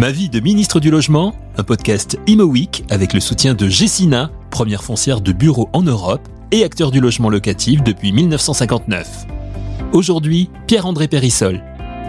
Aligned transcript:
Ma 0.00 0.12
vie 0.12 0.30
de 0.30 0.40
ministre 0.40 0.80
du 0.80 0.90
Logement, 0.90 1.34
un 1.58 1.62
podcast 1.62 2.18
Imo 2.26 2.44
Week 2.44 2.84
avec 2.88 3.12
le 3.12 3.20
soutien 3.20 3.52
de 3.52 3.68
Gessina, 3.68 4.30
première 4.50 4.82
foncière 4.82 5.20
de 5.20 5.30
bureau 5.30 5.68
en 5.74 5.82
Europe 5.82 6.26
et 6.52 6.64
acteur 6.64 6.90
du 6.90 7.00
logement 7.00 7.28
locatif 7.28 7.82
depuis 7.82 8.10
1959. 8.10 9.26
Aujourd'hui, 9.92 10.48
Pierre-André 10.66 11.06
Périssol. 11.06 11.60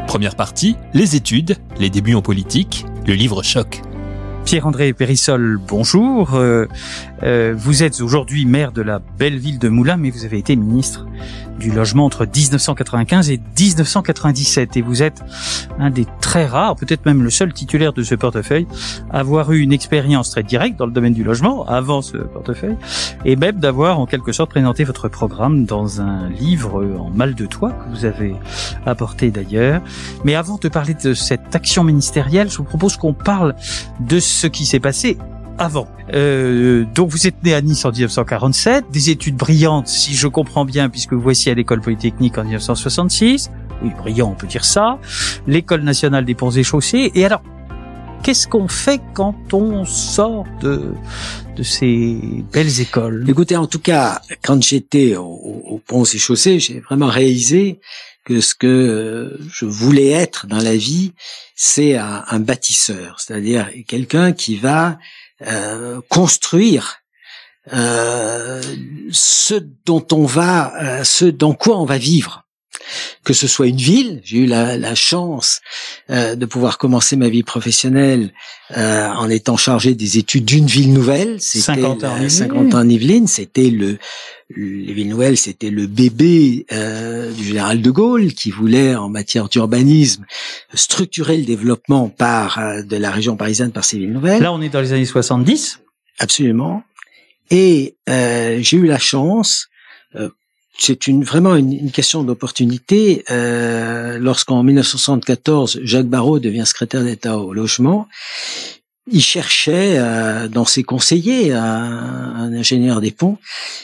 Première 0.07 0.37
partie, 0.37 0.77
les 0.93 1.17
études, 1.17 1.57
les 1.79 1.89
débuts 1.89 2.15
en 2.15 2.21
politique, 2.21 2.85
le 3.05 3.13
livre 3.13 3.43
choc. 3.43 3.81
Pierre-André 4.45 4.93
Périssol, 4.93 5.59
bonjour. 5.67 6.35
Euh, 6.35 6.67
euh, 7.23 7.53
vous 7.55 7.83
êtes 7.83 8.01
aujourd'hui 8.01 8.45
maire 8.45 8.71
de 8.71 8.81
la 8.81 8.99
belle 8.99 9.37
ville 9.37 9.59
de 9.59 9.69
Moulins, 9.69 9.97
mais 9.97 10.09
vous 10.09 10.25
avez 10.25 10.37
été 10.37 10.55
ministre 10.55 11.05
du 11.59 11.71
logement 11.71 12.05
entre 12.05 12.25
1995 12.25 13.29
et 13.29 13.39
1997. 13.59 14.77
Et 14.77 14.81
vous 14.81 15.03
êtes 15.03 15.21
un 15.79 15.89
des 15.89 16.05
très 16.19 16.45
rares, 16.45 16.75
peut-être 16.75 17.05
même 17.05 17.23
le 17.23 17.29
seul 17.29 17.53
titulaire 17.53 17.93
de 17.93 18.03
ce 18.03 18.15
portefeuille, 18.15 18.67
à 19.11 19.19
avoir 19.19 19.51
eu 19.51 19.59
une 19.59 19.73
expérience 19.73 20.31
très 20.31 20.43
directe 20.43 20.77
dans 20.77 20.85
le 20.85 20.91
domaine 20.91 21.13
du 21.13 21.23
logement 21.23 21.65
avant 21.67 22.01
ce 22.01 22.17
portefeuille, 22.17 22.77
et 23.25 23.35
même 23.35 23.59
d'avoir 23.59 23.99
en 23.99 24.05
quelque 24.05 24.31
sorte 24.31 24.49
présenté 24.49 24.83
votre 24.83 25.07
programme 25.07 25.65
dans 25.65 26.01
un 26.01 26.29
livre 26.29 26.83
en 26.99 27.09
mal 27.09 27.35
de 27.35 27.45
toit 27.45 27.71
que 27.71 27.89
vous 27.95 28.05
avez 28.05 28.35
apporté 28.85 29.31
d'ailleurs. 29.31 29.81
Mais 30.23 30.35
avant 30.35 30.57
de 30.57 30.69
parler 30.69 30.95
de 30.95 31.13
cette 31.13 31.55
action 31.55 31.83
ministérielle, 31.83 32.49
je 32.49 32.57
vous 32.57 32.63
propose 32.63 32.97
qu'on 32.97 33.13
parle 33.13 33.55
de 33.99 34.19
ce 34.19 34.47
qui 34.47 34.65
s'est 34.65 34.79
passé 34.79 35.17
avant. 35.57 35.87
Euh, 36.13 36.85
donc 36.93 37.09
vous 37.09 37.27
êtes 37.27 37.43
né 37.43 37.53
à 37.53 37.61
Nice 37.61 37.85
en 37.85 37.91
1947, 37.91 38.85
des 38.91 39.09
études 39.09 39.35
brillantes, 39.35 39.87
si 39.87 40.13
je 40.13 40.27
comprends 40.27 40.65
bien, 40.65 40.89
puisque 40.89 41.13
vous 41.13 41.21
voici 41.21 41.49
à 41.49 41.53
l'école 41.53 41.81
polytechnique 41.81 42.37
en 42.37 42.43
1966. 42.43 43.51
Oui, 43.83 43.91
brillant, 43.97 44.29
on 44.31 44.35
peut 44.35 44.47
dire 44.47 44.65
ça. 44.65 44.99
L'école 45.47 45.81
nationale 45.81 46.25
des 46.25 46.35
ponts 46.35 46.51
et 46.51 46.63
chaussées. 46.63 47.11
Et 47.15 47.25
alors, 47.25 47.41
qu'est-ce 48.23 48.47
qu'on 48.47 48.67
fait 48.67 49.01
quand 49.13 49.53
on 49.53 49.85
sort 49.85 50.45
de, 50.61 50.93
de 51.55 51.63
ces 51.63 52.43
belles 52.53 52.79
écoles? 52.79 53.25
Écoutez, 53.27 53.57
en 53.57 53.67
tout 53.67 53.79
cas, 53.79 54.21
quand 54.43 54.61
j'étais 54.61 55.15
au, 55.15 55.23
au 55.23 55.81
ponts 55.85 56.03
et 56.03 56.17
chaussées, 56.17 56.59
j'ai 56.59 56.79
vraiment 56.79 57.07
réalisé 57.07 57.79
que 58.23 58.39
ce 58.39 58.53
que 58.53 59.39
je 59.51 59.65
voulais 59.65 60.09
être 60.09 60.45
dans 60.45 60.61
la 60.61 60.75
vie, 60.75 61.13
c'est 61.55 61.95
un, 61.97 62.23
un 62.27 62.39
bâtisseur, 62.39 63.19
c'est-à-dire 63.19 63.69
quelqu'un 63.87 64.31
qui 64.31 64.57
va 64.57 64.89
euh, 64.89 64.93
construire 66.09 67.01
euh, 67.73 68.61
ce 69.11 69.53
dont 69.85 70.05
on 70.11 70.25
va, 70.25 70.73
euh, 70.81 71.03
ce 71.03 71.25
dans 71.25 71.53
quoi 71.53 71.77
on 71.77 71.85
va 71.85 71.97
vivre. 71.97 72.47
Que 73.23 73.33
ce 73.33 73.47
soit 73.47 73.67
une 73.67 73.77
ville, 73.77 74.21
j'ai 74.23 74.37
eu 74.37 74.45
la, 74.45 74.77
la 74.77 74.95
chance 74.95 75.61
euh, 76.09 76.35
de 76.35 76.45
pouvoir 76.45 76.77
commencer 76.77 77.15
ma 77.15 77.29
vie 77.29 77.43
professionnelle 77.43 78.33
euh, 78.77 79.07
en 79.09 79.29
étant 79.29 79.57
chargé 79.57 79.95
des 79.95 80.17
études 80.17 80.45
d'une 80.45 80.67
ville 80.67 80.93
nouvelle. 80.93 81.41
C'était 81.41 81.81
50 81.81 82.03
ans, 82.03 82.29
50 82.29 82.75
ans 82.75 82.87
Yvelines. 82.87 83.27
C'était 83.27 83.69
le 83.69 83.97
les 84.55 84.93
villes 84.93 85.09
nouvelles, 85.09 85.37
c'était 85.37 85.69
le 85.69 85.87
bébé 85.87 86.65
euh, 86.71 87.31
du 87.31 87.43
général 87.43 87.81
de 87.81 87.91
Gaulle 87.91 88.33
qui 88.33 88.51
voulait, 88.51 88.95
en 88.95 89.09
matière 89.09 89.49
d'urbanisme, 89.49 90.25
structurer 90.73 91.37
le 91.37 91.45
développement 91.45 92.09
par 92.09 92.59
euh, 92.59 92.81
de 92.81 92.97
la 92.97 93.11
région 93.11 93.35
parisienne 93.35 93.71
par 93.71 93.85
ces 93.85 93.97
villes 93.97 94.11
nouvelles. 94.11 94.41
Là, 94.41 94.51
on 94.53 94.61
est 94.61 94.69
dans 94.69 94.81
les 94.81 94.93
années 94.93 95.05
70. 95.05 95.79
Absolument. 96.19 96.83
Et 97.49 97.95
euh, 98.09 98.59
j'ai 98.61 98.77
eu 98.77 98.85
la 98.85 98.99
chance. 98.99 99.67
Euh, 100.15 100.29
c'est 100.81 101.07
une 101.07 101.23
vraiment 101.23 101.55
une, 101.55 101.73
une 101.73 101.91
question 101.91 102.23
d'opportunité. 102.23 103.23
Euh, 103.29 104.17
Lorsqu'en 104.19 104.63
1974, 104.63 105.81
Jacques 105.83 106.07
Barrault 106.07 106.39
devient 106.39 106.63
secrétaire 106.65 107.03
d'État 107.03 107.37
au 107.37 107.53
logement, 107.53 108.07
il 109.11 109.21
cherchait 109.21 109.97
euh, 109.97 110.47
dans 110.47 110.65
ses 110.65 110.83
conseillers 110.83 111.53
un, 111.53 111.63
un, 111.63 112.53
ingénieur 112.53 113.01
des 113.01 113.11
ponts 113.11 113.37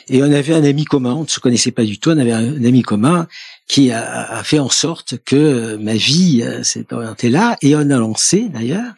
et 0.10 0.22
on 0.22 0.32
avait 0.32 0.54
un 0.54 0.64
ami 0.64 0.86
commun, 0.86 1.14
on 1.14 1.24
ne 1.24 1.28
se 1.28 1.40
connaissait 1.40 1.72
pas 1.72 1.84
du 1.84 2.00
tout, 2.00 2.12
on 2.12 2.18
avait 2.18 2.32
un, 2.32 2.64
ami 2.64 2.82
commun 2.82 3.28
qui 3.68 3.92
a, 3.92 4.32
a 4.32 4.44
fait 4.44 4.60
en 4.60 4.70
sorte 4.70 5.16
que 5.26 5.76
ma 5.76 5.94
vie 5.94 6.42
euh, 6.44 6.64
s'est 6.64 6.86
orientée 6.92 7.30
là 7.30 7.58
et 7.62 7.76
on 7.76 7.90
a 7.90 7.98
lancé 7.98 8.50
d'ailleurs 8.50 8.94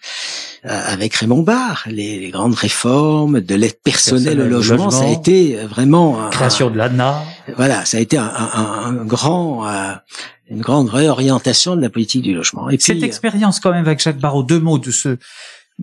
euh, 0.66 0.81
avec 0.85 1.16
Raymond 1.16 1.41
Barre 1.41 1.84
les, 1.88 2.19
les, 2.19 2.30
grandes 2.30 2.53
réformes 2.53 3.41
de 3.41 3.56
l'aide 3.56 3.80
personnelle 3.84 4.40
au 4.40 4.47
logement, 4.47 4.85
logement, 4.85 4.91
ça 4.91 5.06
a 5.06 5.12
été 5.12 5.56
vraiment 5.66 6.30
création 6.30 6.69
de 6.69 6.78
l'ANA. 6.78 7.24
Voilà, 7.56 7.85
ça 7.85 7.97
a 7.97 8.00
été 8.00 8.18
un, 8.18 8.31
un 8.31 8.94
grand 9.06 9.66
une 10.50 10.62
grande 10.62 10.90
réorientation 10.90 11.75
de 11.75 11.81
la 11.81 11.90
politique 11.90 12.24
du 12.24 12.34
logement. 12.34 12.69
Et 12.69 12.78
puis, 12.78 12.86
cette 12.86 13.03
expérience 13.03 13.59
quand 13.59 13.72
même 13.72 13.86
avec 13.86 14.00
Jacques 14.00 14.19
Barrault, 14.19 14.44
deux 14.44 14.59
mots 14.59 14.80
de 14.80 14.91
ce 14.91 15.18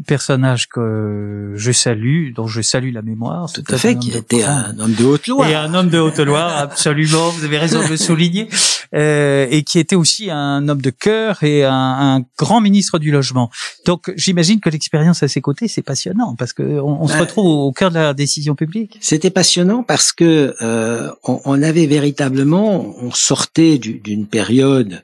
personnage 0.06 0.68
que 0.68 1.52
je 1.56 1.72
salue, 1.72 2.32
dont 2.34 2.46
je 2.46 2.62
salue 2.62 2.92
la 2.92 3.02
mémoire. 3.02 3.52
Tout 3.52 3.64
à 3.68 3.78
fait, 3.78 3.96
qui 3.96 4.10
était 4.10 4.44
un 4.44 4.78
homme 4.78 4.94
de 4.94 5.04
Haute-Loire. 5.04 5.48
Et 5.48 5.54
un 5.54 5.72
homme 5.74 5.88
de 5.88 5.98
Haute-Loire, 5.98 6.56
absolument, 6.56 7.30
vous 7.30 7.44
avez 7.44 7.58
raison 7.58 7.82
de 7.82 7.88
le 7.88 7.96
souligner. 7.96 8.48
Euh, 8.94 9.46
et 9.50 9.62
qui 9.62 9.78
était 9.78 9.96
aussi 9.96 10.30
un 10.30 10.68
homme 10.68 10.80
de 10.80 10.90
cœur 10.90 11.42
et 11.42 11.64
un, 11.64 11.72
un 11.72 12.24
grand 12.38 12.60
ministre 12.60 12.98
du 12.98 13.10
logement. 13.10 13.50
Donc 13.84 14.12
j'imagine 14.16 14.60
que 14.60 14.70
l'expérience 14.70 15.22
à 15.22 15.28
ses 15.28 15.40
côtés, 15.40 15.66
c'est 15.68 15.82
passionnant, 15.82 16.36
parce 16.36 16.52
qu'on 16.52 16.64
on 16.64 17.08
se 17.08 17.14
ben, 17.14 17.20
retrouve 17.20 17.46
au 17.46 17.72
cœur 17.72 17.90
de 17.90 17.96
la 17.96 18.14
décision 18.14 18.54
publique. 18.54 18.98
C'était 19.00 19.30
passionnant 19.30 19.82
parce 19.82 20.12
que 20.12 20.54
euh, 20.62 21.10
on, 21.24 21.40
on, 21.44 21.62
avait 21.62 21.86
véritablement, 21.86 22.94
on 23.02 23.10
sortait 23.10 23.78
d'une 23.78 24.26
période 24.26 25.02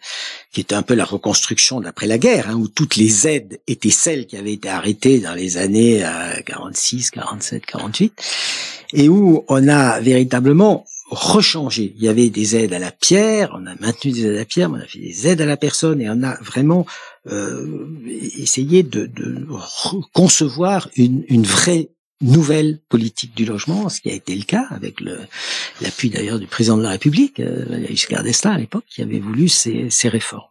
qui 0.52 0.60
était 0.60 0.74
un 0.74 0.82
peu 0.82 0.94
la 0.94 1.04
reconstruction 1.04 1.80
d'après 1.80 2.06
la 2.06 2.18
guerre, 2.18 2.50
hein, 2.50 2.54
où 2.54 2.68
toutes 2.68 2.96
les 2.96 3.26
aides 3.26 3.60
étaient 3.66 3.90
celles 3.90 4.26
qui 4.26 4.36
avaient 4.36 4.52
été 4.52 4.68
arrêtées 4.68 5.18
dans 5.18 5.34
les 5.34 5.56
années 5.56 6.04
euh, 6.04 6.40
46, 6.44 7.10
47, 7.10 7.64
48, 7.64 8.12
et 8.92 9.08
où 9.08 9.44
on 9.48 9.68
a 9.68 10.00
véritablement 10.00 10.84
rechangé. 11.10 11.94
Il 11.96 12.04
y 12.04 12.08
avait 12.08 12.30
des 12.30 12.56
aides 12.56 12.72
à 12.72 12.78
la 12.78 12.90
pierre, 12.90 13.50
on 13.54 13.66
a 13.66 13.74
maintenu 13.80 14.12
des 14.12 14.26
aides 14.26 14.34
à 14.34 14.38
la 14.38 14.44
pierre, 14.44 14.70
on 14.70 14.74
a 14.74 14.86
fait 14.86 14.98
des 14.98 15.28
aides 15.28 15.40
à 15.40 15.46
la 15.46 15.56
personne, 15.56 16.00
et 16.00 16.08
on 16.10 16.22
a 16.22 16.36
vraiment 16.42 16.86
euh, 17.30 17.86
essayé 18.38 18.82
de, 18.82 19.06
de 19.06 19.46
concevoir 20.12 20.88
une, 20.96 21.24
une 21.28 21.44
vraie 21.44 21.90
nouvelle 22.22 22.78
politique 22.88 23.34
du 23.36 23.44
logement, 23.44 23.88
ce 23.88 24.00
qui 24.00 24.10
a 24.10 24.14
été 24.14 24.34
le 24.34 24.44
cas 24.44 24.66
avec 24.70 25.00
l'appui 25.80 26.10
d'ailleurs 26.10 26.38
du 26.38 26.46
président 26.46 26.76
de 26.78 26.82
la 26.82 26.90
République, 26.90 27.40
euh, 27.40 27.86
Giscard 27.88 28.22
d'Estaing 28.22 28.52
à 28.52 28.58
l'époque, 28.58 28.84
qui 28.88 29.02
avait 29.02 29.18
voulu 29.18 29.48
ces, 29.48 29.88
ces 29.90 30.08
réformes. 30.08 30.48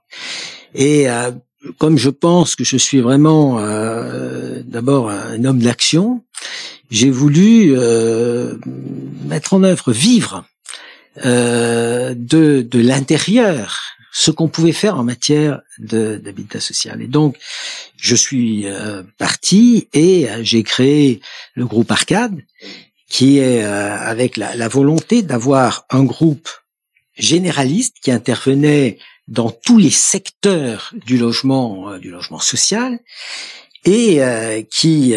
Et 0.75 1.09
euh, 1.09 1.31
comme 1.77 1.97
je 1.97 2.09
pense 2.09 2.55
que 2.55 2.63
je 2.63 2.77
suis 2.77 3.01
vraiment 3.01 3.59
euh, 3.59 4.61
d'abord 4.65 5.09
un 5.09 5.43
homme 5.45 5.59
d'action, 5.59 6.23
j'ai 6.89 7.09
voulu 7.09 7.73
euh, 7.77 8.57
mettre 9.25 9.53
en 9.53 9.63
œuvre, 9.63 9.91
vivre 9.91 10.45
euh, 11.25 12.13
de, 12.15 12.65
de 12.69 12.79
l'intérieur 12.79 13.81
ce 14.11 14.29
qu'on 14.29 14.49
pouvait 14.49 14.73
faire 14.73 14.97
en 14.97 15.03
matière 15.03 15.61
d'habitat 15.79 16.59
social. 16.59 17.01
Et 17.01 17.07
donc, 17.07 17.38
je 17.95 18.16
suis 18.16 18.67
euh, 18.67 19.03
parti 19.17 19.88
et 19.94 20.29
euh, 20.29 20.44
j'ai 20.44 20.63
créé 20.63 21.22
le 21.55 21.66
groupe 21.66 21.91
Arcade, 21.91 22.41
qui 23.07 23.39
est 23.39 23.63
euh, 23.63 23.97
avec 23.97 24.35
la, 24.38 24.55
la 24.55 24.67
volonté 24.67 25.21
d'avoir 25.21 25.85
un 25.89 26.03
groupe 26.03 26.50
généraliste 27.16 27.95
qui 28.01 28.11
intervenait 28.11 28.97
dans 29.27 29.50
tous 29.50 29.77
les 29.77 29.91
secteurs 29.91 30.94
du 31.05 31.17
logement, 31.17 31.97
du 31.97 32.11
logement 32.11 32.39
social, 32.39 33.00
et 33.85 34.19
qui 34.69 35.16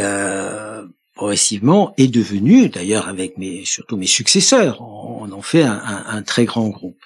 progressivement 1.15 1.95
est 1.97 2.09
devenu, 2.09 2.69
d'ailleurs 2.69 3.09
avec 3.09 3.39
mes 3.39 3.65
surtout 3.65 3.97
mes 3.97 4.07
successeurs, 4.07 4.83
on, 4.83 5.31
en 5.33 5.43
fait 5.43 5.63
un, 5.63 5.73
un, 5.73 6.05
un, 6.17 6.23
très 6.23 6.45
grand 6.45 6.69
groupe. 6.69 6.99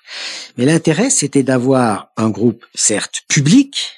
Mais 0.58 0.66
l'intérêt, 0.66 1.08
c'était 1.08 1.44
d'avoir 1.44 2.10
un 2.16 2.28
groupe 2.28 2.66
certes 2.75 3.22
public, 3.28 3.93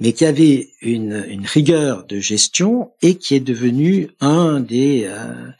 mais 0.00 0.12
qui 0.12 0.24
avait 0.24 0.70
une, 0.80 1.26
une, 1.28 1.44
rigueur 1.44 2.06
de 2.06 2.20
gestion 2.20 2.92
et 3.02 3.16
qui 3.16 3.34
est 3.34 3.40
devenu 3.40 4.08
un 4.20 4.60
des 4.60 5.04
euh, 5.06 5.50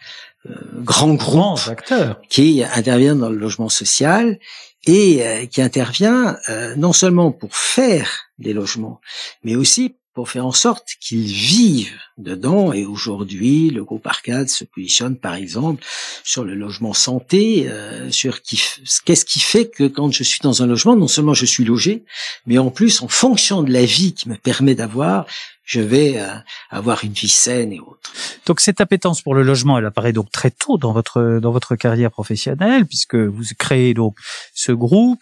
euh, 0.46 0.54
grands 0.76 1.14
groupes 1.14 1.58
acteurs. 1.68 2.20
qui 2.30 2.62
intervient 2.62 3.16
dans 3.16 3.28
le 3.28 3.36
logement 3.36 3.68
social 3.68 4.38
et 4.86 5.26
euh, 5.26 5.46
qui 5.46 5.60
intervient 5.60 6.38
euh, 6.48 6.76
non 6.76 6.92
seulement 6.92 7.32
pour 7.32 7.56
faire 7.56 8.30
des 8.38 8.52
logements, 8.52 9.00
mais 9.42 9.56
aussi 9.56 9.96
pour 10.18 10.30
faire 10.30 10.46
en 10.46 10.50
sorte 10.50 10.96
qu'ils 11.00 11.32
vivent 11.32 11.96
dedans. 12.16 12.72
Et 12.72 12.84
aujourd'hui, 12.84 13.70
le 13.70 13.84
groupe 13.84 14.04
Arcade 14.04 14.48
se 14.48 14.64
positionne, 14.64 15.16
par 15.16 15.36
exemple, 15.36 15.84
sur 16.24 16.42
le 16.42 16.56
logement 16.56 16.92
santé, 16.92 17.68
euh, 17.68 18.10
sur 18.10 18.42
qu'est-ce 18.42 19.24
qui 19.24 19.38
fait 19.38 19.70
que 19.70 19.84
quand 19.84 20.10
je 20.10 20.24
suis 20.24 20.40
dans 20.42 20.60
un 20.60 20.66
logement, 20.66 20.96
non 20.96 21.06
seulement 21.06 21.34
je 21.34 21.46
suis 21.46 21.64
logé, 21.64 22.02
mais 22.48 22.58
en 22.58 22.70
plus, 22.70 23.00
en 23.00 23.06
fonction 23.06 23.62
de 23.62 23.72
la 23.72 23.84
vie 23.84 24.12
qui 24.12 24.28
me 24.28 24.34
permet 24.34 24.74
d'avoir, 24.74 25.24
je 25.68 25.82
vais 25.82 26.14
euh, 26.16 26.26
avoir 26.70 27.04
une 27.04 27.12
vie 27.12 27.28
saine 27.28 27.74
et 27.74 27.78
autre. 27.78 28.10
Donc 28.46 28.60
cette 28.60 28.80
appétence 28.80 29.20
pour 29.20 29.34
le 29.34 29.42
logement, 29.42 29.76
elle 29.76 29.84
apparaît 29.84 30.14
donc 30.14 30.30
très 30.30 30.50
tôt 30.50 30.78
dans 30.78 30.92
votre 30.92 31.40
dans 31.42 31.52
votre 31.52 31.76
carrière 31.76 32.10
professionnelle, 32.10 32.86
puisque 32.86 33.16
vous 33.16 33.44
créez 33.58 33.92
donc 33.92 34.16
ce 34.54 34.72
groupe. 34.72 35.20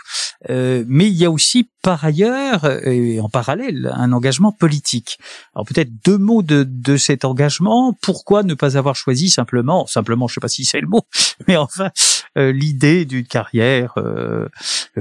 Euh, 0.48 0.84
mais 0.86 1.08
il 1.08 1.14
y 1.14 1.24
a 1.24 1.30
aussi 1.32 1.68
par 1.82 2.04
ailleurs 2.04 2.64
et 2.86 3.20
en 3.20 3.28
parallèle 3.28 3.92
un 3.92 4.12
engagement 4.12 4.52
politique. 4.52 5.18
Alors 5.54 5.66
peut-être 5.66 5.90
deux 6.04 6.18
mots 6.18 6.42
de, 6.42 6.64
de 6.68 6.96
cet 6.96 7.24
engagement. 7.24 7.92
Pourquoi 8.00 8.44
ne 8.44 8.54
pas 8.54 8.76
avoir 8.76 8.94
choisi 8.94 9.30
simplement, 9.30 9.86
simplement, 9.86 10.28
je 10.28 10.34
sais 10.34 10.40
pas 10.40 10.48
si 10.48 10.64
c'est 10.64 10.80
le 10.80 10.86
mot, 10.86 11.02
mais 11.48 11.56
enfin 11.56 11.90
euh, 12.38 12.52
l'idée 12.52 13.04
d'une 13.04 13.26
carrière 13.26 13.94
euh, 13.96 14.46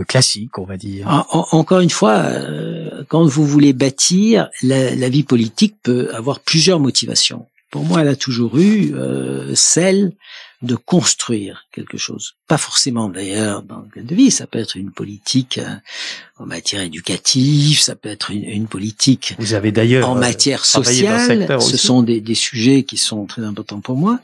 classique, 0.08 0.58
on 0.58 0.66
va 0.66 0.78
dire. 0.78 1.08
encore 1.32 1.82
une 1.82 1.90
fois, 1.92 2.24
quand 3.10 3.26
vous 3.26 3.46
voulez 3.46 3.74
bâtir 3.74 4.50
la, 4.64 4.96
la 4.96 5.10
vie 5.10 5.24
politique 5.24 5.35
politique 5.36 5.76
peut 5.84 6.16
avoir 6.16 6.40
plusieurs 6.40 6.80
motivations. 6.80 7.46
Pour 7.70 7.84
moi, 7.84 8.00
elle 8.00 8.08
a 8.08 8.16
toujours 8.16 8.58
eu 8.58 8.96
euh, 8.96 9.54
celle 9.54 10.14
de 10.62 10.76
construire 10.76 11.66
quelque 11.74 11.98
chose. 11.98 12.36
Pas 12.48 12.58
forcément 12.58 13.10
d'ailleurs 13.10 13.62
dans 13.62 13.82
le 13.82 13.90
cadre 13.94 14.08
de 14.08 14.16
vie, 14.16 14.32
ça 14.32 14.48
peut 14.48 14.60
être 14.60 14.78
une 14.78 14.94
politique 14.94 15.58
euh, 15.58 15.76
en 16.38 16.46
matière 16.46 16.80
éducative, 16.80 17.82
ça 17.82 17.98
peut 17.98 18.08
être 18.08 18.32
une, 18.32 18.68
politique 18.68 19.34
Vous 19.38 19.56
avez 19.56 19.74
d'ailleurs 19.74 20.10
en 20.10 20.16
euh, 20.16 20.22
matière 20.22 20.64
sociale. 20.64 21.46
Ce 21.60 21.76
sont 21.76 22.02
des, 22.02 22.22
des, 22.22 22.34
sujets 22.34 22.84
qui 22.84 22.96
sont 22.96 23.26
très 23.26 23.44
importants 23.44 23.82
pour 23.82 23.98
moi. 23.98 24.22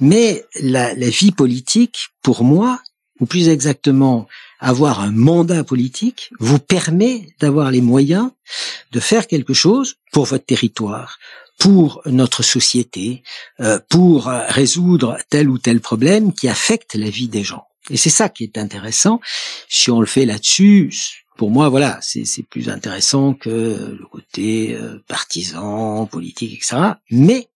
Mais 0.00 0.46
la, 0.62 0.94
la 0.94 1.10
vie 1.10 1.32
politique, 1.32 2.08
pour 2.22 2.42
moi, 2.42 2.80
ou 3.20 3.26
plus 3.26 3.50
exactement 3.50 4.26
avoir 4.64 5.00
un 5.00 5.12
mandat 5.12 5.62
politique 5.62 6.30
vous 6.40 6.58
permet 6.58 7.28
d'avoir 7.38 7.70
les 7.70 7.82
moyens 7.82 8.30
de 8.92 9.00
faire 9.00 9.26
quelque 9.26 9.52
chose 9.52 9.96
pour 10.10 10.24
votre 10.24 10.46
territoire, 10.46 11.18
pour 11.58 12.00
notre 12.06 12.42
société, 12.42 13.22
euh, 13.60 13.78
pour 13.88 14.26
résoudre 14.26 15.18
tel 15.28 15.48
ou 15.50 15.58
tel 15.58 15.80
problème 15.80 16.32
qui 16.32 16.48
affecte 16.48 16.94
la 16.94 17.10
vie 17.10 17.28
des 17.28 17.44
gens. 17.44 17.66
Et 17.90 17.98
c'est 17.98 18.10
ça 18.10 18.30
qui 18.30 18.44
est 18.44 18.56
intéressant. 18.56 19.20
Si 19.68 19.90
on 19.90 20.00
le 20.00 20.06
fait 20.06 20.24
là-dessus, 20.24 20.90
pour 21.36 21.50
moi, 21.50 21.68
voilà, 21.68 21.98
c'est 22.00 22.42
plus 22.48 22.70
intéressant 22.70 23.34
que 23.34 23.50
le 23.98 24.06
côté 24.10 24.74
euh, 24.74 25.02
partisan, 25.06 26.06
politique, 26.06 26.54
etc. 26.54 26.76
Mais 27.10 27.48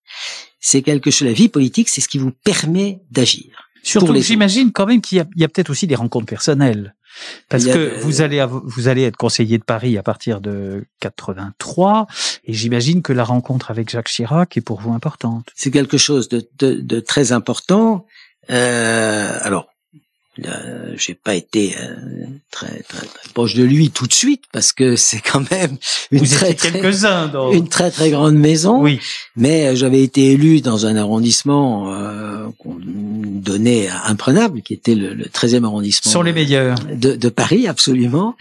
c'est 0.60 0.82
quelque 0.82 1.10
chose. 1.10 1.26
La 1.26 1.32
vie 1.32 1.48
politique, 1.48 1.88
c'est 1.88 2.02
ce 2.02 2.08
qui 2.08 2.18
vous 2.18 2.32
permet 2.32 3.00
d'agir. 3.10 3.70
Surtout, 3.82 4.14
j'imagine 4.20 4.72
quand 4.72 4.84
même 4.84 5.00
qu'il 5.00 5.16
y 5.16 5.20
a, 5.20 5.44
a 5.44 5.48
peut-être 5.48 5.70
aussi 5.70 5.86
des 5.86 5.94
rencontres 5.94 6.26
personnelles. 6.26 6.94
Parce 7.48 7.64
que 7.64 8.00
vous 8.00 8.20
allez 8.20 8.44
vous 8.48 8.88
allez 8.88 9.02
être 9.02 9.16
conseiller 9.16 9.58
de 9.58 9.64
Paris 9.64 9.98
à 9.98 10.02
partir 10.02 10.40
de 10.40 10.84
83 11.00 12.06
et 12.44 12.52
j'imagine 12.52 13.02
que 13.02 13.12
la 13.12 13.24
rencontre 13.24 13.70
avec 13.70 13.90
Jacques 13.90 14.08
Chirac 14.08 14.56
est 14.56 14.60
pour 14.60 14.80
vous 14.80 14.92
importante. 14.92 15.48
C'est 15.54 15.70
quelque 15.70 15.98
chose 15.98 16.28
de, 16.28 16.48
de, 16.58 16.74
de 16.74 17.00
très 17.00 17.32
important. 17.32 18.06
Euh, 18.50 19.38
alors 19.42 19.68
euh, 20.46 20.94
j'ai 20.96 21.14
pas 21.14 21.34
été 21.34 21.74
euh, 21.80 21.94
très, 22.50 22.82
très, 22.82 23.06
proche 23.34 23.54
de 23.54 23.64
lui 23.64 23.90
tout 23.90 24.06
de 24.06 24.12
suite 24.12 24.44
parce 24.52 24.72
que 24.72 24.96
c'est 24.96 25.20
quand 25.20 25.50
même 25.50 25.76
une 26.10 26.26
très 26.26 26.54
très, 26.54 26.80
une 27.52 27.68
très 27.68 27.90
très 27.90 28.10
grande 28.10 28.36
maison. 28.36 28.80
Oui. 28.80 29.00
Mais 29.36 29.66
euh, 29.66 29.74
j'avais 29.74 30.02
été 30.02 30.32
élu 30.32 30.60
dans 30.60 30.86
un 30.86 30.96
arrondissement 30.96 31.92
euh, 31.92 32.46
qu'on 32.58 32.76
donnait 32.80 33.88
imprenable, 34.04 34.62
qui 34.62 34.74
était 34.74 34.94
le, 34.94 35.14
le 35.14 35.24
13e 35.24 35.64
arrondissement. 35.64 36.12
Sont 36.12 36.22
les 36.22 36.32
meilleurs 36.32 36.78
de, 36.78 37.14
de 37.16 37.28
Paris, 37.28 37.66
absolument. 37.66 38.36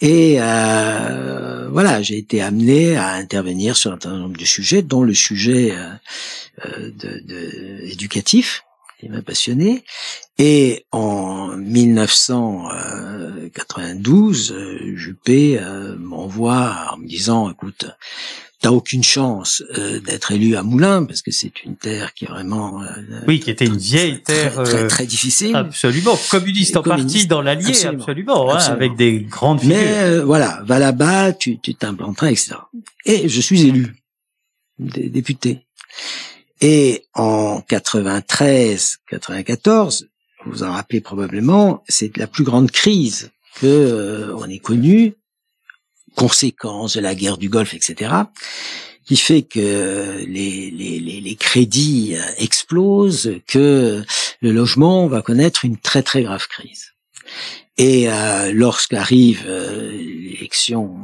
Et 0.00 0.36
euh, 0.38 1.68
voilà, 1.70 2.02
j'ai 2.02 2.18
été 2.18 2.42
amené 2.42 2.96
à 2.96 3.12
intervenir 3.12 3.76
sur 3.76 3.90
un 3.92 3.94
certain 4.00 4.18
nombre 4.18 4.36
de 4.36 4.44
sujets, 4.44 4.82
dont 4.82 5.02
le 5.02 5.14
sujet 5.14 5.74
de, 6.64 7.22
de 7.24 7.86
éducatif 7.90 8.62
qui 9.00 9.08
m'a 9.08 9.22
passionné. 9.22 9.84
Et 10.38 10.84
en 10.92 11.56
1992, 11.56 14.52
euh, 14.52 14.94
Juppé 14.94 15.58
euh, 15.58 15.96
m'envoie 15.98 16.90
en 16.92 16.98
me 16.98 17.06
disant, 17.06 17.50
écoute, 17.50 17.86
t'as 18.60 18.70
aucune 18.70 19.02
chance 19.02 19.62
euh, 19.78 19.98
d'être 20.00 20.32
élu 20.32 20.54
à 20.56 20.62
Moulins 20.62 21.04
parce 21.04 21.22
que 21.22 21.30
c'est 21.30 21.64
une 21.64 21.76
terre 21.76 22.12
qui 22.12 22.26
est 22.26 22.28
vraiment 22.28 22.82
oui 23.26 23.40
qui 23.40 23.50
était 23.50 23.64
une 23.66 23.78
vieille 23.78 24.22
terre 24.22 24.62
très, 24.62 24.86
très, 24.86 25.06
difficile. 25.06 25.54
absolument 25.54 26.18
communiste 26.30 26.74
en 26.76 26.82
partie 26.82 27.26
dans 27.26 27.40
l'Allier 27.42 27.86
absolument, 27.86 28.54
hein, 28.54 28.58
avec 28.58 28.96
des 28.96 29.20
grandes 29.20 29.60
figures. 29.60 29.76
mais 29.76 30.20
voilà 30.20 30.62
va 30.64 30.78
là-bas 30.78 31.34
tu 31.34 31.58
tu 31.58 31.74
t'implanteras 31.74 32.30
etc 32.30 32.54
et 33.04 33.28
je 33.28 33.40
suis 33.42 33.66
élu 33.66 33.94
député. 34.78 35.66
Et 36.60 37.04
en 37.14 37.60
93, 37.60 38.98
94, 39.08 40.08
vous 40.46 40.52
vous 40.52 40.62
en 40.62 40.72
rappelez 40.72 41.00
probablement, 41.00 41.82
c'est 41.88 42.16
la 42.16 42.26
plus 42.26 42.44
grande 42.44 42.70
crise 42.70 43.30
que 43.60 43.66
euh, 43.66 44.36
on 44.36 44.48
ait 44.48 44.58
connue, 44.58 45.14
conséquence 46.14 46.96
de 46.96 47.00
la 47.00 47.14
guerre 47.14 47.38
du 47.38 47.48
Golfe, 47.48 47.74
etc., 47.74 48.12
qui 49.04 49.16
fait 49.16 49.42
que 49.42 50.24
les, 50.26 50.70
les, 50.70 50.98
les, 50.98 51.20
les 51.20 51.36
crédits 51.36 52.16
euh, 52.16 52.22
explosent, 52.38 53.34
que 53.46 54.02
le 54.40 54.52
logement 54.52 55.06
va 55.06 55.22
connaître 55.22 55.64
une 55.64 55.76
très 55.76 56.02
très 56.02 56.22
grave 56.22 56.46
crise. 56.48 56.92
Et 57.78 58.08
euh, 58.08 58.52
lorsqu'arrive 58.52 59.44
euh, 59.46 59.92
l'élection 59.92 60.96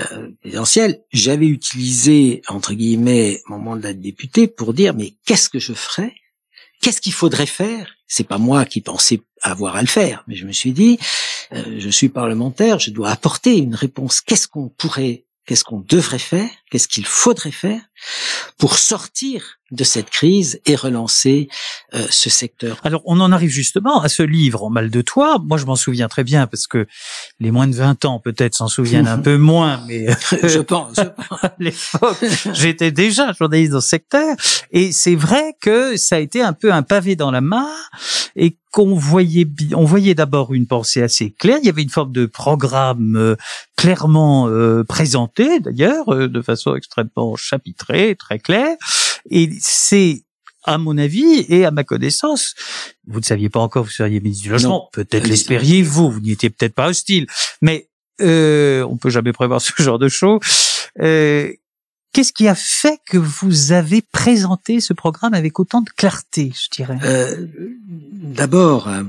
euh, 0.00 0.28
présidentielle, 0.40 1.02
j'avais 1.12 1.46
utilisé, 1.46 2.42
entre 2.48 2.74
guillemets, 2.74 3.40
mon 3.48 3.58
mandat 3.58 3.92
de 3.92 4.00
député 4.00 4.48
pour 4.48 4.74
dire, 4.74 4.94
mais 4.94 5.14
qu'est-ce 5.24 5.48
que 5.48 5.60
je 5.60 5.72
ferais 5.72 6.14
Qu'est-ce 6.82 7.00
qu'il 7.00 7.12
faudrait 7.12 7.46
faire? 7.46 7.94
C'est 8.08 8.26
pas 8.26 8.38
moi 8.38 8.64
qui 8.64 8.80
pensais 8.80 9.22
avoir 9.40 9.76
à 9.76 9.80
le 9.80 9.86
faire, 9.86 10.24
mais 10.26 10.34
je 10.34 10.44
me 10.44 10.52
suis 10.52 10.72
dit, 10.72 10.98
euh, 11.52 11.76
je 11.78 11.88
suis 11.88 12.08
parlementaire, 12.08 12.80
je 12.80 12.90
dois 12.90 13.10
apporter 13.10 13.56
une 13.56 13.76
réponse. 13.76 14.20
Qu'est-ce 14.20 14.48
qu'on 14.48 14.68
pourrait, 14.68 15.24
qu'est-ce 15.46 15.62
qu'on 15.62 15.80
devrait 15.80 16.18
faire? 16.18 16.50
Qu'est-ce 16.70 16.88
qu'il 16.88 17.06
faudrait 17.06 17.52
faire? 17.52 17.80
Pour 18.58 18.78
sortir 18.78 19.58
de 19.72 19.84
cette 19.84 20.10
crise 20.10 20.60
et 20.66 20.76
relancer 20.76 21.48
euh, 21.94 22.06
ce 22.10 22.30
secteur. 22.30 22.78
Alors, 22.84 23.00
on 23.06 23.20
en 23.20 23.32
arrive 23.32 23.50
justement 23.50 24.02
à 24.02 24.08
ce 24.08 24.22
livre 24.22 24.62
en 24.62 24.70
mal 24.70 24.90
de 24.90 25.00
toi. 25.00 25.38
Moi, 25.42 25.56
je 25.56 25.64
m'en 25.64 25.76
souviens 25.76 26.08
très 26.08 26.24
bien 26.24 26.46
parce 26.46 26.66
que 26.66 26.86
les 27.40 27.50
moins 27.50 27.66
de 27.66 27.74
20 27.74 28.04
ans 28.04 28.20
peut-être 28.20 28.54
s'en 28.54 28.68
souviennent 28.68 29.08
un 29.08 29.18
peu 29.22 29.38
moins, 29.38 29.82
mais 29.88 30.06
je 30.42 30.60
pense. 30.60 30.98
à 31.42 31.54
l'époque, 31.58 32.22
j'étais 32.52 32.92
déjà 32.92 33.32
journaliste 33.32 33.72
dans 33.72 33.80
ce 33.80 33.88
secteur 33.88 34.36
et 34.70 34.92
c'est 34.92 35.16
vrai 35.16 35.56
que 35.60 35.96
ça 35.96 36.16
a 36.16 36.18
été 36.18 36.42
un 36.42 36.52
peu 36.52 36.72
un 36.72 36.82
pavé 36.82 37.16
dans 37.16 37.30
la 37.30 37.40
mare 37.40 37.90
et 38.36 38.58
qu'on 38.72 38.94
voyait 38.94 39.46
on 39.74 39.84
voyait 39.84 40.14
d'abord 40.14 40.54
une 40.54 40.66
pensée 40.66 41.02
assez 41.02 41.30
claire. 41.30 41.58
Il 41.62 41.66
y 41.66 41.68
avait 41.68 41.82
une 41.82 41.90
forme 41.90 42.12
de 42.12 42.24
programme 42.24 43.16
euh, 43.16 43.36
clairement 43.76 44.48
euh, 44.48 44.82
présenté, 44.82 45.60
d'ailleurs, 45.60 46.06
de 46.06 46.42
façon 46.42 46.74
extrêmement 46.74 47.36
chapitrée, 47.36 47.91
très 48.18 48.38
claire. 48.38 48.76
Et 49.30 49.50
c'est 49.60 50.24
à 50.64 50.78
mon 50.78 50.96
avis 50.98 51.44
et 51.48 51.64
à 51.64 51.70
ma 51.70 51.84
connaissance, 51.84 52.54
vous 53.06 53.18
ne 53.18 53.24
saviez 53.24 53.48
pas 53.48 53.60
encore, 53.60 53.84
vous 53.84 53.90
seriez 53.90 54.20
ministre 54.20 54.44
du 54.44 54.50
logement. 54.50 54.88
Peut-être 54.92 55.26
l'espériez-vous, 55.26 56.10
vous, 56.10 56.20
n'y 56.20 56.32
étiez 56.32 56.50
peut-être 56.50 56.74
pas 56.74 56.88
hostile, 56.88 57.26
mais 57.60 57.88
euh, 58.20 58.84
on 58.84 58.96
peut 58.96 59.10
jamais 59.10 59.32
prévoir 59.32 59.60
ce 59.60 59.72
genre 59.82 59.98
de 59.98 60.08
choses. 60.08 60.40
Euh, 61.00 61.50
Qu'est-ce 62.12 62.34
qui 62.34 62.46
a 62.46 62.54
fait 62.54 63.00
que 63.06 63.16
vous 63.16 63.72
avez 63.72 64.02
présenté 64.02 64.80
ce 64.80 64.92
programme 64.92 65.32
avec 65.32 65.58
autant 65.58 65.80
de 65.80 65.88
clarté, 65.88 66.52
je 66.54 66.68
dirais? 66.70 66.98
Euh, 67.04 67.46
D'abord, 67.88 68.86
euh, 68.88 69.04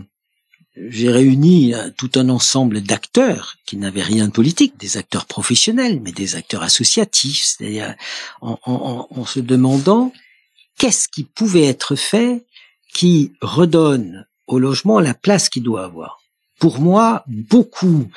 j'ai 0.75 1.11
réuni 1.11 1.73
euh, 1.73 1.89
tout 1.95 2.11
un 2.15 2.29
ensemble 2.29 2.81
d'acteurs 2.81 3.57
qui 3.65 3.77
n'avaient 3.77 4.01
rien 4.01 4.27
de 4.27 4.31
politique, 4.31 4.77
des 4.77 4.97
acteurs 4.97 5.25
professionnels, 5.25 5.99
mais 6.01 6.11
des 6.11 6.35
acteurs 6.35 6.63
associatifs, 6.63 7.45
c'est-à-dire 7.45 7.95
en, 8.41 8.59
en, 8.65 9.07
en, 9.09 9.25
se 9.25 9.39
demandant 9.39 10.11
qu'est-ce 10.77 11.07
qui 11.07 11.23
pouvait 11.23 11.65
être 11.65 11.95
fait 11.95 12.45
qui 12.93 13.33
redonne 13.41 14.25
au 14.47 14.59
logement 14.59 14.99
la 14.99 15.13
place 15.13 15.49
qu'il 15.49 15.63
doit 15.63 15.85
avoir. 15.85 16.21
Pour 16.59 16.79
moi, 16.79 17.23
beaucoup 17.27 18.07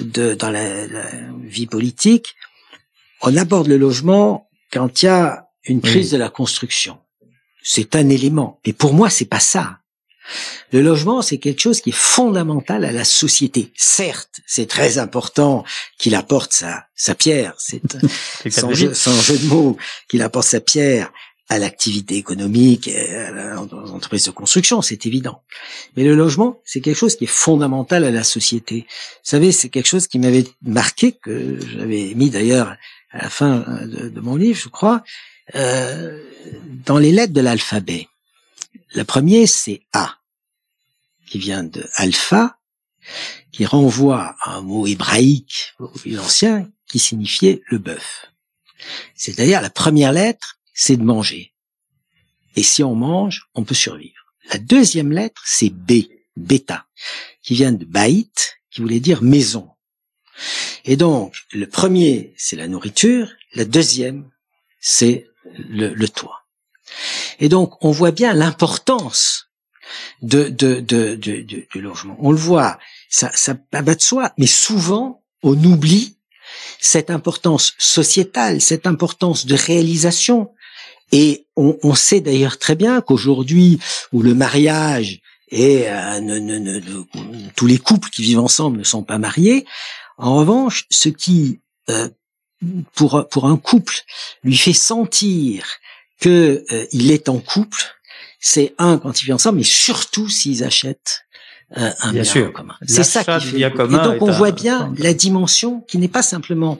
de, 0.00 0.34
dans 0.34 0.50
la, 0.50 0.86
la 0.86 1.10
vie 1.42 1.66
politique, 1.66 2.34
on 3.22 3.36
aborde 3.36 3.66
le 3.66 3.76
logement 3.76 4.48
quand 4.72 5.02
il 5.02 5.06
y 5.06 5.08
a 5.08 5.48
une 5.64 5.80
crise 5.80 6.10
de 6.10 6.16
la 6.16 6.28
construction. 6.28 6.98
C'est 7.62 7.96
un 7.96 8.08
élément. 8.08 8.60
Et 8.64 8.72
pour 8.72 8.94
moi, 8.94 9.10
c'est 9.10 9.24
pas 9.24 9.40
ça. 9.40 9.80
Le 10.72 10.80
logement, 10.80 11.22
c'est 11.22 11.38
quelque 11.38 11.60
chose 11.60 11.80
qui 11.80 11.90
est 11.90 11.96
fondamental 11.96 12.84
à 12.84 12.92
la 12.92 13.04
société. 13.04 13.72
Certes, 13.76 14.40
c'est 14.46 14.68
très 14.68 14.98
important 14.98 15.64
qu'il 15.98 16.14
apporte 16.14 16.52
sa, 16.52 16.84
sa 16.94 17.14
pierre, 17.14 17.54
c'est 17.58 17.80
sans, 18.50 18.72
jeu, 18.72 18.94
sans 18.94 19.18
jeu 19.20 19.38
de 19.38 19.46
mots, 19.46 19.76
qu'il 20.08 20.22
apporte 20.22 20.46
sa 20.46 20.60
pierre 20.60 21.12
à 21.48 21.58
l'activité 21.58 22.16
économique, 22.16 22.88
à 22.88 23.30
l'entreprise 23.30 24.26
de 24.26 24.30
construction, 24.30 24.82
c'est 24.82 25.06
évident. 25.06 25.42
Mais 25.96 26.04
le 26.04 26.14
logement, 26.14 26.60
c'est 26.64 26.80
quelque 26.80 26.96
chose 26.96 27.16
qui 27.16 27.24
est 27.24 27.26
fondamental 27.26 28.04
à 28.04 28.10
la 28.10 28.22
société. 28.22 28.86
Vous 28.88 29.30
savez, 29.30 29.50
c'est 29.52 29.70
quelque 29.70 29.86
chose 29.86 30.08
qui 30.08 30.18
m'avait 30.18 30.44
marqué, 30.60 31.12
que 31.12 31.58
j'avais 31.58 32.12
mis 32.14 32.28
d'ailleurs 32.28 32.76
à 33.12 33.22
la 33.22 33.30
fin 33.30 33.64
de, 33.86 34.10
de, 34.10 34.20
mon 34.20 34.36
livre, 34.36 34.58
je 34.62 34.68
crois, 34.68 35.02
euh, 35.54 36.22
dans 36.84 36.98
les 36.98 37.12
lettres 37.12 37.32
de 37.32 37.40
l'alphabet. 37.40 38.08
La 38.94 39.06
première, 39.06 39.48
c'est 39.48 39.80
A, 39.94 40.17
qui 41.28 41.38
vient 41.38 41.64
de 41.64 41.88
alpha, 41.94 42.58
qui 43.52 43.64
renvoie 43.64 44.36
à 44.40 44.56
un 44.56 44.62
mot 44.62 44.86
hébraïque, 44.86 45.74
ancien, 46.18 46.70
qui 46.86 46.98
signifiait 46.98 47.62
le 47.66 47.78
bœuf. 47.78 48.26
C'est-à-dire 49.14 49.60
la 49.60 49.70
première 49.70 50.12
lettre, 50.12 50.58
c'est 50.72 50.96
de 50.96 51.02
manger. 51.02 51.54
Et 52.56 52.62
si 52.62 52.82
on 52.82 52.94
mange, 52.94 53.48
on 53.54 53.64
peut 53.64 53.74
survivre. 53.74 54.34
La 54.50 54.58
deuxième 54.58 55.12
lettre, 55.12 55.42
c'est 55.44 55.70
B, 55.70 56.04
bêta, 56.36 56.86
qui 57.42 57.54
vient 57.54 57.72
de 57.72 57.84
baït, 57.84 58.58
qui 58.70 58.80
voulait 58.80 59.00
dire 59.00 59.22
maison. 59.22 59.70
Et 60.84 60.96
donc, 60.96 61.34
le 61.52 61.68
premier, 61.68 62.34
c'est 62.36 62.56
la 62.56 62.68
nourriture, 62.68 63.30
la 63.54 63.64
deuxième, 63.64 64.30
c'est 64.80 65.28
le, 65.56 66.06
toit. 66.06 66.46
Et 67.40 67.48
donc, 67.48 67.84
on 67.84 67.90
voit 67.90 68.12
bien 68.12 68.32
l'importance 68.32 69.47
de, 70.22 70.48
de, 70.48 70.80
de, 70.80 71.14
du 71.14 71.80
logement. 71.80 72.16
On 72.20 72.30
le 72.30 72.38
voit, 72.38 72.78
ça, 73.08 73.30
ça 73.34 73.56
va 73.72 73.94
de 73.94 74.00
soi, 74.00 74.32
mais 74.38 74.46
souvent, 74.46 75.22
on 75.42 75.56
oublie 75.64 76.16
cette 76.80 77.10
importance 77.10 77.74
sociétale, 77.78 78.60
cette 78.60 78.86
importance 78.86 79.46
de 79.46 79.54
réalisation. 79.54 80.52
Et 81.12 81.46
on, 81.56 81.78
on 81.82 81.94
sait 81.94 82.20
d'ailleurs 82.20 82.58
très 82.58 82.74
bien 82.74 83.00
qu'aujourd'hui, 83.00 83.78
où 84.12 84.22
le 84.22 84.34
mariage 84.34 85.20
et 85.50 85.84
euh, 85.88 87.48
tous 87.56 87.66
les 87.66 87.78
couples 87.78 88.10
qui 88.10 88.22
vivent 88.22 88.40
ensemble 88.40 88.78
ne 88.78 88.84
sont 88.84 89.02
pas 89.02 89.18
mariés, 89.18 89.64
en 90.18 90.36
revanche, 90.36 90.84
ce 90.90 91.08
qui 91.08 91.60
euh, 91.88 92.08
pour 92.94 93.28
pour 93.30 93.46
un 93.46 93.56
couple 93.56 93.94
lui 94.42 94.56
fait 94.56 94.72
sentir 94.72 95.64
que 96.20 96.64
euh, 96.72 96.86
est 96.92 97.28
en 97.28 97.38
couple, 97.38 97.82
c'est 98.38 98.74
un 98.78 98.98
quand 98.98 99.20
ils 99.20 99.26
vivent 99.26 99.34
ensemble, 99.34 99.58
mais 99.58 99.64
surtout 99.64 100.28
s'ils 100.28 100.64
achètent 100.64 101.24
euh, 101.76 101.90
un 102.00 102.12
bien, 102.12 102.24
sûr. 102.24 102.52
commun. 102.52 102.74
C'est 102.86 103.04
ça 103.04 103.22
qui 103.22 103.46
fait. 103.46 103.60
Et 103.60 103.70
donc 103.70 104.22
on 104.22 104.30
voit 104.30 104.52
bien 104.52 104.92
la 104.96 105.12
dimension 105.12 105.82
qui 105.82 105.98
n'est 105.98 106.08
pas 106.08 106.22
simplement 106.22 106.78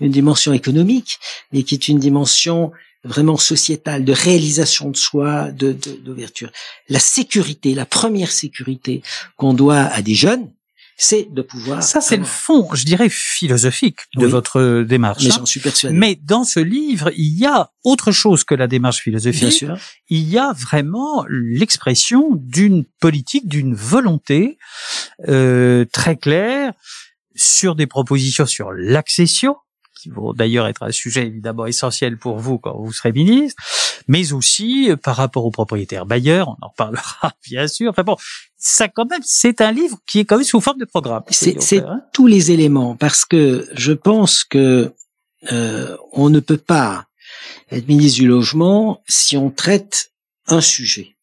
une 0.00 0.10
dimension 0.10 0.52
économique, 0.52 1.18
mais 1.52 1.62
qui 1.62 1.74
est 1.74 1.88
une 1.88 1.98
dimension 1.98 2.72
vraiment 3.04 3.36
sociétale, 3.36 4.04
de 4.04 4.12
réalisation 4.12 4.90
de 4.90 4.96
soi, 4.96 5.52
de 5.52 5.72
d'ouverture. 5.72 6.50
La 6.88 6.98
sécurité, 6.98 7.74
la 7.74 7.86
première 7.86 8.32
sécurité 8.32 9.02
qu'on 9.36 9.54
doit 9.54 9.82
à 9.82 10.02
des 10.02 10.14
jeunes, 10.14 10.50
c'est 10.96 11.28
de 11.32 11.42
pouvoir. 11.42 11.82
Ça, 11.82 12.00
c'est 12.00 12.16
le 12.16 12.24
fond, 12.24 12.68
je 12.72 12.84
dirais, 12.84 13.08
philosophique 13.08 13.98
de 14.16 14.26
votre 14.26 14.82
démarche. 14.82 15.24
Mais 15.24 15.30
j'en 15.30 15.46
suis 15.46 15.60
persuadé. 15.60 15.96
Mais 15.96 16.14
dans 16.14 16.44
ce 16.44 16.60
livre, 16.60 17.10
il 17.16 17.38
y 17.38 17.46
a 17.46 17.70
autre 17.82 18.12
chose 18.12 18.44
que 18.44 18.54
la 18.54 18.66
démarche 18.66 19.00
philosophique. 19.00 19.40
Bien 19.40 19.50
sûr. 19.50 19.78
Il 20.08 20.28
y 20.28 20.38
a 20.38 20.52
vraiment 20.52 21.24
l'expression 21.28 22.30
d'une 22.34 22.84
politique, 23.00 23.48
d'une 23.48 23.74
volonté 23.74 24.58
euh, 25.28 25.84
très 25.92 26.16
claire 26.16 26.72
sur 27.34 27.74
des 27.74 27.86
propositions 27.86 28.46
sur 28.46 28.72
l'accession, 28.72 29.56
qui 30.00 30.10
vont 30.10 30.32
d'ailleurs 30.32 30.66
être 30.66 30.82
un 30.82 30.92
sujet 30.92 31.26
évidemment 31.26 31.66
essentiel 31.66 32.18
pour 32.18 32.38
vous 32.38 32.58
quand 32.58 32.76
vous 32.78 32.92
serez 32.92 33.12
ministre, 33.12 33.62
mais 34.08 34.32
aussi 34.32 34.90
euh, 34.90 34.96
par 34.96 35.16
rapport 35.16 35.44
aux 35.44 35.50
propriétaires 35.50 36.06
bailleurs, 36.06 36.48
on 36.48 36.64
en 36.64 36.68
reparlera 36.68 37.32
bien 37.44 37.66
sûr. 37.66 37.90
Enfin 37.90 38.02
bon, 38.02 38.16
ça 38.56 38.88
quand 38.88 39.08
même, 39.08 39.22
c'est 39.24 39.60
un 39.60 39.72
livre 39.72 39.98
qui 40.06 40.20
est 40.20 40.24
quand 40.24 40.36
même 40.36 40.44
sous 40.44 40.60
forme 40.60 40.78
de 40.78 40.84
programme. 40.84 41.22
C'est 41.30 41.78
hein. 41.78 42.02
tous 42.12 42.26
les 42.26 42.50
éléments, 42.50 42.96
parce 42.96 43.24
que 43.24 43.68
je 43.72 43.92
pense 43.92 44.44
que 44.44 44.92
euh, 45.52 45.96
on 46.12 46.30
ne 46.30 46.40
peut 46.40 46.58
pas 46.58 47.06
être 47.70 47.88
ministre 47.88 48.20
du 48.20 48.28
logement 48.28 49.02
si 49.06 49.36
on 49.36 49.50
traite 49.50 50.12
un 50.46 50.60
sujet. 50.60 51.14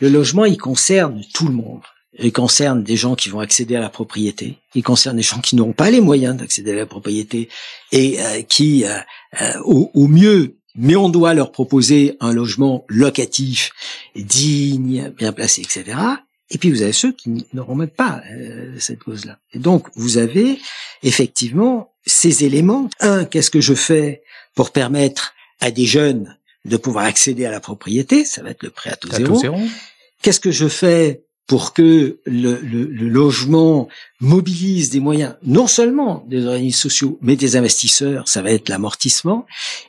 Le 0.00 0.08
logement, 0.08 0.44
il 0.44 0.56
concerne 0.56 1.22
tout 1.34 1.48
le 1.48 1.54
monde. 1.54 1.82
Il 2.20 2.32
concerne 2.32 2.82
des 2.82 2.96
gens 2.96 3.14
qui 3.14 3.28
vont 3.28 3.40
accéder 3.40 3.76
à 3.76 3.80
la 3.80 3.90
propriété. 3.90 4.58
Il 4.74 4.82
concerne 4.82 5.16
des 5.16 5.22
gens 5.22 5.40
qui 5.40 5.54
n'auront 5.54 5.72
pas 5.72 5.90
les 5.90 6.00
moyens 6.00 6.36
d'accéder 6.36 6.72
à 6.72 6.76
la 6.76 6.86
propriété 6.86 7.48
et 7.92 8.20
euh, 8.20 8.42
qui, 8.42 8.84
euh, 8.84 8.98
euh, 9.40 9.52
au, 9.64 9.90
au, 9.94 10.08
mieux, 10.08 10.57
mais 10.78 10.96
on 10.96 11.08
doit 11.08 11.34
leur 11.34 11.50
proposer 11.52 12.16
un 12.20 12.32
logement 12.32 12.84
locatif 12.88 13.70
digne, 14.14 15.12
bien 15.16 15.32
placé, 15.32 15.60
etc. 15.60 15.98
Et 16.50 16.56
puis 16.56 16.70
vous 16.70 16.82
avez 16.82 16.92
ceux 16.92 17.12
qui 17.12 17.44
n'auront 17.52 17.74
même 17.74 17.88
pas 17.88 18.22
cette 18.78 19.00
cause-là. 19.00 19.38
Et 19.52 19.58
donc 19.58 19.88
vous 19.96 20.16
avez 20.16 20.58
effectivement 21.02 21.92
ces 22.06 22.44
éléments. 22.44 22.88
Un, 23.00 23.24
qu'est-ce 23.24 23.50
que 23.50 23.60
je 23.60 23.74
fais 23.74 24.22
pour 24.54 24.70
permettre 24.70 25.34
à 25.60 25.70
des 25.70 25.84
jeunes 25.84 26.38
de 26.64 26.76
pouvoir 26.76 27.04
accéder 27.04 27.44
à 27.44 27.50
la 27.50 27.60
propriété? 27.60 28.24
Ça 28.24 28.42
va 28.42 28.50
être 28.50 28.62
le 28.62 28.70
prêt 28.70 28.90
à 28.90 28.96
taux 28.96 29.10
zéro. 29.12 29.56
Qu'est-ce 30.22 30.40
que 30.40 30.50
je 30.50 30.68
fais 30.68 31.24
pour 31.48 31.72
que 31.72 32.18
le, 32.26 32.60
le, 32.60 32.84
le, 32.84 33.08
logement 33.08 33.88
mobilise 34.20 34.90
des 34.90 35.00
moyens, 35.00 35.34
non 35.42 35.66
seulement 35.66 36.24
des 36.28 36.44
organismes 36.46 36.82
sociaux, 36.82 37.18
mais 37.22 37.36
des 37.36 37.56
investisseurs, 37.56 38.28
ça 38.28 38.42
va 38.42 38.50
être 38.52 38.68
l'amortissement. 38.68 39.46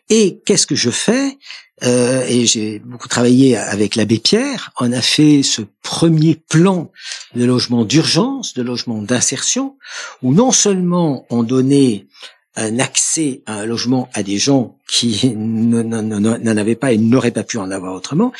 Et 0.10 0.40
qu'est-ce 0.46 0.66
que 0.66 0.76
je 0.76 0.90
fais? 0.90 1.38
Euh, 1.84 2.26
Et 2.30 2.46
j'ai 2.46 2.80
beaucoup 2.80 3.10
travaillé 3.10 3.58
avec 3.58 3.96
l'abbé 3.98 4.20
Pierre. 4.20 4.72
On 4.80 4.92
a 4.94 5.02
fait 5.02 5.44
ce 5.44 5.62
premier 5.84 6.36
plan 6.36 6.92
de 7.36 7.44
logement 7.44 7.84
d'urgence, 7.84 8.54
de 8.54 8.64
logement 8.64 9.02
d'insertion, 9.02 9.76
où 10.24 10.34
non 10.34 10.52
seulement 10.52 11.26
on 11.30 11.44
donnait 11.44 12.08
un 12.56 12.80
accès 12.80 13.42
à 13.46 13.60
un 13.60 13.66
logement 13.66 14.10
à 14.14 14.24
des 14.24 14.38
gens 14.38 14.78
qui 14.88 15.34
n'en 15.36 16.58
avaient 16.58 16.76
pas 16.76 16.92
et 16.92 16.98
n'auraient 16.98 17.32
pas 17.32 17.44
pu 17.44 17.58
en 17.58 17.72
avoir 17.72 17.94
autrement, 17.94 18.32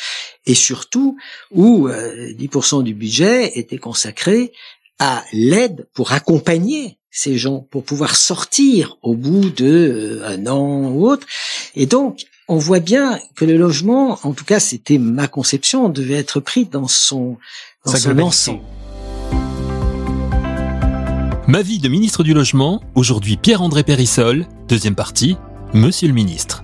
et 0.46 0.54
surtout 0.54 1.16
où 1.50 1.88
10% 1.88 2.80
euh, 2.80 2.82
du 2.82 2.94
budget 2.94 3.58
était 3.58 3.78
consacré 3.78 4.52
à 4.98 5.24
l'aide 5.32 5.88
pour 5.94 6.12
accompagner 6.12 6.98
ces 7.10 7.38
gens, 7.38 7.66
pour 7.70 7.82
pouvoir 7.84 8.14
sortir 8.14 8.96
au 9.02 9.14
bout 9.14 9.50
de 9.50 10.20
euh, 10.22 10.28
un 10.28 10.46
an 10.46 10.90
ou 10.90 11.08
autre. 11.08 11.26
Et 11.74 11.86
donc, 11.86 12.24
on 12.48 12.58
voit 12.58 12.80
bien 12.80 13.18
que 13.36 13.44
le 13.44 13.56
logement, 13.56 14.18
en 14.22 14.32
tout 14.32 14.44
cas, 14.44 14.60
c'était 14.60 14.98
ma 14.98 15.28
conception, 15.28 15.88
devait 15.88 16.14
être 16.14 16.40
pris 16.40 16.66
dans 16.66 16.88
son, 16.88 17.38
dans 17.84 17.96
son 17.96 18.18
ensemble. 18.18 18.60
Ma 21.50 21.62
vie 21.62 21.80
de 21.80 21.88
ministre 21.88 22.22
du 22.22 22.32
Logement, 22.32 22.80
aujourd'hui 22.94 23.36
Pierre-André 23.36 23.82
Périssol, 23.82 24.46
deuxième 24.68 24.94
partie, 24.94 25.36
Monsieur 25.74 26.06
le 26.06 26.14
ministre. 26.14 26.62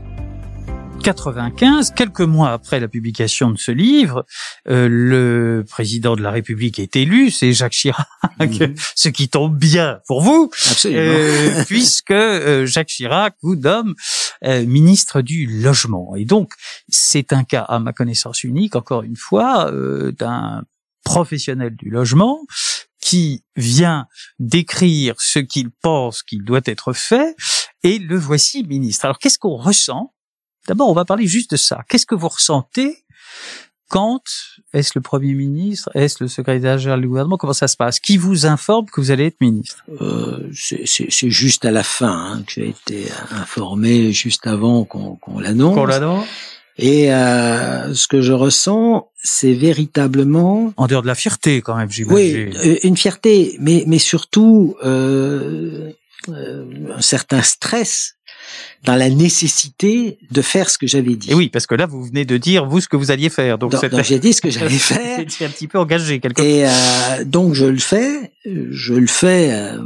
95, 1.02 1.90
quelques 1.90 2.20
mois 2.20 2.52
après 2.52 2.78
la 2.78 2.86
publication 2.86 3.50
de 3.50 3.58
ce 3.58 3.72
livre, 3.72 4.24
euh, 4.68 4.86
le 4.88 5.64
président 5.68 6.14
de 6.14 6.22
la 6.22 6.30
République 6.30 6.78
est 6.78 6.94
élu, 6.94 7.32
c'est 7.32 7.52
Jacques 7.52 7.72
Chirac, 7.72 8.06
mhm. 8.38 8.76
ce 8.94 9.08
qui 9.08 9.28
tombe 9.28 9.58
bien 9.58 9.98
pour 10.06 10.22
vous, 10.22 10.52
euh, 10.84 11.64
puisque 11.66 12.12
euh, 12.12 12.64
Jacques 12.64 12.86
Chirac 12.86 13.34
vous 13.42 13.56
nomme 13.56 13.96
ministre 14.44 15.20
du 15.20 15.46
Logement. 15.46 16.14
Et 16.14 16.24
donc, 16.24 16.52
c'est 16.88 17.32
un 17.32 17.42
cas, 17.42 17.62
à 17.62 17.80
ma 17.80 17.92
connaissance 17.92 18.44
unique, 18.44 18.76
encore 18.76 19.02
une 19.02 19.16
fois, 19.16 19.72
d'un 20.16 20.62
professionnel 21.02 21.74
du 21.74 21.90
logement 21.90 22.40
qui 23.06 23.44
vient 23.54 24.08
décrire 24.40 25.14
ce 25.18 25.38
qu'il 25.38 25.70
pense 25.70 26.24
qu'il 26.24 26.42
doit 26.42 26.62
être 26.64 26.92
fait, 26.92 27.36
et 27.84 28.00
le 28.00 28.18
voici 28.18 28.64
ministre. 28.64 29.04
Alors 29.04 29.20
qu'est-ce 29.20 29.38
qu'on 29.38 29.54
ressent? 29.54 30.12
D'abord, 30.66 30.90
on 30.90 30.92
va 30.92 31.04
parler 31.04 31.28
juste 31.28 31.52
de 31.52 31.56
ça. 31.56 31.84
Qu'est-ce 31.88 32.04
que 32.04 32.16
vous 32.16 32.26
ressentez 32.26 33.04
quand 33.88 34.24
est-ce 34.72 34.90
le 34.96 35.02
Premier 35.02 35.34
ministre 35.34 35.88
Est-ce 35.94 36.24
le 36.24 36.26
secrétaire 36.26 36.78
général 36.78 37.00
du 37.00 37.06
gouvernement 37.06 37.36
Comment 37.36 37.52
ça 37.52 37.68
se 37.68 37.76
passe? 37.76 38.00
Qui 38.00 38.16
vous 38.16 38.44
informe 38.44 38.86
que 38.86 39.00
vous 39.00 39.12
allez 39.12 39.26
être 39.26 39.40
ministre? 39.40 39.84
Euh, 40.00 40.50
C'est 40.52 41.30
juste 41.30 41.64
à 41.64 41.70
la 41.70 41.84
fin 41.84 42.32
hein, 42.32 42.42
que 42.42 42.54
j'ai 42.54 42.70
été 42.70 43.06
informé, 43.30 44.10
juste 44.10 44.48
avant 44.48 44.84
qu'on 44.84 45.38
l'annonce. 45.38 45.76
Qu'on 45.76 45.86
l'annonce 45.86 46.26
et 46.78 47.12
euh, 47.12 47.94
ce 47.94 48.06
que 48.06 48.20
je 48.20 48.32
ressens, 48.32 49.10
c'est 49.22 49.54
véritablement 49.54 50.72
en 50.76 50.86
dehors 50.86 51.02
de 51.02 51.06
la 51.06 51.14
fierté 51.14 51.62
quand 51.62 51.76
même. 51.76 51.88
Oui, 52.08 52.50
euh, 52.54 52.76
une 52.82 52.96
fierté, 52.96 53.56
mais 53.60 53.84
mais 53.86 53.98
surtout 53.98 54.76
euh, 54.84 55.90
euh, 56.28 56.64
un 56.94 57.00
certain 57.00 57.42
stress 57.42 58.15
dans 58.84 58.94
la 58.94 59.10
nécessité 59.10 60.18
de 60.30 60.42
faire 60.42 60.70
ce 60.70 60.78
que 60.78 60.86
j'avais 60.86 61.16
dit. 61.16 61.30
Et 61.30 61.34
oui, 61.34 61.48
parce 61.48 61.66
que 61.66 61.74
là, 61.74 61.86
vous 61.86 62.04
venez 62.04 62.24
de 62.24 62.36
dire 62.36 62.66
vous 62.66 62.80
ce 62.80 62.88
que 62.88 62.96
vous 62.96 63.10
alliez 63.10 63.28
faire. 63.28 63.58
Donc, 63.58 63.72
donc 63.72 64.04
j'ai 64.04 64.18
dit 64.18 64.32
ce 64.32 64.40
que 64.40 64.50
j'allais 64.56 64.78
faire. 64.78 65.24
C'est 65.28 65.44
un 65.44 65.50
petit 65.50 65.68
peu 65.68 65.78
engagé 65.78 66.20
quelque 66.20 66.40
Et 66.40 66.66
euh, 66.66 67.24
donc 67.24 67.54
je 67.54 67.66
le 67.66 67.78
fais. 67.78 68.32
Je 68.44 68.94
le 68.94 69.08
fais 69.08 69.50
euh, 69.50 69.76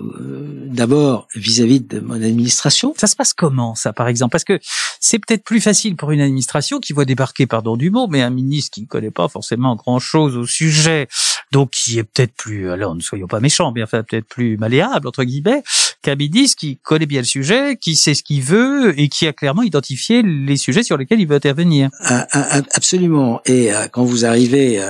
d'abord 0.66 1.28
vis-à-vis 1.34 1.80
de 1.80 2.00
mon 2.00 2.14
administration. 2.14 2.94
Ça 2.96 3.06
se 3.06 3.16
passe 3.16 3.32
comment, 3.32 3.74
ça, 3.74 3.92
par 3.92 4.08
exemple? 4.08 4.32
Parce 4.32 4.44
que 4.44 4.58
c'est 5.00 5.18
peut-être 5.18 5.44
plus 5.44 5.60
facile 5.60 5.96
pour 5.96 6.10
une 6.10 6.20
administration 6.20 6.78
qui 6.78 6.92
voit 6.92 7.06
débarquer, 7.06 7.46
pardon 7.46 7.76
du 7.76 7.90
mot, 7.90 8.06
mais 8.06 8.20
un 8.20 8.30
ministre 8.30 8.74
qui 8.74 8.82
ne 8.82 8.86
connaît 8.86 9.10
pas 9.10 9.28
forcément 9.28 9.76
grand-chose 9.76 10.36
au 10.36 10.44
sujet, 10.46 11.08
donc 11.52 11.70
qui 11.70 11.98
est 11.98 12.04
peut-être 12.04 12.34
plus, 12.34 12.70
alors 12.70 12.94
ne 12.94 13.00
soyons 13.00 13.26
pas 13.26 13.40
méchants, 13.40 13.72
bien 13.72 13.84
enfin 13.84 14.02
peut-être 14.02 14.26
plus 14.26 14.58
malléable, 14.58 15.08
entre 15.08 15.24
guillemets, 15.24 15.62
ministre 16.09 16.59
qui 16.59 16.78
connaît 16.78 17.07
bien 17.07 17.21
le 17.21 17.26
sujet, 17.26 17.76
qui 17.76 17.97
sait 17.97 18.14
ce 18.14 18.23
qu'il 18.23 18.42
veut 18.42 18.99
et 18.99 19.09
qui 19.09 19.26
a 19.26 19.33
clairement 19.33 19.62
identifié 19.62 20.23
les 20.23 20.57
sujets 20.57 20.83
sur 20.83 20.97
lesquels 20.97 21.21
il 21.21 21.26
veut 21.26 21.37
intervenir. 21.37 21.90
Ah, 22.00 22.26
ah, 22.33 22.62
absolument. 22.73 23.40
Et 23.45 23.73
euh, 23.73 23.87
quand 23.88 24.04
vous 24.04 24.25
arrivez, 24.25 24.83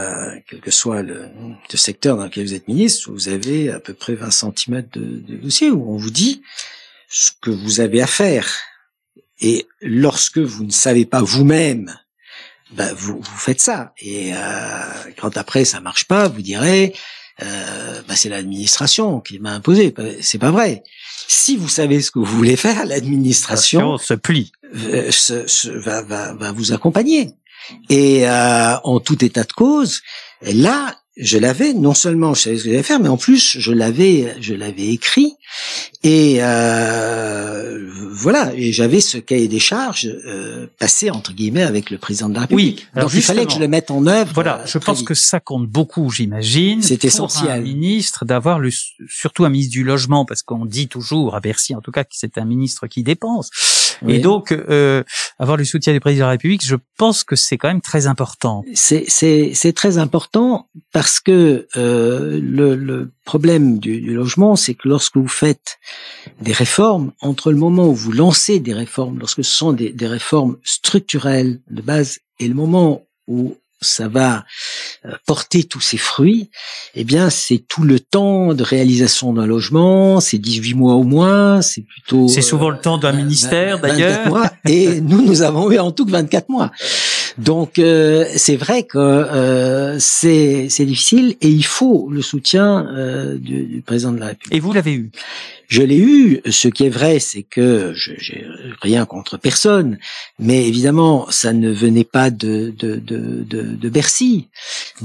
quel 0.48 0.60
que 0.60 0.70
soit 0.70 1.02
le, 1.02 1.26
secteur 1.74 2.16
dans 2.16 2.24
lequel 2.24 2.46
vous 2.46 2.54
êtes 2.54 2.68
ministre, 2.68 3.10
vous 3.10 3.28
avez 3.28 3.70
à 3.70 3.80
peu 3.80 3.94
près 3.94 4.14
20 4.14 4.30
cm 4.30 4.84
de, 4.92 5.00
de 5.00 5.36
dossier 5.36 5.70
où 5.70 5.92
on 5.92 5.96
vous 5.96 6.10
dit 6.10 6.42
ce 7.08 7.30
que 7.40 7.50
vous 7.50 7.80
avez 7.80 8.00
à 8.00 8.06
faire. 8.06 8.48
Et 9.40 9.66
lorsque 9.80 10.38
vous 10.38 10.64
ne 10.64 10.70
savez 10.70 11.04
pas 11.04 11.22
vous-même, 11.22 11.94
ben 12.72 12.92
vous, 12.94 13.20
vous 13.20 13.38
faites 13.38 13.60
ça. 13.60 13.92
Et 13.98 14.32
euh, 14.34 14.80
quand 15.18 15.36
après 15.36 15.64
ça 15.64 15.80
marche 15.80 16.06
pas, 16.06 16.28
vous 16.28 16.42
direz 16.42 16.94
euh, 17.42 18.02
ben 18.06 18.14
c'est 18.14 18.28
l'administration 18.28 19.20
qui 19.20 19.38
m'a 19.38 19.52
imposé. 19.52 19.90
Ben, 19.90 20.14
c'est 20.20 20.38
pas 20.38 20.50
vrai. 20.50 20.82
Si 21.28 21.56
vous 21.56 21.68
savez 21.68 22.00
ce 22.00 22.10
que 22.10 22.18
vous 22.18 22.24
voulez 22.24 22.56
faire, 22.56 22.84
l'administration 22.86 23.98
se 23.98 24.14
plie, 24.14 24.52
euh, 24.74 25.10
va, 25.84 26.02
va, 26.02 26.34
va, 26.34 26.52
vous 26.52 26.72
accompagner. 26.72 27.34
Et 27.88 28.28
euh, 28.28 28.76
en 28.84 29.00
tout 29.00 29.24
état 29.24 29.44
de 29.44 29.52
cause, 29.52 30.02
là, 30.42 30.99
je 31.20 31.38
l'avais 31.38 31.74
non 31.74 31.94
seulement 31.94 32.34
je 32.34 32.42
savais 32.42 32.56
ce 32.56 32.64
que 32.64 32.70
j'allais 32.70 32.82
faire, 32.82 33.00
mais 33.00 33.08
en 33.08 33.16
plus 33.16 33.58
je 33.58 33.72
l'avais 33.72 34.34
je 34.40 34.54
l'avais 34.54 34.88
écrit 34.88 35.36
et 36.02 36.38
euh, 36.40 37.90
voilà 38.12 38.52
et 38.54 38.72
j'avais 38.72 39.00
ce 39.00 39.18
cahier 39.18 39.48
des 39.48 39.58
charges 39.58 40.06
euh, 40.06 40.66
passé 40.78 41.10
entre 41.10 41.32
guillemets 41.32 41.62
avec 41.62 41.90
le 41.90 41.98
président 41.98 42.28
de 42.28 42.34
la 42.34 42.40
République. 42.42 42.88
Oui, 42.94 43.02
donc 43.02 43.12
il 43.14 43.22
fallait 43.22 43.44
que 43.44 43.52
je 43.52 43.58
le 43.58 43.68
mette 43.68 43.90
en 43.90 44.06
œuvre. 44.06 44.32
Voilà, 44.34 44.64
je 44.64 44.78
pense 44.78 45.02
que 45.02 45.14
ça 45.14 45.40
compte 45.40 45.66
beaucoup, 45.68 46.10
j'imagine. 46.10 46.82
C'est 46.82 47.04
essentiel. 47.04 47.50
Un 47.50 47.60
ministre 47.60 48.24
d'avoir 48.24 48.58
le 48.58 48.70
surtout 49.08 49.44
un 49.44 49.50
ministre 49.50 49.72
du 49.72 49.84
logement 49.84 50.24
parce 50.24 50.42
qu'on 50.42 50.64
dit 50.64 50.88
toujours 50.88 51.34
à 51.34 51.40
Bercy 51.40 51.74
en 51.74 51.80
tout 51.80 51.92
cas 51.92 52.04
que 52.04 52.12
c'est 52.12 52.38
un 52.38 52.44
ministre 52.44 52.86
qui 52.86 53.02
dépense. 53.02 53.50
Et 54.08 54.18
donc, 54.18 54.52
euh, 54.52 55.02
avoir 55.38 55.56
le 55.56 55.64
soutien 55.64 55.92
du 55.92 56.00
président 56.00 56.24
de 56.24 56.28
la 56.28 56.30
République, 56.32 56.64
je 56.64 56.76
pense 56.96 57.24
que 57.24 57.36
c'est 57.36 57.58
quand 57.58 57.68
même 57.68 57.80
très 57.80 58.06
important. 58.06 58.64
C'est 58.74 59.72
très 59.74 59.98
important 59.98 60.68
parce 60.92 61.20
que 61.20 61.66
euh, 61.76 62.40
le, 62.42 62.74
le, 62.76 63.12
problème 63.24 63.78
du, 63.78 64.00
du 64.00 64.14
logement, 64.14 64.56
c'est 64.56 64.74
que 64.74 64.88
lorsque 64.88 65.16
vous 65.16 65.28
faites 65.28 65.78
des 66.40 66.52
réformes, 66.52 67.12
entre 67.20 67.52
le 67.52 67.58
moment 67.58 67.88
où 67.88 67.94
vous 67.94 68.12
lancez 68.12 68.58
des 68.58 68.74
réformes, 68.74 69.18
lorsque 69.18 69.44
ce 69.44 69.52
sont 69.52 69.72
des, 69.72 69.92
des 69.92 70.08
réformes 70.08 70.56
structurelles 70.64 71.60
de 71.70 71.82
base, 71.82 72.18
et 72.40 72.48
le 72.48 72.54
moment 72.54 73.06
où 73.28 73.56
ça 73.80 74.08
va 74.08 74.44
porter 75.26 75.64
tous 75.64 75.80
ses 75.80 75.96
fruits, 75.96 76.50
eh 76.94 77.04
bien, 77.04 77.30
c'est 77.30 77.58
tout 77.68 77.82
le 77.82 78.00
temps 78.00 78.54
de 78.54 78.62
réalisation 78.62 79.32
d'un 79.32 79.46
logement, 79.46 80.20
c'est 80.20 80.38
18 80.38 80.74
mois 80.74 80.94
au 80.94 81.04
moins, 81.04 81.62
c'est 81.62 81.82
plutôt... 81.82 82.28
C'est 82.28 82.42
souvent 82.42 82.68
le 82.68 82.78
temps 82.78 82.98
d'un 82.98 83.14
euh, 83.14 83.16
ministère, 83.16 83.80
d'ailleurs. 83.80 84.50
Et 84.66 85.00
nous, 85.00 85.22
nous 85.22 85.42
avons 85.42 85.70
eu 85.70 85.78
en 85.78 85.90
tout 85.90 86.04
que 86.04 86.10
24 86.10 86.48
mois. 86.50 86.70
Donc, 87.38 87.78
euh, 87.78 88.26
c'est 88.36 88.56
vrai 88.56 88.84
que 88.84 89.96
c'est 89.98 90.68
difficile 90.80 91.36
et 91.40 91.48
il 91.48 91.64
faut 91.64 92.08
le 92.10 92.22
soutien 92.22 92.86
du, 93.36 93.64
du 93.64 93.82
président 93.82 94.12
de 94.12 94.20
la 94.20 94.26
République. 94.26 94.54
Et 94.54 94.60
vous 94.60 94.72
l'avez 94.72 94.92
eu? 94.92 95.10
Je 95.70 95.82
l'ai 95.82 95.98
eu. 95.98 96.40
Ce 96.50 96.66
qui 96.66 96.86
est 96.86 96.90
vrai, 96.90 97.20
c'est 97.20 97.44
que 97.44 97.92
je 97.94 98.10
j'ai 98.18 98.44
rien 98.82 99.06
contre 99.06 99.36
personne, 99.36 99.98
mais 100.40 100.66
évidemment, 100.66 101.30
ça 101.30 101.52
ne 101.52 101.70
venait 101.70 102.02
pas 102.02 102.30
de 102.30 102.74
de 102.76 102.96
de 102.96 103.44
de, 103.44 103.62
de 103.76 103.88
Bercy. 103.88 104.48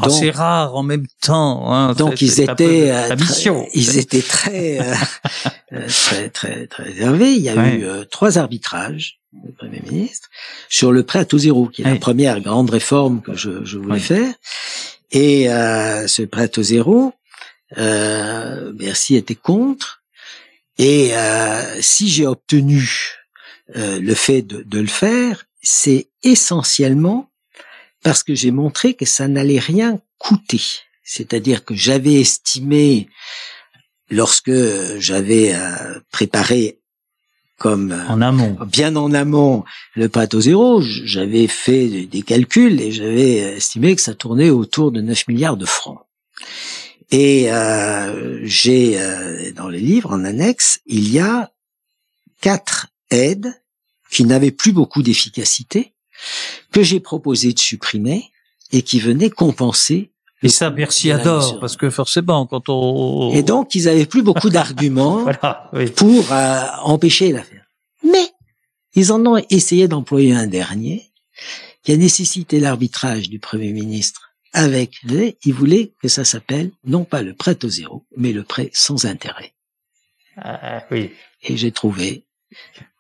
Ah, 0.01 0.10
c'est 0.10 0.32
rare 0.32 0.75
en 0.75 0.82
même 0.82 1.05
temps. 1.22 1.72
Hein, 1.72 1.94
donc 1.94 2.20
ils 2.20 2.41
étaient 2.41 2.89
euh, 2.91 3.15
très, 3.15 3.70
ils 3.75 4.00
étaient 4.00 4.24
très 4.24 4.79
euh, 4.79 4.96
euh, 5.74 5.88
très 5.88 6.29
très 6.29 6.65
très 6.65 6.84
réservés. 6.84 7.34
Il 7.34 7.44
y 7.44 7.50
a 7.50 7.75
eu 7.75 7.86
trois 8.10 8.39
arbitrages 8.39 9.20
du 9.44 9.51
Premier 9.54 9.82
ministre 9.82 10.30
sur 10.70 10.92
le 10.92 11.04
prêt 11.04 11.20
à 11.20 11.25
taux 11.25 11.38
zéro, 11.38 11.68
qui 11.68 11.82
est 11.82 11.86
la 11.86 11.96
première 11.98 12.39
grande 12.42 12.70
réforme 12.70 13.22
que 13.22 13.36
je, 13.36 13.63
je 13.65 13.77
voulais 13.77 14.00
faire. 14.00 14.34
Et 15.12 15.46
ce 15.46 16.24
prêt 16.24 16.44
à 16.44 16.48
taux 16.48 16.63
zéro, 16.63 17.13
Bercy 17.75 19.15
était 19.15 19.36
contre. 19.36 20.04
Et 20.77 21.15
euh, 21.15 21.82
si 21.82 22.10
j'ai 22.10 22.28
obtenu 22.28 23.13
euh, 23.76 24.00
le 24.00 24.13
fait 24.13 24.41
de, 24.41 24.62
de 24.62 24.80
le 24.80 24.88
faire, 24.88 25.45
c'est 25.62 26.10
essentiellement 26.24 27.30
parce 28.04 28.24
que 28.24 28.36
j'ai 28.36 28.52
montré 28.52 28.93
que 28.93 29.06
ça 29.06 29.28
n'allait 29.28 29.60
rien 29.60 30.00
coûter. 30.17 30.62
C'est-à-dire 31.04 31.63
que 31.63 31.76
j'avais 31.76 32.15
estimé, 32.15 33.08
lorsque 34.10 34.52
j'avais 35.00 35.56
euh, 35.56 36.00
préparé 36.12 36.80
comme 37.58 37.96
en 38.10 38.22
amont, 38.22 38.58
bien 38.68 38.96
en 38.96 39.13
amont, 39.13 39.63
le 39.96 40.10
plateau 40.10 40.41
zéro, 40.41 40.82
j'avais 40.82 41.48
fait 41.48 42.06
des 42.06 42.22
calculs 42.22 42.82
et 42.82 42.91
j'avais 42.91 43.56
estimé 43.56 43.96
que 43.96 44.02
ça 44.02 44.13
tournait 44.13 44.50
autour 44.50 44.91
de 44.91 45.02
9 45.02 45.28
milliards 45.30 45.58
de 45.58 45.65
francs. 45.65 46.00
Et 47.12 47.52
euh, 47.52 48.41
j'ai 48.44 49.00
euh, 49.00 49.52
dans 49.54 49.70
le 49.70 49.78
livre, 49.78 50.12
en 50.12 50.26
annexe, 50.26 50.80
il 50.86 51.12
y 51.12 51.20
a 51.20 51.52
quatre 52.41 52.88
aides 53.10 53.62
qui 54.12 54.26
n'avaient 54.26 54.52
plus 54.52 54.72
beaucoup 54.72 55.04
d'efficacité, 55.04 55.94
que 56.72 56.84
j'ai 56.84 57.00
proposé 57.00 57.54
de 57.54 57.60
supprimer 57.60 58.32
et 58.72 58.82
qui 58.82 59.00
venaient 59.00 59.30
compenser. 59.30 60.12
Et 60.43 60.50
ça, 60.50 60.69
merci 60.69 61.12
adore, 61.12 61.60
parce 61.60 61.78
que 61.78 61.89
forcément, 61.89 62.45
quand 62.45 62.69
on... 62.69 63.32
Et 63.34 63.41
donc, 63.41 63.74
ils 63.74 63.88
avaient 63.88 64.06
plus 64.06 64.21
beaucoup 64.21 64.50
d'arguments 64.50 65.26
pour 65.95 66.32
euh, 66.32 66.62
empêcher 66.84 67.32
l'affaire. 67.32 67.65
Mais, 68.04 68.30
ils 68.95 69.12
en 69.12 69.26
ont 69.26 69.41
essayé 69.50 69.88
d'employer 69.88 70.34
un 70.34 70.48
dernier, 70.48 71.12
qui 71.84 71.91
a 71.91 71.98
nécessité 71.98 72.60
l'arbitrage 72.60 73.30
du 73.30 73.39
Premier 73.39 73.71
ministre 73.71 74.26
avec 74.54 74.95
les, 75.04 75.38
il 75.43 75.54
voulait 75.54 75.91
que 76.02 76.08
ça 76.08 76.24
s'appelle 76.24 76.71
non 76.86 77.04
pas 77.04 77.21
le 77.21 77.34
prêt 77.34 77.63
au 77.63 77.69
zéro, 77.69 78.06
mais 78.15 78.32
le 78.32 78.43
prêt 78.43 78.69
sans 78.74 79.06
intérêt. 79.06 79.54
Ah, 80.38 80.84
oui. 80.91 81.12
Et 81.43 81.58
j'ai 81.58 81.71
trouvé 81.71 82.26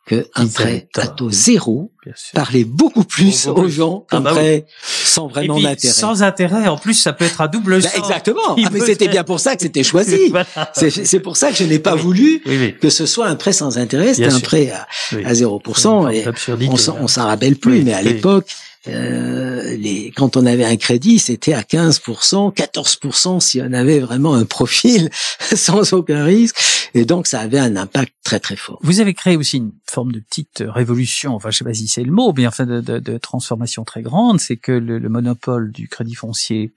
que 0.05 0.27
un 0.35 0.47
prêt 0.47 0.87
à 0.95 1.07
taux 1.07 1.31
zéro 1.31 1.91
parlait 2.33 2.63
beaucoup 2.63 3.03
plus 3.03 3.47
aux 3.47 3.67
gens 3.67 4.05
qu'un 4.09 4.17
ah 4.17 4.21
bah 4.21 4.31
prêt 4.31 4.65
sans 4.83 5.27
vraiment 5.27 5.59
d'intérêt. 5.59 5.93
Sans 5.93 6.21
intérêt, 6.21 6.67
en 6.67 6.77
plus, 6.77 6.93
ça 6.93 7.13
peut 7.13 7.25
être 7.25 7.41
à 7.41 7.47
double 7.47 7.81
bah, 7.81 7.89
exactement. 7.95 8.55
Ah, 8.63 8.69
mais 8.71 8.81
c'était 8.81 9.07
bien 9.15 9.23
pour 9.23 9.39
ça 9.39 9.55
que 9.55 9.63
c'était 9.63 9.83
choisi. 9.83 10.31
C'est 10.73 11.19
pour 11.19 11.37
ça 11.37 11.51
que 11.51 11.57
je 11.57 11.63
n'ai 11.63 11.79
pas 11.79 11.95
voulu 11.95 12.41
que 12.79 12.89
ce 12.89 13.05
soit 13.05 13.27
un 13.27 13.35
prêt 13.35 13.53
sans 13.53 13.77
intérêt. 13.77 14.13
C'était 14.13 14.31
un 14.31 14.39
prêt 14.39 14.71
à, 14.71 14.87
à 15.25 15.33
0%. 15.33 16.11
Et 16.11 16.67
on 16.69 17.07
s'en 17.07 17.25
rappelle 17.25 17.55
plus, 17.55 17.81
mais 17.83 17.93
à 17.93 18.01
l'époque, 18.01 18.47
euh, 18.87 19.75
les, 19.77 20.11
quand 20.15 20.37
on 20.37 20.45
avait 20.45 20.65
un 20.65 20.77
crédit, 20.77 21.19
c'était 21.19 21.53
à 21.53 21.61
15%, 21.61 22.53
14% 22.53 23.39
si 23.39 23.61
on 23.61 23.73
avait 23.73 23.99
vraiment 23.99 24.35
un 24.35 24.45
profil 24.45 25.09
sans 25.39 25.93
aucun 25.93 26.23
risque. 26.23 26.57
Et 26.93 27.05
donc, 27.05 27.27
ça 27.27 27.39
avait 27.41 27.59
un 27.59 27.75
impact 27.75 28.13
très, 28.23 28.39
très 28.39 28.55
fort. 28.55 28.79
Vous 28.81 28.99
avez 29.01 29.13
créé 29.13 29.35
aussi 29.35 29.57
une 29.57 29.73
forme 29.85 30.11
de 30.11 30.19
petite 30.19 30.63
révolution, 30.65 31.35
enfin, 31.35 31.51
je 31.51 31.57
sais 31.57 31.65
pas 31.65 31.73
si 31.73 31.87
c'est 31.87 32.03
le 32.03 32.11
mot, 32.11 32.33
mais 32.35 32.47
enfin, 32.47 32.65
de, 32.65 32.81
de, 32.81 32.99
de 32.99 33.17
transformation 33.17 33.83
très 33.83 34.01
grande. 34.01 34.39
C'est 34.39 34.57
que 34.57 34.71
le, 34.71 34.99
le, 34.99 35.09
monopole 35.09 35.71
du 35.71 35.87
crédit 35.87 36.15
foncier 36.15 36.73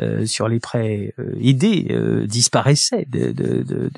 euh, 0.00 0.26
sur 0.26 0.48
les 0.48 0.58
prêts 0.58 1.14
euh, 1.18 1.34
aidés 1.40 1.88
euh, 1.90 2.26
disparaissait 2.26 3.06
de, 3.10 3.32
de, 3.32 3.62
de, 3.62 3.90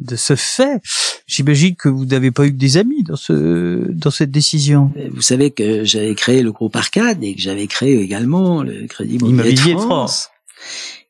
de, 0.00 0.16
ce 0.16 0.36
fait. 0.36 0.80
J'imagine 1.26 1.76
que 1.76 1.88
vous 1.88 2.04
n'avez 2.04 2.30
pas 2.30 2.46
eu 2.46 2.52
que 2.52 2.56
des 2.56 2.76
amis 2.76 3.02
dans 3.02 3.16
ce 3.16 3.90
dans 3.90 4.10
cette 4.10 4.30
décision. 4.30 4.92
Vous 5.12 5.22
savez 5.22 5.50
que 5.50 5.84
j'avais 5.84 6.14
créé 6.14 6.42
le 6.42 6.52
groupe 6.52 6.76
Arcade 6.76 7.22
et 7.22 7.34
que 7.34 7.40
j'avais 7.40 7.66
créé 7.66 8.00
également 8.00 8.62
le 8.62 8.86
Crédit 8.86 9.16
Immobilier, 9.16 9.74
de 9.74 9.78
France. 9.78 10.28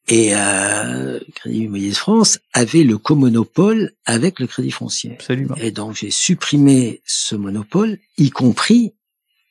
Et 0.09 0.35
euh, 0.35 1.19
le 1.21 1.33
Crédit 1.35 1.59
Immobilier 1.59 1.91
de 1.91 1.97
France 1.97 2.39
avait 2.53 2.85
le 2.85 2.99
co-monopole 2.99 3.93
avec 4.05 4.41
le 4.41 4.47
Crédit 4.47 4.71
Foncier. 4.71 5.13
Absolument. 5.13 5.55
Et 5.57 5.71
donc 5.71 5.97
j'ai 5.97 6.11
supprimé 6.11 7.01
ce 7.05 7.37
monopole, 7.37 7.99
y 8.19 8.31
compris 8.31 8.95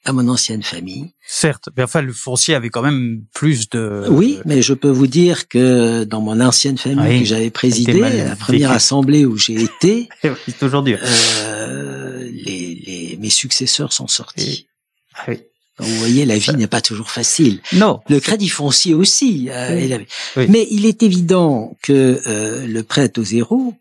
à 0.05 0.13
mon 0.13 0.27
ancienne 0.27 0.63
famille. 0.63 1.13
Certes, 1.27 1.69
mais 1.75 1.83
enfin 1.83 2.01
le 2.01 2.13
foncier 2.13 2.55
avait 2.55 2.69
quand 2.69 2.81
même 2.81 3.23
plus 3.33 3.69
de. 3.69 4.05
Oui, 4.09 4.39
mais 4.45 4.61
je 4.61 4.73
peux 4.73 4.89
vous 4.89 5.07
dire 5.07 5.47
que 5.47 6.03
dans 6.03 6.21
mon 6.21 6.39
ancienne 6.39 6.77
famille 6.77 7.21
que 7.21 7.27
j'avais 7.27 7.49
présidée, 7.49 7.99
la 7.99 8.35
première 8.35 8.71
assemblée 8.71 9.25
où 9.25 9.37
j'ai 9.37 9.61
été, 9.61 10.09
c'est 10.21 10.57
toujours 10.57 10.83
dur. 10.83 10.99
Euh, 11.03 12.29
les, 12.31 12.81
les, 12.85 13.17
mes 13.19 13.29
successeurs 13.29 13.93
sont 13.93 14.07
sortis. 14.07 14.67
Ah 15.15 15.25
oui. 15.27 15.39
Donc, 15.79 15.87
vous 15.87 15.95
voyez, 15.97 16.25
la 16.25 16.37
vie 16.37 16.55
n'est 16.55 16.67
pas 16.67 16.81
toujours 16.81 17.09
facile. 17.09 17.61
Non. 17.73 18.01
Le 18.09 18.19
crédit 18.19 18.49
foncier 18.49 18.93
aussi. 18.93 19.49
Euh, 19.49 19.99
Mais 20.35 20.67
il 20.69 20.85
est 20.85 21.03
évident 21.03 21.77
que 21.81 22.21
euh, 22.27 22.67
le 22.67 22.83
prêt 22.83 23.11
au 23.17 23.23
zéro 23.23 23.73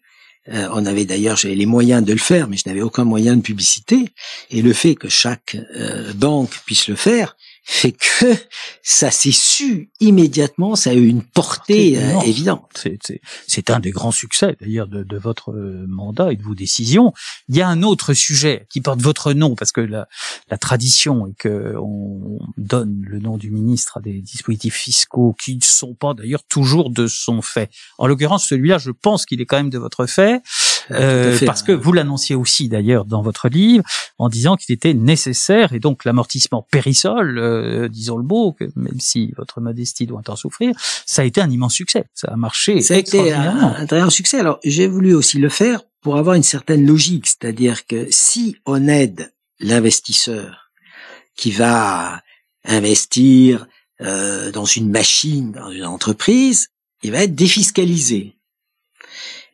Euh, 0.53 0.69
on 0.73 0.87
avait 0.87 1.05
d'ailleurs, 1.05 1.37
j'avais 1.37 1.55
les 1.55 1.67
moyens 1.67 2.05
de 2.05 2.13
le 2.13 2.19
faire, 2.19 2.49
mais 2.49 2.57
je 2.57 2.65
n'avais 2.67 2.81
aucun 2.83 3.05
moyen 3.05 3.37
de 3.37 3.43
publicité. 3.43 4.11
Et 4.51 4.63
le 4.63 4.73
fait 4.73 4.95
que 4.95 5.09
chaque 5.09 5.57
euh, 5.77 6.13
banque 6.15 6.51
puisse 6.67 6.89
le 6.89 6.97
faire 6.97 7.37
fait 7.71 7.93
que 7.93 8.35
ça 8.83 9.11
s'est 9.11 9.31
su 9.31 9.91
immédiatement, 10.01 10.75
ça 10.75 10.91
a 10.91 10.95
eu 10.95 11.07
une 11.07 11.23
portée 11.23 11.99
euh, 11.99 12.19
évidente. 12.21 12.87
C'est 13.47 13.69
un 13.69 13.79
des 13.79 13.91
grands 13.91 14.11
succès 14.11 14.57
d'ailleurs 14.59 14.89
de, 14.89 15.03
de, 15.03 15.19
votre 15.19 15.53
mandat 15.87 16.33
et 16.33 16.37
de 16.37 16.43
vos 16.43 16.55
décisions. 16.55 17.13
Il 17.51 17.57
y 17.57 17.61
a 17.61 17.69
un 17.69 17.83
autre 17.83 18.15
sujet 18.15 18.67
qui 18.71 18.81
porte 18.81 19.03
votre 19.03 19.35
nom 19.35 19.55
parce 19.55 19.73
que 19.73 19.83
la, 19.83 20.09
la 20.51 20.57
tradition 20.57 21.27
est 21.27 21.37
que 21.37 21.75
on 21.77 22.39
donne 22.57 23.03
le 23.07 23.19
nom 23.19 23.37
du 23.37 23.51
ministre 23.51 23.99
à 23.99 24.01
des 24.01 24.23
dispositifs 24.23 24.75
fiscaux 24.75 25.37
qui 25.39 25.57
ne 25.57 25.63
sont 25.63 25.93
pas 25.93 26.15
d'ailleurs 26.15 26.45
toujours 26.45 26.89
de 26.89 27.07
son 27.07 27.43
fait. 27.43 27.71
En 27.99 28.07
l'occurrence, 28.07 28.47
celui-là, 28.47 28.79
je 28.79 28.93
pense 28.93 29.27
qu'il 29.27 29.43
est 29.43 29.47
quand 29.47 29.59
même 29.59 29.69
de 29.69 29.79
votre 29.79 30.07
fait. 30.07 30.41
Euh, 30.91 31.39
parce 31.45 31.63
que 31.63 31.73
vous 31.73 31.93
l'annonciez 31.93 32.35
aussi 32.35 32.69
d'ailleurs 32.69 33.05
dans 33.05 33.23
votre 33.23 33.49
livre 33.49 33.85
en 34.19 34.29
disant 34.29 34.57
qu'il 34.57 34.75
était 34.75 34.95
nécessaire 34.95 35.73
et 35.73 35.81
donc 35.81 36.05
l'amortissement 36.05 36.67
périsol, 36.71 37.39
euh, 37.39 37.89
disons 37.89 38.17
le 38.17 38.25
mot, 38.25 38.53
que 38.53 38.65
même 38.77 39.01
si 39.01 39.33
votre 39.37 39.61
modestie 39.61 40.07
doit 40.07 40.23
en 40.29 40.37
souffrir, 40.37 40.75
ça 41.07 41.23
a 41.23 41.25
été 41.25 41.41
un 41.41 41.51
immense 41.51 41.75
succès. 41.75 42.05
Ça 42.15 42.29
a 42.29 42.37
marché. 42.37 42.81
Ça 42.81 42.95
a 42.95 42.99
été 42.99 43.33
un, 43.33 43.75
un 43.79 43.87
très 43.87 44.01
grand 44.01 44.11
succès. 44.11 44.41
Alors 44.41 44.59
j'ai 44.65 44.87
voulu 44.87 45.15
aussi 45.15 45.39
le 45.39 45.49
faire 45.49 45.83
pour 46.01 46.17
avoir 46.17 46.37
une 46.37 46.43
certaine 46.43 46.87
logique, 46.87 47.27
c'est-à-dire 47.27 47.87
que 47.87 48.07
si 48.11 48.57
on 48.67 48.89
aide 48.89 49.33
l'investisseur 49.61 50.71
qui 51.37 51.51
va 51.51 52.23
investir 52.65 53.67
euh, 54.01 54.53
dans 54.53 54.65
une 54.65 54.91
machine, 54.91 55.53
dans 55.53 55.71
une 55.71 55.85
entreprise, 55.85 56.69
il 57.03 57.13
va 57.13 57.23
être 57.23 57.35
défiscalisé. 57.35 58.38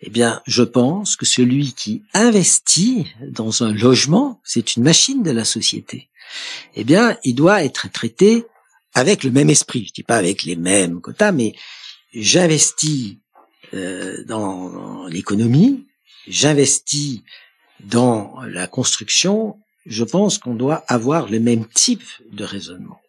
Eh 0.07 0.11
bien, 0.11 0.43
je 0.47 0.63
pense 0.63 1.17
que 1.17 1.25
celui 1.25 1.73
qui 1.73 2.03
investit 2.13 3.07
dans 3.27 3.63
un 3.63 3.73
logement, 3.73 4.39
c'est 4.45 4.77
une 4.77 4.83
machine 4.83 5.23
de 5.23 5.31
la 5.31 5.47
société. 5.47 6.11
Eh 6.75 6.85
bien, 6.85 7.17
il 7.25 7.35
doit 7.35 7.65
être 7.65 7.91
traité 7.91 8.45
avec 8.93 9.25
le 9.25 9.31
même 9.31 9.49
esprit. 9.49 9.87
Je 9.89 9.95
dis 9.95 10.03
pas 10.03 10.19
avec 10.19 10.43
les 10.43 10.57
mêmes 10.57 11.01
quotas, 11.01 11.33
mais 11.33 11.55
j'investis 12.13 13.17
euh, 13.73 14.23
dans 14.25 15.07
l'économie, 15.07 15.87
j'investis 16.29 17.23
dans 17.81 18.43
la 18.47 18.67
construction. 18.67 19.59
Je 19.87 20.05
pense 20.05 20.37
qu'on 20.37 20.55
doit 20.55 20.85
avoir 20.87 21.31
le 21.31 21.41
même 21.41 21.67
type 21.67 22.05
de 22.31 22.45
raisonnement. 22.45 23.01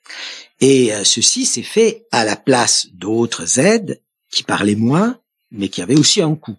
Et 0.62 0.94
euh, 0.94 1.04
ceci 1.04 1.46
s'est 1.46 1.62
fait 1.62 2.06
à 2.14 2.24
la 2.24 2.38
place 2.38 2.88
d'autres 2.94 3.60
aides 3.60 4.02
qui 4.32 4.44
parlaient 4.44 4.76
moins, 4.76 5.20
mais 5.52 5.68
qui 5.68 5.82
avaient 5.82 6.00
aussi 6.00 6.22
un 6.22 6.36
coût. 6.36 6.56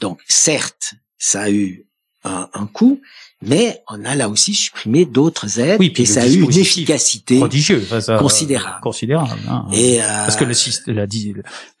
Donc, 0.00 0.20
certes, 0.28 0.94
ça 1.18 1.42
a 1.42 1.50
eu 1.50 1.86
un, 2.24 2.48
un 2.54 2.66
coût, 2.66 3.00
mais 3.42 3.82
on 3.88 4.04
a 4.04 4.14
là 4.14 4.28
aussi 4.28 4.54
supprimé 4.54 5.04
d'autres 5.04 5.58
aides 5.58 5.80
oui, 5.80 5.92
et 5.96 6.06
ça 6.06 6.22
a 6.22 6.26
eu 6.28 6.42
une 6.42 6.56
efficacité 6.56 7.40
considérable. 8.18 8.80
Considérable. 8.80 9.40
Hein. 9.48 9.66
et 9.72 10.00
euh, 10.00 10.06
Parce 10.06 10.36
que 10.36 10.44
le, 10.44 10.54
la, 10.94 11.06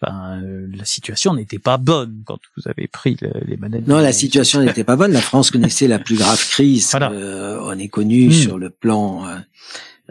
enfin, 0.02 0.40
la 0.74 0.84
situation 0.84 1.34
n'était 1.34 1.60
pas 1.60 1.76
bonne 1.76 2.22
quand 2.26 2.38
vous 2.56 2.64
avez 2.68 2.88
pris 2.88 3.16
les 3.46 3.56
manettes. 3.56 3.86
Non, 3.86 3.98
la 3.98 4.12
situation 4.12 4.60
n'était 4.60 4.82
pas 4.82 4.96
bonne. 4.96 5.12
La 5.12 5.20
France 5.20 5.52
connaissait 5.52 5.86
la 5.86 6.00
plus 6.00 6.16
grave 6.16 6.44
crise. 6.48 6.90
Voilà. 6.90 7.12
Euh, 7.12 7.60
on 7.62 7.78
est 7.78 7.88
connu 7.88 8.28
hmm. 8.28 8.32
sur 8.32 8.58
le 8.58 8.70
plan 8.70 9.24
euh, 9.24 9.38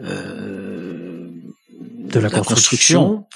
euh, 0.00 1.28
de 2.08 2.18
la, 2.18 2.30
construction. 2.30 3.26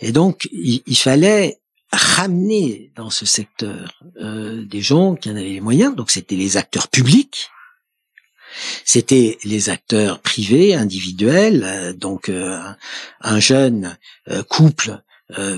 Et 0.00 0.10
donc, 0.10 0.48
il, 0.50 0.96
fallait 0.96 1.59
ramener 1.92 2.92
dans 2.94 3.10
ce 3.10 3.26
secteur 3.26 4.02
euh, 4.20 4.64
des 4.64 4.80
gens 4.80 5.14
qui 5.14 5.30
en 5.30 5.36
avaient 5.36 5.44
les 5.44 5.60
moyens. 5.60 5.94
Donc, 5.94 6.10
c'était 6.10 6.36
les 6.36 6.56
acteurs 6.56 6.88
publics, 6.88 7.50
c'était 8.84 9.38
les 9.44 9.70
acteurs 9.70 10.20
privés, 10.20 10.74
individuels. 10.74 11.64
Euh, 11.64 11.92
donc, 11.92 12.28
euh, 12.28 12.60
un 13.20 13.40
jeune 13.40 13.96
couple 14.48 15.02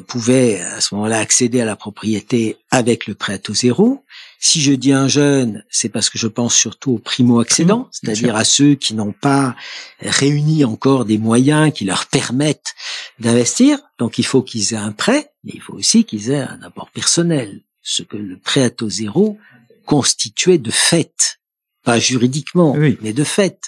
pouvait 0.06 0.60
à 0.60 0.82
ce 0.82 0.94
moment-là 0.94 1.18
accéder 1.18 1.62
à 1.62 1.64
la 1.64 1.76
propriété 1.76 2.58
avec 2.70 3.06
le 3.06 3.14
prêt 3.14 3.40
à 3.42 3.54
zéro. 3.54 4.04
Si 4.44 4.60
je 4.60 4.72
dis 4.72 4.92
un 4.92 5.06
jeune, 5.06 5.64
c'est 5.70 5.88
parce 5.88 6.10
que 6.10 6.18
je 6.18 6.26
pense 6.26 6.52
surtout 6.52 6.94
aux 6.94 6.98
primo-accédants, 6.98 7.88
c'est-à-dire 7.92 8.34
à 8.34 8.42
ceux 8.42 8.74
qui 8.74 8.92
n'ont 8.92 9.12
pas 9.12 9.54
réuni 10.00 10.64
encore 10.64 11.04
des 11.04 11.16
moyens 11.16 11.72
qui 11.72 11.84
leur 11.84 12.06
permettent 12.06 12.74
d'investir. 13.20 13.78
Donc 14.00 14.18
il 14.18 14.26
faut 14.26 14.42
qu'ils 14.42 14.74
aient 14.74 14.78
un 14.78 14.90
prêt, 14.90 15.30
mais 15.44 15.52
il 15.54 15.60
faut 15.60 15.74
aussi 15.74 16.04
qu'ils 16.04 16.32
aient 16.32 16.40
un 16.40 16.60
apport 16.64 16.90
personnel, 16.90 17.60
ce 17.82 18.02
que 18.02 18.16
le 18.16 18.36
prêt 18.36 18.64
à 18.64 18.70
taux 18.70 18.90
zéro 18.90 19.38
constituait 19.86 20.58
de 20.58 20.72
fait, 20.72 21.38
pas 21.84 22.00
juridiquement, 22.00 22.74
mais 23.00 23.12
de 23.12 23.24
fait. 23.24 23.60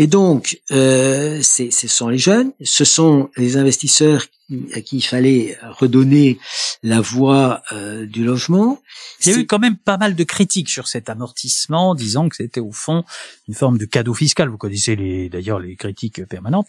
Et 0.00 0.06
donc, 0.06 0.60
euh, 0.70 1.42
ce 1.42 1.88
sont 1.88 2.08
les 2.08 2.18
jeunes, 2.18 2.52
ce 2.62 2.84
sont 2.84 3.30
les 3.36 3.56
investisseurs 3.56 4.26
à 4.72 4.80
qui 4.80 4.98
il 4.98 5.02
fallait 5.02 5.58
redonner 5.62 6.38
la 6.84 7.00
voie 7.00 7.62
euh, 7.72 8.06
du 8.06 8.24
logement. 8.24 8.80
Il 9.20 9.32
y 9.32 9.34
a 9.34 9.38
eu 9.38 9.46
quand 9.46 9.58
même 9.58 9.76
pas 9.76 9.98
mal 9.98 10.14
de 10.14 10.24
critiques 10.24 10.70
sur 10.70 10.86
cet 10.86 11.10
amortissement, 11.10 11.96
disant 11.96 12.28
que 12.28 12.36
c'était 12.36 12.60
au 12.60 12.70
fond 12.70 13.04
une 13.48 13.54
forme 13.54 13.76
de 13.76 13.84
cadeau 13.84 14.14
fiscal. 14.14 14.48
Vous 14.48 14.56
connaissez 14.56 14.94
les, 14.94 15.28
d'ailleurs 15.28 15.58
les 15.58 15.74
critiques 15.74 16.24
permanentes, 16.26 16.68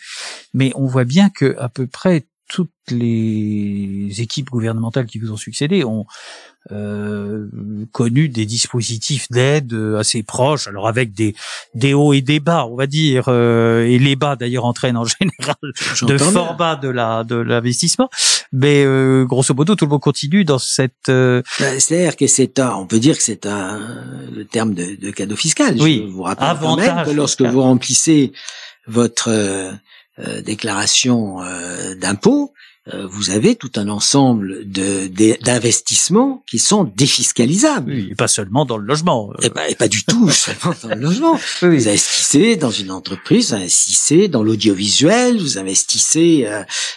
mais 0.55 0.71
on 0.75 0.87
voit 0.87 1.05
bien 1.05 1.29
que 1.29 1.55
à 1.59 1.69
peu 1.69 1.85
près 1.85 2.25
toutes 2.49 2.71
les 2.89 4.21
équipes 4.21 4.49
gouvernementales 4.49 5.05
qui 5.05 5.19
vous 5.19 5.31
ont 5.31 5.37
succédé 5.37 5.83
ont 5.83 6.07
connu 7.91 8.29
des 8.29 8.45
dispositifs 8.45 9.27
d'aide 9.31 9.73
assez 9.97 10.23
proches, 10.23 10.67
alors 10.67 10.87
avec 10.87 11.13
des, 11.13 11.35
des 11.73 11.93
hauts 11.93 12.13
et 12.13 12.21
des 12.21 12.39
bas, 12.39 12.65
on 12.65 12.75
va 12.75 12.85
dire, 12.85 13.25
euh, 13.27 13.85
et 13.85 13.97
les 13.97 14.15
bas 14.15 14.35
d'ailleurs 14.35 14.65
entraînent 14.65 14.97
en 14.97 15.05
général 15.19 15.55
de 16.01 16.17
fort 16.17 16.55
bas 16.55 16.75
de 16.75 16.89
la 16.89 17.23
de 17.23 17.35
l'investissement, 17.35 18.09
mais 18.51 18.83
euh, 18.85 19.25
grosso 19.25 19.53
modo 19.53 19.75
tout 19.75 19.85
le 19.85 19.89
monde 19.89 20.01
continue 20.01 20.43
dans 20.43 20.59
cette. 20.59 21.07
Ben, 21.07 21.43
c'est-à-dire 21.57 22.15
que 22.15 22.27
c'est 22.27 22.59
un, 22.59 22.75
on 22.75 22.85
peut 22.85 22.99
dire 22.99 23.17
que 23.17 23.23
c'est 23.23 23.45
un 23.45 23.79
le 24.31 24.45
terme 24.45 24.73
de, 24.73 24.95
de 24.95 25.11
cadeau 25.11 25.35
fiscal. 25.35 25.75
Oui. 25.79 26.05
Vous 26.11 26.23
rappelle 26.23 26.57
quand 26.61 26.75
même 26.75 27.05
que 27.05 27.11
lorsque 27.11 27.41
vous 27.41 27.61
remplissez 27.61 28.31
votre 28.87 29.29
euh, 30.19 30.41
déclaration 30.41 31.41
euh, 31.41 31.95
d'impôt, 31.95 32.51
euh, 32.51 32.78
vous 32.87 33.29
avez 33.29 33.55
tout 33.55 33.71
un 33.75 33.87
ensemble 33.87 34.67
de 34.67 35.07
d'investissements 35.43 36.43
qui 36.47 36.57
sont 36.57 36.85
défiscalisables. 36.85 37.91
Oui, 37.91 38.07
et 38.11 38.15
pas 38.15 38.27
seulement 38.27 38.65
dans 38.65 38.77
le 38.77 38.85
logement. 38.85 39.31
Et, 39.43 39.49
pas, 39.51 39.69
et 39.69 39.75
pas 39.75 39.87
du 39.87 40.03
tout 40.03 40.29
seulement 40.31 40.75
dans 40.81 40.89
le 40.89 41.01
logement. 41.01 41.39
Oui. 41.61 41.77
Vous 41.77 41.87
investissez 41.87 42.55
dans 42.55 42.71
une 42.71 42.89
entreprise, 42.89 43.49
vous 43.49 43.55
investissez 43.55 44.27
dans 44.27 44.41
l'audiovisuel, 44.41 45.37
vous 45.37 45.57
investissez 45.59 46.47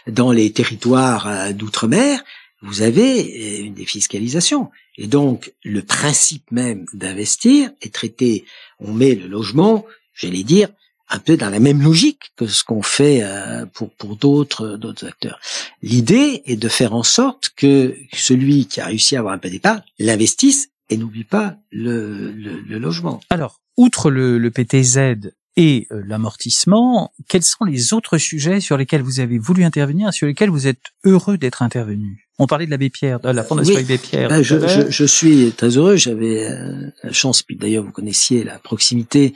dans 0.06 0.32
les 0.32 0.50
territoires 0.52 1.52
d'outre-mer. 1.52 2.22
Vous 2.62 2.82
avez 2.82 3.58
une 3.58 3.74
défiscalisation. 3.74 4.70
Et 4.96 5.06
donc, 5.06 5.52
le 5.64 5.82
principe 5.82 6.50
même 6.50 6.86
d'investir 6.92 7.70
est 7.80 7.92
traité, 7.92 8.44
on 8.78 8.92
met 8.92 9.14
le 9.14 9.26
logement, 9.26 9.84
j'allais 10.14 10.44
dire, 10.44 10.68
un 11.12 11.18
peu 11.18 11.36
dans 11.36 11.50
la 11.50 11.60
même 11.60 11.82
logique 11.82 12.32
que 12.36 12.46
ce 12.46 12.64
qu'on 12.64 12.82
fait 12.82 13.20
euh, 13.22 13.66
pour 13.66 13.90
pour 13.90 14.16
d'autres 14.16 14.76
d'autres 14.76 15.06
acteurs. 15.06 15.38
L'idée 15.82 16.42
est 16.46 16.56
de 16.56 16.68
faire 16.68 16.94
en 16.94 17.02
sorte 17.02 17.50
que 17.56 17.94
celui 18.12 18.66
qui 18.66 18.80
a 18.80 18.86
réussi 18.86 19.14
à 19.14 19.20
avoir 19.20 19.34
un 19.34 19.38
peu 19.38 19.50
d'épargne 19.50 19.82
l'investisse 19.98 20.70
et 20.88 20.96
n'oublie 20.96 21.24
pas 21.24 21.56
le, 21.70 22.32
le, 22.32 22.78
logement. 22.78 23.20
Alors, 23.30 23.60
outre 23.76 24.10
le, 24.10 24.38
le 24.38 24.50
PTZ 24.50 25.32
et 25.56 25.86
euh, 25.90 26.02
l'amortissement, 26.06 27.12
quels 27.28 27.42
sont 27.42 27.64
les 27.64 27.92
autres 27.92 28.18
sujets 28.18 28.60
sur 28.60 28.76
lesquels 28.76 29.02
vous 29.02 29.20
avez 29.20 29.38
voulu 29.38 29.64
intervenir, 29.64 30.12
sur 30.12 30.26
lesquels 30.26 30.50
vous 30.50 30.66
êtes 30.66 30.82
heureux 31.04 31.38
d'être 31.38 31.62
intervenu? 31.62 32.21
On 32.38 32.46
parlait 32.46 32.66
de 32.66 32.70
l'abbé 32.70 32.88
Pierre, 32.90 33.20
de 33.20 33.28
la 33.28 33.44
Fondation 33.44 33.76
Abbé 33.76 33.98
Pierre. 33.98 34.28
Ben, 34.28 34.42
je, 34.42 34.58
je, 34.66 34.90
je, 34.90 35.04
suis 35.04 35.52
très 35.52 35.76
heureux. 35.76 35.96
J'avais 35.96 36.50
euh, 36.50 36.90
la 37.02 37.12
chance, 37.12 37.42
puis 37.42 37.56
d'ailleurs 37.56 37.84
vous 37.84 37.92
connaissiez 37.92 38.42
la 38.42 38.58
proximité 38.58 39.34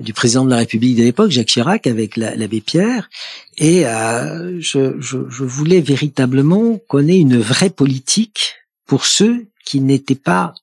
du 0.00 0.12
président 0.12 0.44
de 0.44 0.50
la 0.50 0.58
République 0.58 0.96
de 0.96 1.02
l'époque, 1.02 1.30
Jacques 1.30 1.48
Chirac, 1.48 1.86
avec 1.86 2.16
l'abbé 2.16 2.60
Pierre, 2.60 3.10
et 3.58 3.86
euh, 3.86 4.58
je, 4.60 5.00
je 5.00 5.44
voulais 5.44 5.80
véritablement 5.80 6.78
qu'on 6.88 7.06
ait 7.08 7.18
une 7.18 7.38
vraie 7.38 7.70
politique 7.70 8.54
pour 8.86 9.04
ceux 9.04 9.48
qui 9.64 9.80
n'étaient 9.80 10.14
pas, 10.14 10.54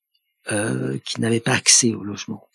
euh, 0.51 0.97
qui 1.05 1.19
n'avaient 1.19 1.41
pas 1.41 1.53
accès 1.53 1.93
au 1.93 2.03
logement 2.03 2.47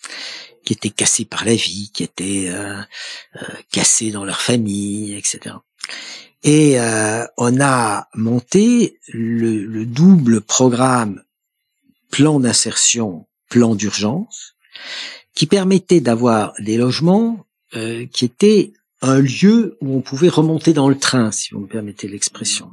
qui 0.69 0.75
étaient 0.75 0.91
cassés 0.91 1.25
par 1.25 1.47
la 1.47 1.55
vie, 1.55 1.91
qui 1.95 2.05
étaient 2.05 2.51
euh, 2.51 2.77
euh, 3.37 3.55
cassés 3.73 4.11
dans 4.11 4.27
leur 4.27 4.43
famille, 4.43 5.14
etc. 5.14 5.55
Et 6.42 6.81
euh, 6.81 7.24
on 7.37 7.61
a 7.61 8.09
monté 8.14 8.98
le, 9.09 9.64
le 9.64 9.87
double 9.87 10.40
programme 10.40 11.22
plan 12.11 12.40
d'insertion, 12.40 13.27
plan 13.48 13.74
d'urgence, 13.74 14.55
qui 15.35 15.46
permettait 15.46 16.01
d'avoir 16.01 16.55
des 16.59 16.77
logements 16.77 17.46
euh, 17.74 18.07
qui 18.07 18.24
étaient 18.24 18.72
un 19.03 19.20
lieu 19.20 19.77
où 19.81 19.96
on 19.96 20.01
pouvait 20.01 20.29
remonter 20.29 20.72
dans 20.72 20.88
le 20.88 20.98
train, 20.98 21.31
si 21.31 21.51
vous 21.53 21.61
me 21.61 21.66
permettez 21.66 22.09
l'expression. 22.09 22.70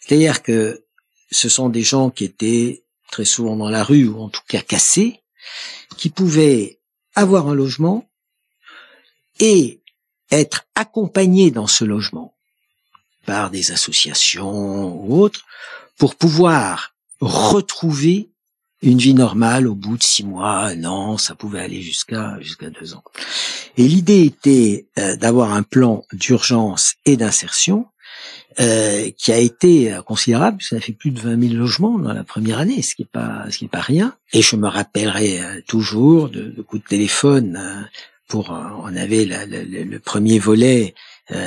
C'est-à-dire 0.00 0.42
que 0.42 0.84
ce 1.30 1.48
sont 1.48 1.68
des 1.68 1.82
gens 1.82 2.10
qui 2.10 2.24
étaient 2.24 2.82
très 3.10 3.24
souvent 3.24 3.56
dans 3.56 3.68
la 3.68 3.84
rue 3.84 4.08
ou 4.08 4.20
en 4.20 4.28
tout 4.28 4.42
cas 4.48 4.60
cassés, 4.60 5.20
qui 5.96 6.08
pouvaient 6.08 6.80
avoir 7.14 7.48
un 7.48 7.54
logement 7.54 8.08
et 9.38 9.80
être 10.30 10.66
accompagnés 10.74 11.50
dans 11.50 11.66
ce 11.66 11.84
logement 11.84 12.34
par 13.26 13.50
des 13.50 13.72
associations 13.72 14.94
ou 15.04 15.20
autres 15.20 15.44
pour 15.98 16.16
pouvoir 16.16 16.94
retrouver 17.20 18.30
une 18.82 18.98
vie 18.98 19.14
normale 19.14 19.68
au 19.68 19.74
bout 19.74 19.96
de 19.96 20.02
six 20.02 20.24
mois, 20.24 20.64
un 20.64 20.84
an, 20.84 21.16
ça 21.16 21.34
pouvait 21.34 21.60
aller 21.60 21.80
jusqu'à 21.80 22.36
jusqu'à 22.40 22.68
deux 22.68 22.94
ans. 22.94 23.04
Et 23.76 23.86
l'idée 23.86 24.24
était 24.24 24.86
euh, 24.98 25.16
d'avoir 25.16 25.52
un 25.52 25.62
plan 25.62 26.04
d'urgence 26.12 26.94
et 27.06 27.16
d'insertion 27.16 27.86
euh, 28.60 29.10
qui 29.16 29.32
a 29.32 29.38
été 29.38 29.96
considérable. 30.04 30.60
Ça 30.60 30.76
a 30.76 30.80
fait 30.80 30.92
plus 30.92 31.12
de 31.12 31.20
20 31.20 31.40
000 31.48 31.54
logements 31.54 31.98
dans 31.98 32.12
la 32.12 32.24
première 32.24 32.58
année, 32.58 32.82
ce 32.82 32.94
qui 32.94 33.02
est 33.02 33.10
pas 33.10 33.46
ce 33.50 33.58
qui 33.58 33.66
est 33.66 33.68
pas 33.68 33.80
rien. 33.80 34.16
Et 34.32 34.42
je 34.42 34.56
me 34.56 34.68
rappellerai 34.68 35.40
euh, 35.40 35.60
toujours 35.66 36.28
de, 36.28 36.50
de, 36.50 36.62
coups 36.62 36.82
de 36.82 36.88
téléphone 36.88 37.88
pour 38.26 38.50
on 38.50 38.96
avait 38.96 39.26
le 39.26 39.98
premier 39.98 40.38
volet 40.38 40.94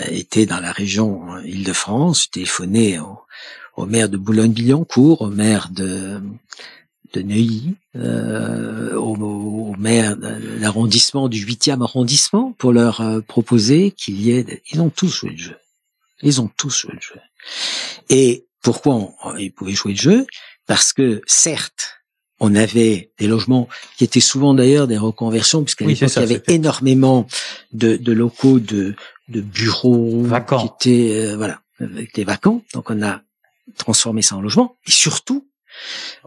était 0.09 0.45
dans 0.45 0.59
la 0.59 0.71
région 0.71 1.37
Île-de-France. 1.39 2.23
Je 2.23 2.29
téléphonais 2.29 2.99
au, 2.99 3.19
au 3.75 3.85
maire 3.85 4.09
de 4.09 4.17
Boulogne-Billancourt, 4.17 5.21
au 5.21 5.29
maire 5.29 5.69
de 5.71 6.21
de 7.15 7.21
Neuilly, 7.21 7.75
euh, 7.95 8.93
au, 8.95 9.75
maire 9.77 10.17
de 10.17 10.59
l'arrondissement 10.59 11.29
du 11.29 11.45
8e 11.45 11.81
arrondissement 11.81 12.53
pour 12.57 12.73
leur 12.73 13.01
euh, 13.01 13.21
proposer 13.21 13.91
qu'il 13.91 14.21
y 14.21 14.31
ait... 14.31 14.61
Ils 14.71 14.81
ont 14.81 14.89
tous 14.89 15.07
joué 15.07 15.31
le 15.31 15.37
jeu. 15.37 15.57
Ils 16.21 16.41
ont 16.41 16.49
tous 16.57 16.81
joué 16.81 16.93
le 16.93 17.01
jeu. 17.01 17.19
Et 18.09 18.45
pourquoi 18.61 19.13
ils 19.37 19.51
pouvaient 19.51 19.73
jouer 19.73 19.93
le 19.93 19.97
jeu? 19.97 20.27
Parce 20.65 20.93
que 20.93 21.21
certes, 21.25 22.01
on 22.39 22.55
avait 22.55 23.11
des 23.17 23.27
logements 23.27 23.69
qui 23.97 24.03
étaient 24.03 24.19
souvent 24.19 24.53
d'ailleurs 24.53 24.87
des 24.87 24.97
reconversions, 24.97 25.63
puisqu'à 25.63 25.85
l'époque 25.85 26.11
il 26.15 26.19
y 26.19 26.23
avait 26.23 26.43
énormément 26.47 27.27
de, 27.71 27.95
de, 27.95 28.11
locaux 28.11 28.59
de, 28.59 28.95
de 29.27 29.41
bureaux 29.41 30.23
vacants. 30.23 30.59
qui 30.59 30.89
étaient 30.89 31.25
euh, 31.25 31.35
voilà, 31.35 31.61
étaient 31.97 32.23
vacants. 32.23 32.63
Donc 32.73 32.89
on 32.89 33.01
a 33.01 33.21
transformé 33.77 34.21
ça 34.21 34.35
en 34.35 34.41
logement. 34.41 34.75
Et 34.88 34.91
surtout, 34.91 35.47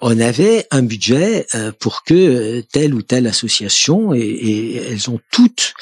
on 0.00 0.18
avait 0.20 0.66
un 0.70 0.82
budget 0.82 1.46
euh, 1.54 1.72
pour 1.72 2.02
que 2.02 2.14
euh, 2.14 2.62
telle 2.62 2.94
ou 2.94 3.02
telle 3.02 3.26
association, 3.26 4.14
et, 4.14 4.76
elles 4.90 5.10
ont 5.10 5.20
toutes 5.30 5.74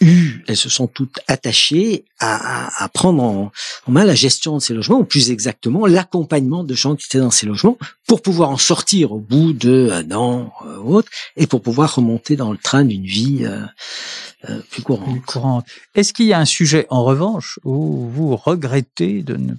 elles 0.00 0.56
se 0.56 0.68
sont 0.68 0.86
toutes 0.86 1.20
attachées 1.26 2.04
à, 2.18 2.88
prendre 2.92 3.22
en, 3.22 3.52
main 3.88 4.04
la 4.04 4.14
gestion 4.14 4.56
de 4.56 4.62
ces 4.62 4.74
logements, 4.74 5.00
ou 5.00 5.04
plus 5.04 5.30
exactement 5.30 5.86
l'accompagnement 5.86 6.64
de 6.64 6.74
gens 6.74 6.96
qui 6.96 7.06
étaient 7.06 7.18
dans 7.18 7.30
ces 7.30 7.46
logements, 7.46 7.78
pour 8.06 8.22
pouvoir 8.22 8.50
en 8.50 8.56
sortir 8.56 9.12
au 9.12 9.18
bout 9.18 9.52
de 9.52 9.90
un 9.92 10.10
an 10.12 10.52
euh, 10.66 10.78
ou 10.78 10.96
autre, 10.96 11.10
et 11.36 11.46
pour 11.46 11.62
pouvoir 11.62 11.94
remonter 11.94 12.36
dans 12.36 12.52
le 12.52 12.58
train 12.58 12.84
d'une 12.84 13.06
vie 13.06 13.46
plus 14.70 14.82
courante. 14.82 15.10
Plus 15.10 15.20
courante. 15.20 15.66
Est-ce 15.94 16.12
qu'il 16.12 16.26
y 16.26 16.32
a 16.32 16.38
un 16.38 16.46
sujet, 16.46 16.86
en 16.90 17.04
revanche, 17.04 17.58
où 17.64 18.08
vous 18.08 18.36
regrettez 18.36 19.22
de 19.22 19.36
ne 19.36 19.54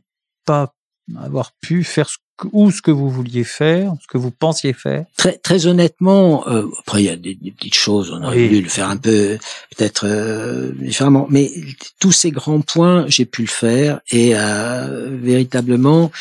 pas 0.46 0.74
avoir 1.18 1.52
pu 1.62 1.84
faire 1.84 2.10
ce 2.10 2.18
ou 2.52 2.72
ce 2.72 2.82
que 2.82 2.92
vous 2.92 3.10
vouliez 3.10 3.44
faire, 3.44 3.94
ce 4.02 4.08
que 4.08 4.18
vous 4.18 4.32
pensiez 4.32 4.74
faire. 4.74 5.06
Très, 5.18 5.38
très 5.38 5.68
honnêtement, 5.68 6.48
euh, 6.48 6.68
après 6.80 7.04
il 7.04 7.06
y 7.06 7.10
a 7.10 7.16
des, 7.16 7.36
petites 7.36 7.76
choses, 7.76 8.12
on 8.12 8.24
aurait 8.24 8.48
voulu 8.48 8.62
le 8.62 8.70
faire 8.70 8.90
un 8.90 8.98
peu 8.98 9.38
peut-être 9.76 10.06
euh, 10.06 10.72
différemment, 10.76 11.28
mais 11.30 11.52
tous 12.00 12.12
ces 12.12 12.32
grands 12.32 12.62
points, 12.62 13.06
j'ai 13.08 13.26
pu 13.26 13.44
le 13.44 13.48
faire 13.48 14.02
et 14.12 14.32
euh, 14.36 15.10
véritablement, 15.22 16.12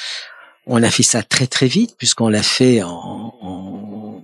on 0.67 0.83
a 0.83 0.91
fait 0.91 1.03
ça 1.03 1.23
très 1.23 1.47
très 1.47 1.67
vite 1.67 1.95
puisqu'on 1.97 2.29
l'a 2.29 2.43
fait 2.43 2.83
en, 2.83 3.35
en, 3.41 4.23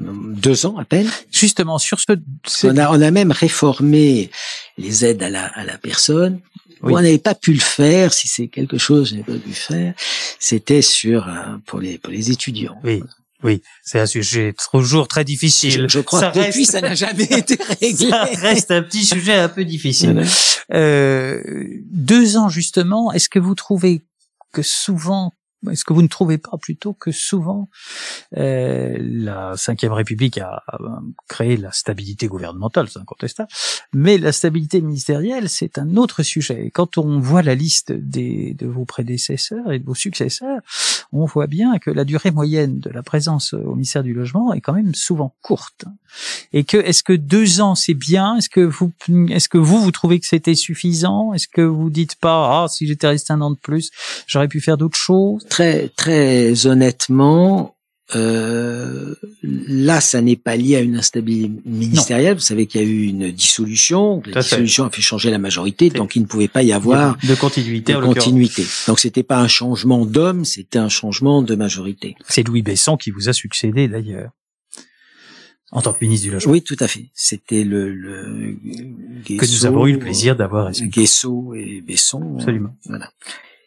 deux 0.00 0.64
ans 0.64 0.78
à 0.78 0.84
peine. 0.84 1.08
Justement 1.30 1.78
sur 1.78 2.00
ce, 2.00 2.12
on 2.64 2.76
a 2.78 2.90
on 2.90 3.02
a 3.02 3.10
même 3.10 3.30
réformé 3.30 4.30
les 4.78 5.04
aides 5.04 5.22
à 5.22 5.28
la 5.28 5.44
à 5.46 5.64
la 5.64 5.76
personne 5.76 6.40
on 6.82 7.00
n'avait 7.00 7.18
pas 7.18 7.34
pu 7.34 7.52
le 7.52 7.60
faire, 7.60 8.12
si 8.12 8.28
c'est 8.28 8.48
quelque 8.48 8.78
chose 8.78 9.10
que 9.10 9.16
n'avait 9.16 9.38
pas 9.38 9.44
pu 9.44 9.52
faire, 9.52 9.94
c'était 10.38 10.82
sur 10.82 11.28
euh, 11.28 11.56
pour 11.66 11.80
les 11.80 11.98
pour 11.98 12.12
les 12.12 12.30
étudiants. 12.30 12.76
Oui. 12.84 13.02
Oui, 13.42 13.62
c'est 13.82 13.98
un 13.98 14.04
sujet 14.04 14.54
toujours 14.70 15.08
très 15.08 15.24
difficile. 15.24 15.86
Je, 15.88 16.00
crois 16.00 16.20
ça 16.20 16.30
que 16.30 16.46
depuis, 16.46 16.66
ça 16.66 16.82
n'a 16.82 16.94
jamais 16.94 17.24
été 17.30 17.56
réglé. 17.80 18.10
Ça 18.10 18.24
reste 18.34 18.70
un 18.70 18.82
petit 18.82 19.02
sujet 19.02 19.32
un 19.32 19.48
peu 19.48 19.64
difficile. 19.64 20.22
Euh, 20.74 21.42
deux 21.90 22.36
ans 22.36 22.50
justement, 22.50 23.12
est-ce 23.12 23.30
que 23.30 23.38
vous 23.38 23.54
trouvez 23.54 24.04
que 24.52 24.60
souvent 24.60 25.32
est-ce 25.70 25.84
que 25.84 25.92
vous 25.92 26.02
ne 26.02 26.08
trouvez 26.08 26.38
pas 26.38 26.56
plutôt 26.58 26.94
que 26.94 27.12
souvent 27.12 27.68
euh, 28.36 28.96
la 28.98 29.52
Ve 29.52 29.92
République 29.92 30.38
a, 30.38 30.62
créé 31.28 31.56
la 31.56 31.70
stabilité 31.72 32.28
gouvernementale, 32.28 32.88
c'est 32.88 32.98
incontestable, 32.98 33.50
mais 33.92 34.18
la 34.18 34.32
stabilité 34.32 34.80
ministérielle, 34.80 35.48
c'est 35.48 35.78
un 35.78 35.96
autre 35.96 36.22
sujet. 36.22 36.66
Et 36.66 36.70
quand 36.70 36.98
on 36.98 37.18
voit 37.18 37.42
la 37.42 37.54
liste 37.54 37.92
des, 37.92 38.54
de 38.54 38.66
vos 38.66 38.84
prédécesseurs 38.84 39.72
et 39.72 39.78
de 39.78 39.84
vos 39.84 39.94
successeurs, 39.94 40.60
on 41.12 41.24
voit 41.24 41.46
bien 41.46 41.78
que 41.78 41.90
la 41.90 42.04
durée 42.04 42.30
moyenne 42.30 42.78
de 42.78 42.90
la 42.90 43.02
présence 43.02 43.52
au 43.52 43.74
ministère 43.74 44.02
du 44.02 44.14
Logement 44.14 44.52
est 44.52 44.60
quand 44.60 44.72
même 44.72 44.94
souvent 44.94 45.34
courte. 45.42 45.84
Et 46.52 46.64
que 46.64 46.76
est-ce 46.76 47.02
que 47.02 47.12
deux 47.12 47.60
ans 47.60 47.74
c'est 47.74 47.94
bien? 47.94 48.36
Est-ce 48.36 48.48
que 48.48 48.60
vous 48.60 48.92
est-ce 49.28 49.48
que 49.48 49.58
vous 49.58 49.80
vous 49.80 49.90
trouvez 49.90 50.20
que 50.20 50.26
c'était 50.26 50.54
suffisant? 50.54 51.32
Est-ce 51.32 51.48
que 51.48 51.62
vous 51.62 51.90
dites 51.90 52.16
pas 52.16 52.62
ah 52.62 52.68
si 52.68 52.86
j'étais 52.86 53.08
resté 53.08 53.32
un 53.32 53.40
an 53.40 53.50
de 53.50 53.58
plus 53.58 53.90
j'aurais 54.26 54.48
pu 54.48 54.60
faire 54.60 54.76
d'autres 54.76 54.98
choses 54.98 55.44
très 55.48 55.88
très 55.88 56.66
honnêtement, 56.66 57.74
euh, 58.14 59.14
là, 59.42 60.00
ça 60.00 60.20
n'est 60.20 60.36
pas 60.36 60.56
lié 60.56 60.76
à 60.76 60.80
une 60.80 60.96
instabilité 60.96 61.50
ministérielle. 61.64 62.34
Vous 62.34 62.40
savez 62.40 62.66
qu'il 62.66 62.80
y 62.80 62.84
a 62.84 62.86
eu 62.86 63.04
une 63.04 63.30
dissolution. 63.30 64.22
La 64.26 64.40
dissolution 64.42 64.84
a 64.84 64.90
fait 64.90 65.02
changer 65.02 65.30
la 65.30 65.38
majorité, 65.38 65.90
donc 65.90 66.16
il 66.16 66.22
ne 66.22 66.26
pouvait 66.26 66.48
pas 66.48 66.62
y 66.62 66.72
avoir 66.72 67.16
de 67.22 67.34
continuité. 67.34 67.92
De 67.92 68.00
continuité. 68.00 68.64
Donc 68.86 69.00
c'était 69.00 69.22
pas 69.22 69.38
un 69.38 69.48
changement 69.48 70.06
d'homme, 70.06 70.44
c'était 70.44 70.78
un 70.78 70.88
changement 70.88 71.42
de 71.42 71.54
majorité. 71.54 72.16
C'est 72.28 72.46
Louis 72.46 72.62
Besson 72.62 72.96
qui 72.96 73.10
vous 73.10 73.28
a 73.28 73.32
succédé 73.32 73.88
d'ailleurs. 73.88 74.30
En 75.72 75.82
tant 75.82 75.92
que 75.92 76.04
ministre 76.04 76.26
du 76.26 76.32
Logement. 76.32 76.52
Oui, 76.52 76.62
tout 76.62 76.76
à 76.80 76.88
fait. 76.88 77.10
C'était 77.14 77.62
le, 77.62 77.92
le 77.92 78.56
que 79.24 79.46
nous 79.46 79.66
avons 79.66 79.86
eu 79.86 79.92
le 79.92 79.98
plaisir 80.00 80.34
d'avoir. 80.34 80.72
Guesso 80.72 81.54
et 81.54 81.80
Besson. 81.80 82.38
Absolument. 82.38 82.74
Voilà. 82.86 83.12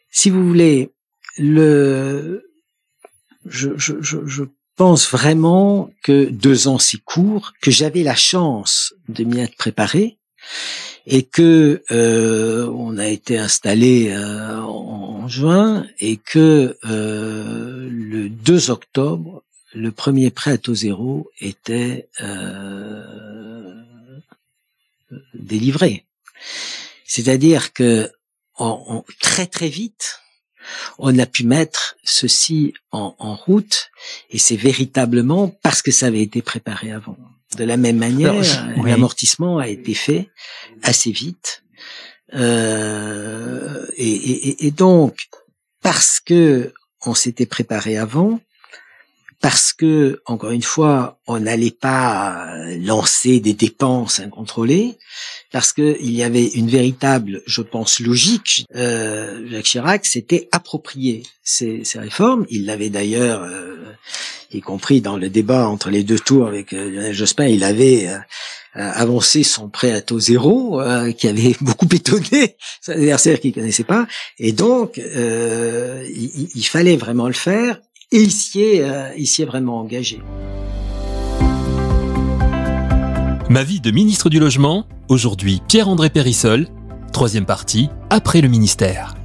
Si 0.09 0.29
vous 0.29 0.45
voulez, 0.45 0.91
le, 1.37 2.43
je, 3.45 3.69
je, 3.77 3.93
je, 4.01 4.43
pense 4.75 5.11
vraiment 5.11 5.91
que 6.01 6.25
deux 6.25 6.67
ans 6.67 6.79
c'est 6.79 6.97
court, 6.97 7.53
que 7.61 7.69
j'avais 7.69 8.01
la 8.01 8.15
chance 8.15 8.95
de 9.07 9.23
m'y 9.23 9.39
être 9.39 9.55
préparé 9.55 10.17
et 11.05 11.23
que 11.23 11.83
euh, 11.91 12.67
on 12.75 12.97
a 12.97 13.07
été 13.07 13.37
installé 13.37 14.09
euh, 14.09 14.61
en, 14.61 15.27
juin 15.27 15.85
et 15.99 16.17
que 16.17 16.77
euh, 16.85 17.87
le 17.89 18.29
2 18.29 18.71
octobre, 18.71 19.43
le 19.73 19.91
premier 19.91 20.31
prêt 20.31 20.51
à 20.51 20.57
taux 20.57 20.75
zéro 20.75 21.29
était 21.39 22.09
euh, 22.21 23.03
délivré. 25.33 26.05
C'est-à-dire 27.05 27.73
que 27.73 28.11
en, 28.55 29.03
très 29.19 29.47
très 29.47 29.69
vite, 29.69 30.19
on 30.97 31.17
a 31.19 31.25
pu 31.25 31.45
mettre 31.45 31.95
ceci 32.03 32.73
en, 32.91 33.35
route 33.35 33.89
et 34.29 34.37
c'est 34.37 34.55
véritablement 34.55 35.49
parce 35.61 35.81
que 35.81 35.91
ça 35.91 36.07
avait 36.07 36.21
été 36.21 36.41
préparé 36.41 36.91
avant. 36.91 37.17
De 37.57 37.63
la 37.63 37.77
même 37.77 37.97
manière, 37.97 38.33
l'amortissement 38.83 39.59
a 39.59 39.67
été 39.67 39.93
fait 39.93 40.29
assez 40.81 41.11
vite. 41.11 41.63
Euh, 42.33 43.85
et, 43.95 44.71
donc, 44.71 45.15
parce 45.81 46.19
que 46.19 46.73
on 47.05 47.13
s'était 47.13 47.45
préparé 47.45 47.97
avant, 47.97 48.39
parce 49.43 49.73
que, 49.73 50.21
encore 50.25 50.51
une 50.51 50.61
fois, 50.61 51.19
on 51.27 51.37
n'allait 51.37 51.69
pas 51.69 52.47
lancer 52.79 53.41
des 53.41 53.53
dépenses 53.53 54.21
incontrôlées, 54.21 54.97
parce 55.51 55.73
que 55.73 55.97
il 55.99 56.11
y 56.11 56.23
avait 56.23 56.45
une 56.45 56.69
véritable, 56.69 57.43
je 57.45 57.61
pense, 57.61 57.99
logique. 57.99 58.65
Euh, 58.73 59.45
Jacques 59.51 59.65
Chirac 59.65 60.05
s'était 60.05 60.47
approprié 60.53 61.23
ces, 61.43 61.83
ces, 61.83 61.99
réformes. 61.99 62.45
Il 62.49 62.65
l'avait 62.65 62.89
d'ailleurs, 62.89 63.43
euh, 63.43 63.91
y 64.55 64.61
compris 64.61 65.01
dans 65.01 65.17
le 65.17 65.29
débat 65.29 65.67
entre 65.67 65.89
les 65.89 66.03
deux 66.03 66.19
tours 66.19 66.47
avec 66.47 66.73
euh, 66.73 66.89
Lionel 66.89 67.13
Jospin, 67.13 67.47
il 67.47 67.63
avait 67.63 68.07
euh, 68.07 68.17
avancé 68.73 69.43
son 69.43 69.69
prêt 69.69 69.91
à 69.91 70.01
taux 70.01 70.19
zéro, 70.19 70.81
euh, 70.81 71.11
qui 71.11 71.27
avait 71.27 71.55
beaucoup 71.61 71.87
étonné 71.91 72.55
son 72.81 72.93
adversaire 72.93 73.39
qui 73.39 73.51
connaissait 73.51 73.83
pas. 73.83 74.07
Et 74.39 74.51
donc, 74.51 74.97
il, 74.97 76.49
il 76.55 76.65
fallait 76.65 76.97
vraiment 76.97 77.27
le 77.27 77.33
faire 77.33 77.79
et 78.11 78.21
il 78.21 78.31
s'y 78.31 78.61
est, 78.61 78.83
euh, 78.83 79.11
est 79.15 79.45
vraiment 79.45 79.79
engagé. 79.79 80.21
Ma 83.49 83.63
vie 83.63 83.81
de 83.81 83.91
ministre 83.91 84.29
du 84.29 84.39
Logement, 84.39 84.87
aujourd'hui 85.09 85.61
Pierre-André 85.67 86.09
Périssol, 86.09 86.67
troisième 87.11 87.45
partie, 87.45 87.89
après 88.09 88.41
le 88.41 88.47
ministère. 88.47 89.15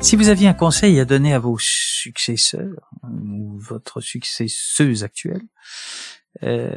Si 0.00 0.16
vous 0.16 0.28
aviez 0.28 0.48
un 0.48 0.54
conseil 0.54 0.98
à 1.00 1.04
donner 1.04 1.34
à 1.34 1.38
vos 1.38 1.58
successeur 1.58 2.90
ou 3.02 3.58
votre 3.58 4.00
successeuse 4.00 5.04
actuelle, 5.04 5.42
euh, 6.42 6.70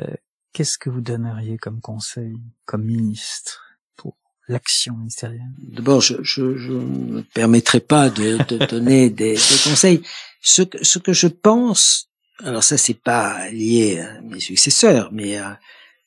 qu'est-ce 0.53 0.77
que 0.77 0.89
vous 0.89 1.01
donneriez 1.01 1.57
comme 1.57 1.81
conseil, 1.81 2.35
comme 2.65 2.83
ministre 2.83 3.77
pour 3.95 4.17
l'action 4.47 4.97
ministérielle? 4.97 5.51
D'abord, 5.59 6.01
je, 6.01 6.15
je, 6.21 6.57
je 6.57 6.73
ne 6.73 7.11
me 7.13 7.21
permettrai 7.21 7.79
pas 7.79 8.09
de, 8.09 8.37
de 8.47 8.65
donner 8.65 9.09
des, 9.09 9.35
des, 9.35 9.59
conseils. 9.63 10.01
Ce 10.41 10.61
que, 10.63 10.83
ce 10.83 10.99
que 10.99 11.13
je 11.13 11.27
pense, 11.27 12.09
alors 12.43 12.63
ça 12.63 12.77
c'est 12.77 12.99
pas 12.99 13.49
lié 13.49 13.99
à 13.99 14.21
mes 14.21 14.39
successeurs, 14.39 15.09
mais 15.11 15.37
à 15.37 15.59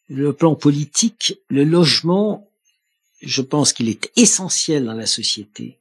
le 0.08 0.32
plan 0.32 0.54
politique, 0.54 1.38
le 1.48 1.64
logement, 1.64 2.50
je 3.22 3.42
pense 3.42 3.72
qu'il 3.72 3.88
est 3.88 4.10
essentiel 4.16 4.84
dans 4.84 4.94
la 4.94 5.06
société 5.06 5.78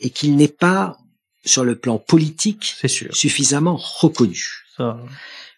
et 0.00 0.10
qu'il 0.10 0.36
n'est 0.36 0.48
pas 0.48 0.98
sur 1.44 1.64
le 1.64 1.76
plan 1.76 1.98
politique 1.98 2.74
suffisamment 3.12 3.76
reconnu. 3.76 4.64
Ça. 4.76 5.00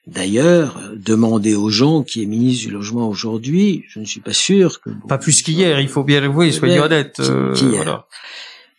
D'ailleurs, 0.07 0.81
demander 0.97 1.55
aux 1.55 1.69
gens 1.69 2.03
qui 2.03 2.23
est 2.23 2.27
ministre 2.27 2.67
du 2.67 2.73
logement 2.73 3.09
aujourd'hui, 3.09 3.85
je 3.89 4.01
ne 4.01 4.05
suis 4.05 4.21
pas 4.21 4.33
sûr 4.33 4.81
que... 4.81 4.91
Pas 5.09 5.19
plus 5.19 5.43
qu'hier, 5.43 5.79
il 5.81 5.89
faut 5.89 6.05
bien 6.05 6.21
l'avouer, 6.21 6.53
soyez 6.53 6.81
honnête. 6.81 7.21
Euh, 7.21 7.55
voilà. 7.55 8.07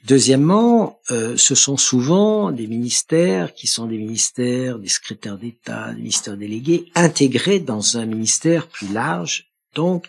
Deuxièmement, 0.06 1.00
euh, 1.12 1.38
ce 1.38 1.54
sont 1.54 1.78
souvent 1.78 2.52
des 2.52 2.66
ministères 2.66 3.54
qui 3.54 3.68
sont 3.68 3.86
des 3.86 3.98
ministères, 3.98 4.80
des 4.80 4.90
secrétaires 4.90 5.38
d'État, 5.38 5.92
des 5.94 6.02
ministères 6.02 6.38
délégués, 6.38 6.92
intégrés 6.96 7.60
dans 7.60 7.98
un 7.98 8.06
ministère 8.06 8.68
plus 8.68 8.92
large. 8.92 9.52
Donc, 9.76 10.08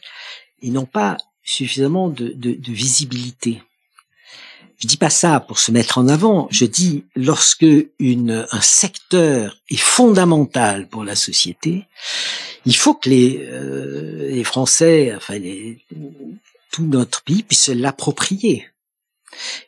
ils 0.62 0.72
n'ont 0.72 0.86
pas 0.86 1.18
suffisamment 1.42 2.08
de, 2.08 2.28
de, 2.28 2.52
de 2.52 2.72
visibilité. 2.72 3.62
Je 4.78 4.88
dis 4.88 4.96
pas 4.96 5.10
ça 5.10 5.38
pour 5.38 5.60
se 5.60 5.70
mettre 5.70 5.98
en 5.98 6.08
avant. 6.08 6.48
Je 6.50 6.64
dis 6.64 7.04
lorsque 7.14 7.66
une, 7.98 8.46
un 8.50 8.60
secteur 8.60 9.56
est 9.70 9.76
fondamental 9.76 10.88
pour 10.88 11.04
la 11.04 11.14
société, 11.14 11.84
il 12.66 12.74
faut 12.74 12.94
que 12.94 13.08
les, 13.08 13.46
euh, 13.48 14.30
les 14.30 14.42
Français, 14.42 15.12
enfin 15.14 15.38
les, 15.38 15.78
tout 16.72 16.84
notre 16.84 17.22
pays 17.22 17.42
puisse 17.44 17.68
l'approprier. 17.68 18.66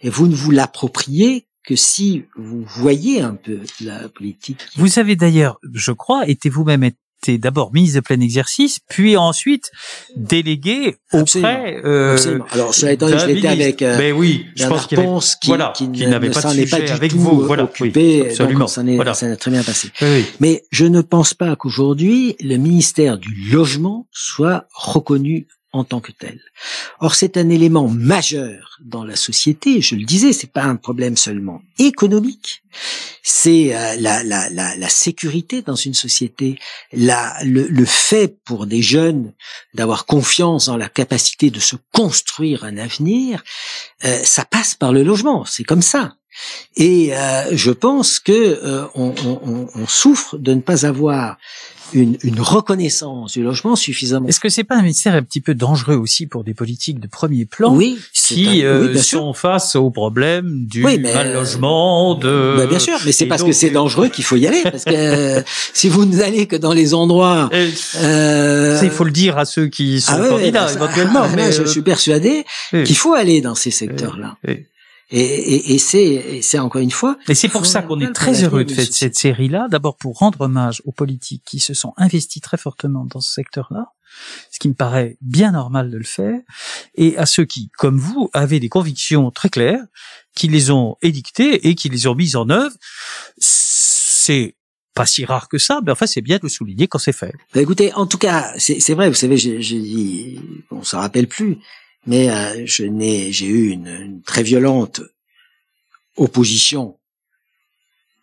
Et 0.03 0.11
vous 0.11 0.27
ne 0.27 0.35
vous 0.35 0.50
l'appropriez 0.50 1.46
que 1.64 1.77
si 1.77 2.24
vous 2.37 2.62
voyez 2.66 3.22
un 3.22 3.35
peu 3.35 3.61
la 3.81 4.09
politique. 4.09 4.61
Vous 4.77 4.98
avez 4.98 5.16
d'ailleurs, 5.16 5.59
je 5.72 5.92
crois, 5.92 6.29
été 6.29 6.50
vous-même 6.50 6.90
d'abord 7.33 7.72
ministre 7.72 7.96
de 7.96 8.00
plein 8.00 8.20
exercice, 8.20 8.81
puis 8.88 9.16
ensuite 9.16 9.70
délégué 10.16 10.96
auprès. 11.12 11.81
Euh, 11.85 12.12
Absolument. 12.12 12.46
Alors 12.50 12.74
cela 12.74 12.92
étant, 12.92 13.09
je 13.09 13.27
l'étais 13.27 13.48
avec. 13.48 13.83
Euh, 13.83 13.96
Mais 13.98 14.12
oui, 14.12 14.46
je 14.57 14.66
pense 14.66 14.87
qu'il 14.87 14.98
qui, 15.40 15.46
voilà, 15.48 15.72
qui, 15.74 15.88
n'avait 15.88 16.31
pas 16.31 16.42
de 16.42 16.61
sujet 16.61 16.90
avec 16.90 17.12
vous. 17.14 17.40
Voilà, 17.40 17.64
occupé, 17.64 18.22
oui, 18.22 18.29
absolument. 18.29 18.61
Donc 18.61 18.68
ça, 18.68 18.83
voilà. 18.83 19.37
très 19.37 19.50
bien 19.50 19.62
passé. 19.62 19.90
Oui. 20.03 20.24
Mais 20.40 20.64
je 20.70 20.85
ne 20.87 21.00
pense 21.00 21.35
pas 21.35 21.57
qu'aujourd'hui 21.57 22.37
le 22.40 22.57
ministère 22.57 23.18
du 23.18 23.35
logement 23.50 24.07
soit 24.12 24.66
reconnu 24.74 25.46
en 25.74 25.82
tant 25.82 26.00
que 26.00 26.12
tel. 26.12 26.40
Or, 27.00 27.16
c'est 27.16 27.37
un 27.37 27.48
élément 27.48 27.88
majeur 27.88 28.78
dans 28.80 29.04
la 29.04 29.16
société. 29.16 29.80
Je 29.80 29.96
le 29.96 30.04
disais, 30.04 30.32
c'est 30.32 30.52
pas 30.52 30.62
un 30.62 30.76
problème 30.76 31.16
seulement 31.16 31.62
économique. 31.78 32.62
C'est 33.22 33.74
euh, 33.74 33.96
la, 33.98 34.22
la, 34.22 34.48
la, 34.50 34.76
la, 34.76 34.88
sécurité 34.88 35.62
dans 35.62 35.74
une 35.74 35.94
société, 35.94 36.58
la, 36.92 37.37
le, 37.42 37.66
le 37.66 37.84
fait 37.84 38.38
pour 38.44 38.66
des 38.66 38.82
jeunes 38.82 39.32
d'avoir 39.74 40.06
confiance 40.06 40.66
dans 40.66 40.76
la 40.76 40.88
capacité 40.88 41.50
de 41.50 41.60
se 41.60 41.76
construire 41.92 42.64
un 42.64 42.78
avenir. 42.78 43.42
Euh, 44.04 44.20
ça 44.22 44.44
passe 44.44 44.74
par 44.76 44.92
le 44.92 45.02
logement. 45.02 45.44
C'est 45.44 45.64
comme 45.64 45.82
ça. 45.82 46.14
Et 46.77 47.14
euh, 47.14 47.57
je 47.57 47.70
pense 47.70 48.18
que 48.18 48.33
euh, 48.33 48.87
on, 48.94 49.14
on, 49.25 49.68
on, 49.75 49.87
souffre 49.87 50.38
de 50.38 50.55
ne 50.55 50.61
pas 50.61 50.87
avoir 50.87 51.37
une, 51.94 52.16
une 52.23 52.40
reconnaissance 52.40 53.33
du 53.33 53.42
logement 53.42 53.77
suffisamment. 53.77 54.29
Est-ce 54.29 54.40
que 54.40 54.49
c'est 54.49 54.64
pas 54.64 54.77
un 54.77 54.83
ministère 54.83 55.14
un 55.14 55.23
petit 55.23 55.40
peu 55.40 55.55
dangereux 55.55 55.94
aussi 55.94 56.27
pour 56.27 56.44
des 56.44 56.55
politiques 56.55 57.01
de 57.01 57.07
premier 57.07 57.44
plan 57.44 57.75
Oui, 57.75 57.99
si 58.12 58.64
euh, 58.64 58.97
sont 58.99 59.33
face 59.33 59.77
au 59.77 59.90
problème 59.90 60.66
du 60.66 60.83
mal 60.83 61.33
logement, 61.33 62.14
de. 62.14 62.55
Bah, 62.57 62.66
bien 62.66 62.79
sûr, 62.79 62.99
mais 63.05 63.12
c'est 63.12 63.27
parce 63.27 63.42
que 63.42 63.53
c'est 63.53 63.70
dangereux 63.70 64.09
qu'il 64.09 64.25
faut 64.25 64.37
y 64.37 64.47
aller. 64.47 64.62
Parce 64.62 64.85
que 64.85 64.94
euh, 64.94 65.42
si 65.73 65.88
vous 65.88 66.05
n'allez 66.05 66.47
que 66.47 66.57
dans 66.57 66.73
les 66.73 66.94
endroits, 66.94 67.49
euh... 67.53 68.81
il 68.83 68.90
faut 68.90 69.05
le 69.05 69.11
dire 69.11 69.38
à 69.38 69.44
ceux 69.44 69.66
qui 69.66 70.01
sont 70.01 70.14
ah 70.16 70.29
candidats 70.29 70.73
éventuellement. 70.73 71.23
Ah, 71.25 71.33
mais 71.37 71.53
je 71.53 71.62
euh, 71.62 71.66
suis 71.66 71.83
persuadé 71.83 72.44
qu'il 72.70 72.97
faut 72.97 73.14
aller 73.14 73.40
dans 73.40 73.55
ces 73.55 73.70
secteurs-là. 73.70 74.37
Et, 75.16 75.20
et, 75.20 75.74
et 75.74 76.42
c'est, 76.42 76.59
encore 76.59 76.83
une 76.83 76.90
fois. 76.90 77.16
Et 77.29 77.37
c'est 77.37 77.48
pour 77.48 77.66
ça 77.66 77.83
qu'on 77.83 78.00
est 78.00 78.12
très 78.12 78.42
heureux 78.42 78.64
de 78.64 78.72
faire 78.72 78.85
cette 78.90 79.14
série-là. 79.14 79.68
D'abord 79.70 79.96
pour 79.96 80.18
rendre 80.18 80.40
hommage 80.40 80.83
aux 80.87 80.92
politiques 80.92 81.44
qui 81.46 81.61
se 81.61 81.72
sont 81.72 81.94
investis 81.96 82.42
très 82.42 82.57
fortement 82.57 83.05
dans 83.05 83.20
ce 83.20 83.33
secteur-là, 83.33 83.92
ce 84.50 84.59
qui 84.59 84.68
me 84.68 84.74
paraît 84.74 85.16
bien 85.20 85.53
normal 85.53 85.88
de 85.92 85.98
le 85.98 86.05
faire, 86.05 86.40
et 86.96 87.16
à 87.16 87.27
ceux 87.27 87.44
qui, 87.44 87.70
comme 87.79 87.96
vous, 87.96 88.29
avaient 88.33 88.59
des 88.59 88.68
convictions 88.68 89.31
très 89.31 89.50
claires, 89.50 89.85
qui 90.35 90.48
les 90.48 90.72
ont 90.72 90.96
édictées 91.00 91.68
et 91.68 91.77
qui 91.77 91.88
les 91.88 92.09
ont 92.09 92.16
mises 92.16 92.35
en 92.35 92.50
œuvre. 92.50 92.74
C'est 93.38 94.57
pas 94.94 95.07
si 95.07 95.24
rare 95.24 95.48
que 95.48 95.59
ça, 95.59 95.81
mais 95.85 95.92
enfin 95.92 96.07
c'est 96.07 96.22
bien 96.22 96.38
de 96.38 96.42
le 96.44 96.48
souligner 96.48 96.88
quand 96.88 96.98
c'est 96.98 97.12
fait. 97.12 97.33
Bah 97.55 97.61
écoutez, 97.61 97.92
en 97.94 98.07
tout 98.07 98.18
cas, 98.18 98.53
c'est 98.59 98.94
vrai, 98.94 99.09
vous 99.09 99.14
savez, 99.14 99.37
j'ai 99.37 99.61
dit, 99.61 100.40
on 100.72 100.83
s'en 100.83 100.98
rappelle 100.98 101.29
plus, 101.29 101.59
mais 102.06 102.30
euh, 102.30 102.62
je 102.66 102.84
n'ai, 102.84 103.32
j'ai 103.32 103.46
eu 103.46 103.70
une, 103.70 103.88
une, 103.88 104.22
très 104.22 104.42
violente 104.42 105.02
opposition 106.16 106.98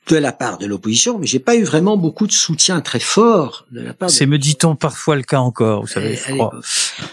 de 0.07 0.17
la 0.17 0.31
part 0.31 0.57
de 0.57 0.65
l'opposition, 0.65 1.19
mais 1.19 1.27
j'ai 1.27 1.39
pas 1.39 1.55
eu 1.55 1.63
vraiment 1.63 1.97
beaucoup 1.97 2.27
de 2.27 2.31
soutien 2.31 2.81
très 2.81 2.99
fort 2.99 3.65
de 3.71 3.81
la 3.81 3.93
part. 3.93 4.09
C'est 4.09 4.25
me 4.25 4.37
dit-on 4.37 4.75
parfois 4.75 5.15
le 5.15 5.23
cas 5.23 5.39
encore, 5.39 5.81
vous 5.81 5.87
savez. 5.87 6.15
Je 6.15 6.33
crois. 6.33 6.59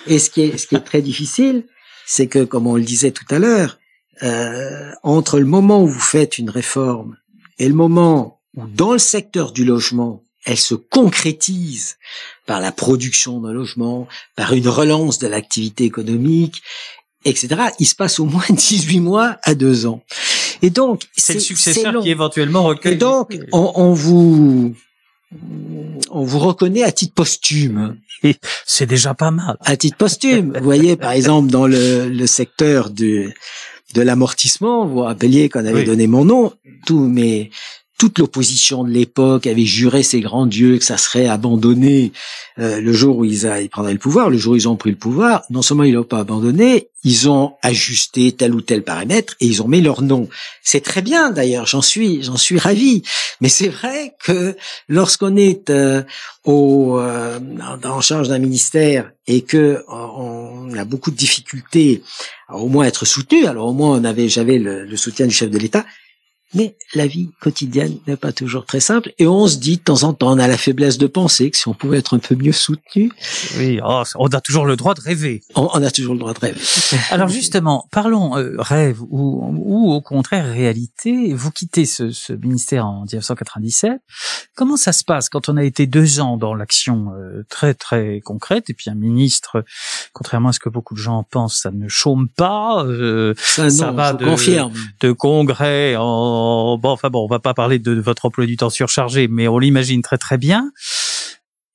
Et 0.07 0.19
ce 0.19 0.31
qui 0.31 0.43
est, 0.43 0.59
ce 0.59 0.67
qui 0.67 0.75
est 0.75 0.81
très 0.81 1.03
difficile, 1.03 1.65
c'est 2.07 2.27
que, 2.27 2.45
comme 2.45 2.67
on 2.67 2.77
le 2.77 2.83
disait 2.83 3.11
tout 3.11 3.27
à 3.31 3.39
l'heure, 3.39 3.79
euh, 4.23 4.91
entre 5.03 5.39
le 5.39 5.45
moment 5.45 5.83
où 5.83 5.87
vous 5.87 6.01
faites 6.01 6.39
une 6.39 6.51
réforme 6.51 7.17
et 7.59 7.69
le 7.69 7.75
moment 7.75 8.41
où, 8.57 8.67
dans 8.67 8.93
le 8.93 8.99
secteur 8.99 9.53
du 9.53 9.65
logement, 9.65 10.25
elle 10.49 10.57
se 10.57 10.75
concrétise 10.75 11.99
par 12.47 12.61
la 12.61 12.73
production 12.73 13.39
d'un 13.41 13.53
logement, 13.53 14.09
par 14.35 14.55
une 14.55 14.67
relance 14.67 15.19
de 15.19 15.27
l'activité 15.27 15.85
économique, 15.85 16.63
etc. 17.27 17.49
Il 17.79 17.87
se 17.87 17.95
passe 17.95 18.19
au 18.19 18.25
moins 18.25 18.45
18 18.51 19.01
mois 19.01 19.37
à 19.43 19.55
deux 19.55 19.87
ans. 19.87 20.03
Et 20.63 20.71
donc, 20.71 21.03
c'est 21.15 21.35
le 21.35 21.41
successeur 21.41 22.03
qui 22.03 22.09
éventuellement 22.09 22.65
recueille. 22.65 22.95
Et 22.95 22.97
donc, 22.97 23.39
on, 23.53 23.73
on, 23.75 23.93
vous 23.93 24.75
on 26.11 26.25
vous 26.25 26.39
reconnaît 26.39 26.83
à 26.83 26.93
titre 26.93 27.13
posthume. 27.13 27.99
C'est 28.67 28.87
déjà 28.87 29.13
pas 29.13 29.31
mal. 29.31 29.59
À 29.61 29.77
titre 29.77 29.99
posthume. 29.99 30.55
vous 30.57 30.65
voyez, 30.65 30.97
par 30.97 31.13
exemple, 31.13 31.51
dans 31.51 31.67
le, 31.67 32.09
le 32.09 32.27
secteur 32.27 32.89
de 32.89 33.31
de 33.95 34.03
l'amortissement, 34.03 34.87
vous 34.87 34.95
vous 34.95 35.01
rappeliez 35.01 35.49
qu'on 35.49 35.65
avait 35.65 35.85
donné 35.85 36.07
mon 36.07 36.25
nom, 36.25 36.53
tous 36.87 37.01
mes 37.01 37.51
toute 37.99 38.21
l'opposition 38.21 38.85
de 38.85 38.91
l'époque 38.91 39.49
avait 39.49 39.65
juré 39.65 40.05
ses 40.05 40.21
grands 40.21 40.47
dieux 40.47 40.79
que 40.79 40.85
ça 40.85 40.97
serait 40.97 41.27
abandonné 41.27 42.13
euh, 42.61 42.81
le 42.81 42.93
jour 42.93 43.19
où 43.19 43.25
ils, 43.25 43.45
a, 43.45 43.61
ils, 43.61 43.69
prendraient 43.69 43.93
le 43.93 43.99
pouvoir. 43.99 44.31
Le 44.31 44.39
jour 44.39 44.53
où 44.53 44.57
ils 44.57 44.69
ont 44.69 44.77
pris 44.77 44.91
le 44.91 44.97
pouvoir, 44.97 45.43
non 45.51 45.63
seulement 45.63 45.83
ils 45.83 45.95
l'ont 45.95 46.05
pas 46.05 46.21
abandonné, 46.21 46.91
ils 47.03 47.29
ont 47.29 47.55
ajusté 47.61 48.31
tel 48.31 48.55
ou 48.55 48.61
tel 48.61 48.85
paramètre 48.85 49.35
et 49.41 49.47
ils 49.47 49.63
ont 49.63 49.69
mis 49.69 49.81
leur 49.81 50.03
nom. 50.03 50.29
C'est 50.63 50.81
très 50.81 51.03
bien 51.03 51.31
d'ailleurs, 51.33 51.67
j'en 51.67 51.83
suis, 51.83 52.23
j'en 52.23 52.37
suis 52.37 52.57
ravi. 52.57 53.03
Mais 53.41 53.49
c'est 53.49 53.69
vrai 53.69 54.15
que 54.25 54.57
lorsqu'on 54.89 55.37
est 55.37 55.69
euh, 55.69 56.05
au, 56.45 57.01
euh, 57.01 57.41
en 57.83 58.01
charge 58.01 58.29
d'un 58.29 58.39
ministère 58.39 59.11
et 59.27 59.43
que 59.43 59.83
on 59.89 60.73
a 60.77 60.85
beaucoup 60.85 61.11
de 61.11 61.17
difficultés 61.17 62.05
à 62.47 62.57
au 62.59 62.69
moins 62.69 62.85
être 62.85 63.05
soutenu, 63.05 63.47
alors 63.47 63.67
au 63.67 63.73
moins 63.73 63.99
on 63.99 64.05
avait, 64.05 64.29
j'avais 64.29 64.59
le, 64.59 64.85
le 64.85 64.97
soutien 64.97 65.27
du 65.27 65.35
chef 65.35 65.51
de 65.51 65.59
l'État, 65.59 65.85
mais 66.55 66.77
la 66.95 67.07
vie 67.07 67.31
quotidienne 67.41 67.99
n'est 68.07 68.17
pas 68.17 68.33
toujours 68.33 68.65
très 68.65 68.81
simple 68.81 69.13
et 69.19 69.27
on 69.27 69.47
se 69.47 69.57
dit 69.57 69.77
de 69.77 69.83
temps 69.83 70.03
en 70.05 70.15
temps, 70.15 70.33
on 70.33 70.39
a 70.39 70.49
la 70.49 70.57
faiblesse 70.57 70.97
de 70.97 71.07
penser 71.07 71.51
que 71.51 71.57
si 71.57 71.69
on 71.69 71.75
pouvait 71.75 71.99
être 71.99 72.15
un 72.15 72.19
peu 72.19 72.35
mieux 72.35 72.53
soutenu. 72.53 73.13
Oui, 73.59 73.81
oh, 73.85 74.03
on 74.17 74.29
a 74.29 74.41
toujours 74.41 74.65
le 74.65 74.77
droit 74.77 74.95
de 74.95 75.01
rêver. 75.01 75.43
On, 75.55 75.67
a 75.67 75.91
toujours 75.91 76.15
le 76.15 76.21
droit 76.21 76.33
de 76.33 76.39
rêver. 76.39 76.61
Alors 77.11 77.29
justement, 77.29 77.87
parlons 77.91 78.37
euh, 78.39 78.55
rêve 78.59 79.03
ou, 79.03 79.53
ou 79.57 79.93
au 79.93 80.01
contraire 80.01 80.47
réalité. 80.47 81.35
Vous 81.35 81.51
quittez 81.51 81.85
ce, 81.85 82.11
ce, 82.11 82.33
ministère 82.33 82.87
en 82.87 83.03
1997. 83.03 84.01
Comment 84.55 84.77
ça 84.77 84.93
se 84.93 85.05
passe 85.05 85.29
quand 85.29 85.49
on 85.49 85.57
a 85.57 85.65
été 85.65 85.87
deux 85.87 86.21
ans 86.21 86.37
dans 86.39 86.55
l'action 86.55 87.13
euh, 87.15 87.45
très 87.49 87.75
très 87.75 88.21
concrète 88.21 88.71
et 88.71 88.75
puis 88.75 88.89
un 88.89 88.95
ministre, 88.95 89.65
contrairement 90.13 90.49
à 90.49 90.53
ce 90.53 90.61
que 90.61 90.69
beaucoup 90.69 90.95
de 90.95 91.01
gens 91.01 91.23
pensent, 91.25 91.61
ça 91.61 91.71
ne 91.71 91.89
chôme 91.89 92.29
pas. 92.29 92.85
Euh, 92.85 93.35
ça, 93.37 93.69
ça 93.69 93.93
va 93.93 94.15
de, 94.15 94.27
de 95.01 95.13
congrès 95.13 95.97
en 95.97 96.38
bon, 96.79 96.91
enfin 96.91 97.11
bon, 97.11 97.25
on 97.25 97.29
va 97.29 97.39
pas 97.39 97.55
parler 97.55 97.79
de 97.79 97.93
votre 97.93 98.27
emploi 98.27 98.47
du 98.47 98.57
temps 98.57 98.71
surchargé, 98.71 99.29
mais 99.29 99.49
on 99.49 99.59
l'imagine 99.59 100.03
très 100.03 100.19
très 100.19 100.39
bien. 100.39 100.71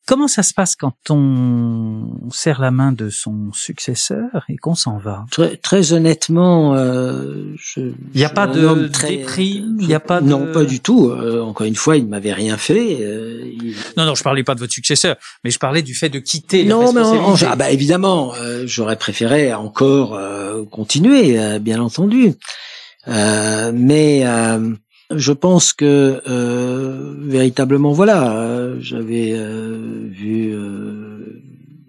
Comment 0.06 0.28
ça 0.28 0.44
se 0.44 0.54
passe 0.54 0.76
quand 0.76 0.98
on 1.12 2.30
serre 2.30 2.60
la 2.60 2.72
main 2.72 2.92
de 2.92 3.10
son 3.10 3.54
successeur 3.54 4.44
et 4.50 4.58
qu'on 4.58 4.76
s'en 4.76 4.98
va? 4.98 5.26
Très, 5.32 5.56
très 5.56 5.94
honnêtement, 5.94 6.76
euh, 6.76 7.56
il 7.78 7.94
n'y 8.14 8.26
a 8.26 8.30
pas 8.30 8.46
de 8.46 8.90
très, 8.90 9.16
déprime, 9.16 9.78
il 9.80 9.88
n'y 9.88 9.94
a 9.94 10.02
pas 10.02 10.20
de... 10.20 10.28
non 10.28 10.52
pas 10.52 10.66
du 10.66 10.82
tout. 10.82 11.10
Euh, 11.10 11.42
encore 11.42 11.66
une 11.66 11.78
fois, 11.78 11.96
il 11.96 12.04
ne 12.04 12.10
m'avait 12.10 12.34
rien 12.34 12.58
fait. 12.58 12.98
Euh, 13.00 13.46
non, 13.96 14.06
non, 14.06 14.14
je 14.14 14.24
parlais 14.24 14.44
pas 14.44 14.56
de 14.56 14.60
votre 14.60 14.74
successeur, 14.74 15.16
mais 15.46 15.52
je 15.52 15.60
parlais 15.60 15.82
du 15.82 15.96
fait 15.96 16.10
de 16.10 16.20
quitter. 16.20 16.66
Non, 16.66 16.92
mais 16.92 17.02
ah 17.48 17.56
bah 17.56 17.72
évidemment, 17.72 18.34
j'aurais 18.66 18.98
préféré 18.98 19.54
encore 19.54 20.20
continuer, 20.70 21.60
bien 21.60 21.80
entendu. 21.80 22.34
Mais 23.08 24.24
je 25.16 25.32
pense 25.32 25.74
que 25.74 26.22
euh, 26.28 27.16
véritablement, 27.20 27.92
voilà, 27.92 28.36
euh, 28.36 28.78
j'avais 28.80 29.34
euh, 29.34 30.08
vu 30.10 30.56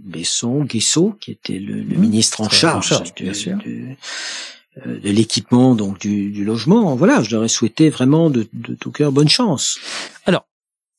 Besson, 0.00 0.64
Guissot, 0.64 1.16
qui 1.20 1.30
était 1.32 1.58
le, 1.58 1.82
mmh. 1.82 1.98
ministre 1.98 2.40
en 2.40 2.48
charge, 2.48 2.92
de 4.86 5.08
l'équipement, 5.08 5.76
donc 5.76 6.00
du, 6.00 6.30
du, 6.30 6.44
logement. 6.44 6.96
Voilà, 6.96 7.22
je 7.22 7.30
leur 7.30 7.44
ai 7.44 7.48
souhaité 7.48 7.90
vraiment 7.90 8.28
de, 8.28 8.48
de 8.52 8.74
tout 8.74 8.90
cœur 8.90 9.12
bonne 9.12 9.28
chance. 9.28 9.78
Alors, 10.26 10.48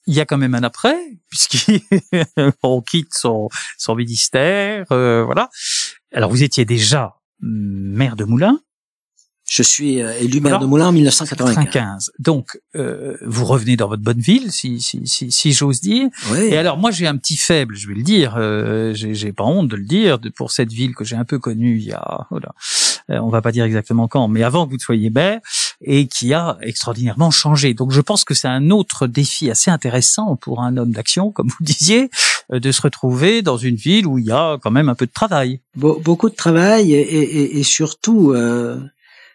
il 0.08 0.14
y 0.14 0.22
a 0.22 0.26
quand 0.26 0.38
même 0.38 0.56
un 0.56 0.64
après, 0.64 0.98
puisqu'on 1.30 2.82
quitte 2.82 3.14
son, 3.14 3.50
son 3.78 3.96
ministère, 3.96 4.86
voilà. 4.90 5.50
Alors, 6.14 6.30
vous 6.30 6.44
étiez 6.44 6.64
déjà 6.64 7.16
maire 7.42 8.16
de 8.16 8.24
Moulins, 8.24 8.60
je 9.48 9.62
suis 9.62 10.02
euh, 10.02 10.14
élu 10.20 10.42
maire 10.42 10.60
de 10.60 10.66
Moulins 10.66 10.88
en 10.88 10.92
1995. 10.92 12.12
Donc, 12.18 12.60
euh, 12.76 13.16
vous 13.26 13.46
revenez 13.46 13.78
dans 13.78 13.88
votre 13.88 14.02
bonne 14.02 14.20
ville, 14.20 14.52
si, 14.52 14.82
si, 14.82 15.06
si, 15.06 15.32
si 15.32 15.54
j'ose 15.54 15.82
dire. 15.82 16.10
Oui. 16.32 16.46
Et 16.46 16.58
alors, 16.58 16.78
moi, 16.78 16.90
j'ai 16.90 17.06
un 17.06 17.16
petit 17.16 17.38
faible, 17.38 17.76
je 17.76 17.88
vais 17.88 17.94
le 17.94 18.02
dire. 18.02 18.36
Euh, 18.38 18.94
j'ai 18.94 19.32
pas 19.34 19.44
honte 19.44 19.68
de 19.68 19.76
le 19.76 19.86
dire 19.86 20.20
pour 20.36 20.52
cette 20.52 20.72
ville 20.72 20.96
que 20.96 21.04
j'ai 21.04 21.16
un 21.16 21.26
peu 21.26 21.38
connue 21.38 21.78
il 21.78 21.86
y 21.86 21.94
a, 21.94 22.26
voilà, 22.32 22.54
euh, 23.12 23.20
on 23.20 23.30
va 23.30 23.42
pas 23.42 23.52
dire 23.52 23.66
exactement 23.66 24.08
quand, 24.08 24.28
mais 24.28 24.42
avant 24.42 24.66
que 24.66 24.72
vous 24.72 24.80
soyez 24.80 25.12
maire, 25.12 25.40
et 25.82 26.08
qui 26.08 26.34
a 26.34 26.58
extraordinairement 26.62 27.30
changé. 27.30 27.76
Donc, 27.76 27.92
je 27.92 28.02
pense 28.02 28.24
que 28.24 28.34
c'est 28.34 28.48
un 28.48 28.72
autre 28.72 29.06
défi 29.06 29.52
assez 29.52 29.70
intéressant 29.70 30.36
pour 30.38 30.62
un 30.64 30.76
homme 30.78 30.92
d'action, 30.92 31.32
comme 31.32 31.48
vous 31.48 31.64
disiez, 31.64 32.10
euh, 32.52 32.60
de 32.60 32.72
se 32.72 32.82
retrouver 32.82 33.44
dans 33.44 33.58
une 33.58 33.76
ville 33.76 34.08
où 34.08 34.18
il 34.18 34.26
y 34.26 34.32
a 34.32 34.58
quand 34.64 34.72
même 34.72 34.90
un 34.90 34.96
peu 34.96 35.06
de 35.06 35.12
travail. 35.12 35.62
Be 35.76 36.02
beaucoup 36.02 36.30
de 36.30 36.36
travail 36.36 36.94
et, 36.94 37.00
et, 37.00 37.60
et 37.60 37.64
surtout. 37.64 38.32
Euh 38.32 38.80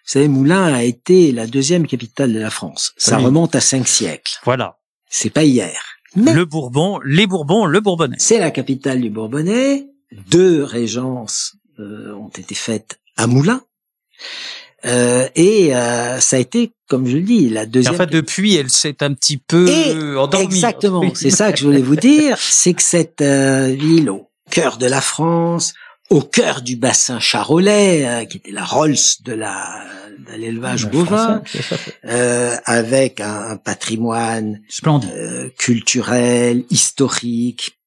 vous 0.06 0.12
savez, 0.12 0.28
Moulins 0.28 0.72
a 0.72 0.82
été 0.82 1.30
la 1.30 1.46
deuxième 1.46 1.86
capitale 1.86 2.32
de 2.32 2.40
la 2.40 2.50
France. 2.50 2.92
Ça 2.96 3.18
remonte 3.18 3.54
à 3.54 3.60
cinq 3.60 3.86
siècles. 3.86 4.32
Voilà. 4.44 4.78
C'est 5.08 5.30
pas 5.30 5.44
hier. 5.44 5.80
le 6.16 6.44
Bourbon, 6.44 6.98
les 7.04 7.26
Bourbons, 7.26 7.66
le 7.66 7.80
Bourbonnais. 7.80 8.16
C'est 8.18 8.38
la 8.38 8.50
capitale 8.50 9.00
du 9.00 9.10
Bourbonnais. 9.10 9.86
Deux 10.30 10.64
régences 10.64 11.56
euh, 11.78 12.12
ont 12.14 12.30
été 12.30 12.54
faites 12.54 12.98
à 13.16 13.26
Moulins. 13.26 13.62
Euh, 14.86 15.28
et 15.36 15.76
euh, 15.76 16.18
ça 16.18 16.36
a 16.36 16.38
été, 16.38 16.72
comme 16.88 17.06
je 17.06 17.16
le 17.16 17.22
dis, 17.22 17.48
la 17.48 17.66
deuxième. 17.66 17.94
En 17.94 17.98
fait, 17.98 18.06
depuis, 18.06 18.56
elle 18.56 18.70
s'est 18.70 19.02
un 19.02 19.14
petit 19.14 19.36
peu 19.36 20.16
endormie. 20.18 20.46
Exactement, 20.46 21.04
c'est 21.14 21.30
ça 21.30 21.52
que 21.52 21.58
je 21.58 21.64
voulais 21.66 21.82
vous 21.82 21.96
dire, 21.96 22.38
c'est 22.38 22.74
que 22.74 22.82
cette 22.82 23.22
ville 23.22 24.10
au 24.10 24.30
cœur 24.50 24.78
de 24.78 24.86
la 24.86 25.00
France, 25.00 25.74
au 26.10 26.20
cœur 26.20 26.62
du 26.62 26.76
bassin 26.76 27.20
charolais, 27.20 28.26
qui 28.28 28.36
était 28.38 28.50
la 28.50 28.64
Rolls 28.64 28.96
de 29.24 29.32
la 29.32 29.84
l'élevage 30.36 30.88
bovin, 30.88 31.42
euh, 32.04 32.56
avec 32.64 33.20
un, 33.20 33.56
patrimoine 33.56 34.62
euh, 34.86 35.48
culturel, 35.58 36.64
historique, 36.70 37.78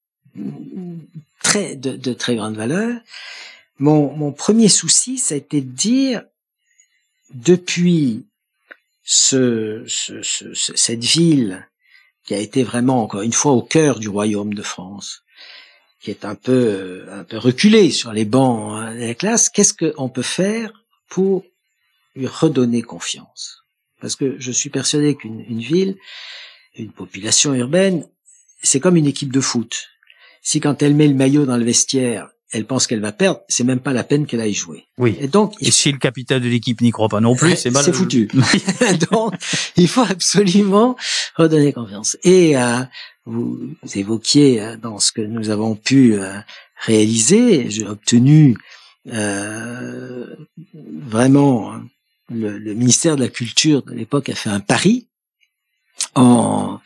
très 1.41 1.75
de, 1.75 1.95
de, 1.95 2.13
très 2.13 2.35
grande 2.35 2.55
valeur. 2.55 2.99
Mon, 3.79 4.15
mon 4.15 4.31
premier 4.31 4.69
souci, 4.69 5.17
ça 5.17 5.35
a 5.35 5.37
été 5.37 5.61
de 5.61 5.71
dire, 5.71 6.23
depuis 7.33 8.25
ce, 9.03 9.83
ce, 9.87 10.21
ce, 10.21 10.53
cette 10.53 11.03
ville 11.03 11.67
qui 12.25 12.33
a 12.33 12.37
été 12.37 12.63
vraiment, 12.63 13.03
encore 13.03 13.21
une 13.21 13.33
fois, 13.33 13.51
au 13.51 13.61
cœur 13.61 13.99
du 13.99 14.07
royaume 14.07 14.53
de 14.53 14.61
France, 14.61 15.23
qui 16.03 16.11
est 16.11 16.25
un 16.25 16.35
peu, 16.35 17.05
un 17.11 17.23
peu 17.23 17.37
reculé 17.37 17.89
sur 17.89 18.11
les 18.11 18.25
bancs 18.25 18.73
hein, 18.73 18.93
de 18.93 18.99
la 18.99 19.13
classe, 19.13 19.49
qu'est-ce 19.49 19.73
qu'on 19.73 20.09
peut 20.09 20.21
faire 20.21 20.83
pour 21.07 21.45
lui 22.15 22.27
redonner 22.27 22.81
confiance? 22.81 23.63
Parce 24.01 24.17
que 24.17 24.35
je 24.37 24.51
suis 24.51 24.69
persuadé 24.69 25.15
qu'une 25.15 25.61
ville, 25.61 25.95
une 26.75 26.91
population 26.91 27.53
urbaine, 27.53 28.05
c'est 28.61 28.81
comme 28.81 28.97
une 28.97 29.07
équipe 29.07 29.31
de 29.31 29.39
foot. 29.39 29.87
Si 30.41 30.59
quand 30.59 30.81
elle 30.81 30.93
met 30.93 31.07
le 31.07 31.15
maillot 31.15 31.45
dans 31.45 31.55
le 31.55 31.63
vestiaire, 31.63 32.29
elle 32.51 32.65
pense 32.65 32.85
qu'elle 32.85 32.99
va 32.99 33.13
perdre, 33.13 33.39
c'est 33.47 33.63
même 33.63 33.79
pas 33.79 33.93
la 33.93 34.03
peine 34.03 34.25
qu'elle 34.25 34.41
aille 34.41 34.53
jouer. 34.53 34.85
Oui. 34.97 35.15
Et 35.21 35.27
donc, 35.27 35.55
et 35.59 35.71
si 35.71 35.91
le 35.91 35.97
capitaine 35.97 36.43
de 36.43 36.49
l'équipe 36.49 36.81
n'y 36.81 36.91
croit 36.91 37.09
pas 37.09 37.21
non 37.21 37.35
plus, 37.35 37.55
c'est 37.55 37.71
mal. 37.71 37.83
C'est 37.83 37.93
foutu. 37.93 38.29
donc, 39.11 39.33
il 39.77 39.87
faut 39.87 40.03
absolument 40.07 40.95
redonner 41.35 41.71
confiance. 41.73 42.17
Et 42.23 42.57
euh, 42.57 42.81
vous, 43.25 43.75
évoquiez 43.95 44.61
euh, 44.61 44.77
dans 44.77 44.99
ce 44.99 45.11
que 45.11 45.21
nous 45.21 45.49
avons 45.49 45.75
pu 45.75 46.15
euh, 46.15 46.39
réaliser, 46.77 47.69
j'ai 47.69 47.85
obtenu 47.85 48.57
euh, 49.07 50.35
vraiment 50.73 51.73
le, 52.29 52.73
ministère 52.73 53.15
de 53.15 53.21
la 53.21 53.29
Culture 53.29 53.83
de 53.83 53.93
l'époque 53.93 54.29
a 54.29 54.35
fait 54.35 54.49
un 54.49 54.59
pari 54.59 55.07
en 56.15 56.79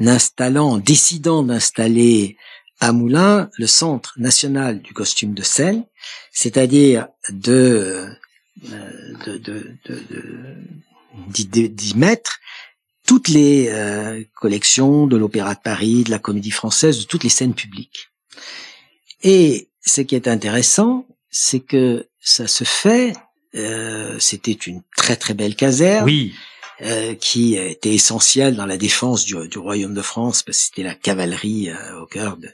installant, 0.00 0.72
en 0.72 0.78
décidant 0.78 1.42
d'installer 1.42 2.36
à 2.80 2.92
Moulins 2.92 3.48
le 3.58 3.66
Centre 3.66 4.14
national 4.18 4.82
du 4.82 4.92
costume 4.92 5.34
de 5.34 5.42
scène, 5.42 5.84
c'est-à-dire 6.32 7.08
de 7.30 8.08
euh, 8.70 9.08
d'y 11.28 11.94
mettre 11.96 12.38
toutes 13.12 13.28
les 13.28 13.68
euh, 13.68 14.24
collections 14.40 15.06
de 15.06 15.18
l'Opéra 15.18 15.54
de 15.54 15.60
Paris, 15.60 16.02
de 16.02 16.10
la 16.10 16.18
Comédie 16.18 16.50
Française, 16.50 16.98
de 16.98 17.04
toutes 17.04 17.24
les 17.24 17.28
scènes 17.28 17.52
publiques. 17.52 18.08
Et 19.22 19.68
ce 19.84 20.00
qui 20.00 20.14
est 20.14 20.28
intéressant, 20.28 21.06
c'est 21.28 21.60
que 21.60 22.08
ça 22.20 22.46
se 22.46 22.64
fait 22.64 23.12
euh, 23.54 24.18
c'était 24.18 24.52
une 24.52 24.80
très 24.96 25.16
très 25.16 25.34
belle 25.34 25.56
caserne. 25.56 26.06
Oui. 26.06 26.32
Euh, 26.80 27.14
qui 27.14 27.56
était 27.56 27.94
essentielle 27.94 28.56
dans 28.56 28.64
la 28.64 28.78
défense 28.78 29.26
du, 29.26 29.36
du, 29.46 29.58
royaume 29.58 29.92
de 29.92 30.00
France 30.00 30.42
parce 30.42 30.56
que 30.56 30.64
c'était 30.64 30.82
la 30.82 30.94
cavalerie 30.94 31.68
euh, 31.68 32.00
au 32.00 32.06
cœur 32.06 32.38
de. 32.38 32.48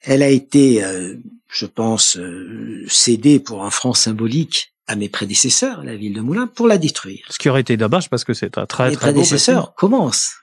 Elle 0.00 0.22
a 0.22 0.30
été, 0.30 0.82
euh, 0.82 1.16
je 1.50 1.66
pense, 1.66 2.16
euh, 2.16 2.86
cédée 2.88 3.38
pour 3.38 3.66
un 3.66 3.70
franc 3.70 3.92
symbolique 3.92 4.72
à 4.88 4.96
mes 4.96 5.10
prédécesseurs, 5.10 5.84
la 5.84 5.94
ville 5.94 6.14
de 6.14 6.22
Moulins, 6.22 6.46
pour 6.46 6.66
la 6.66 6.78
détruire. 6.78 7.24
Ce 7.28 7.38
qui 7.38 7.48
aurait 7.48 7.60
été 7.60 7.76
dommage 7.76 8.08
parce 8.08 8.24
que 8.24 8.32
c'est 8.32 8.56
un 8.56 8.66
très 8.66 8.88
mes 8.88 8.96
très 8.96 9.12
prédécesseurs 9.12 9.74
commencent 9.74 10.36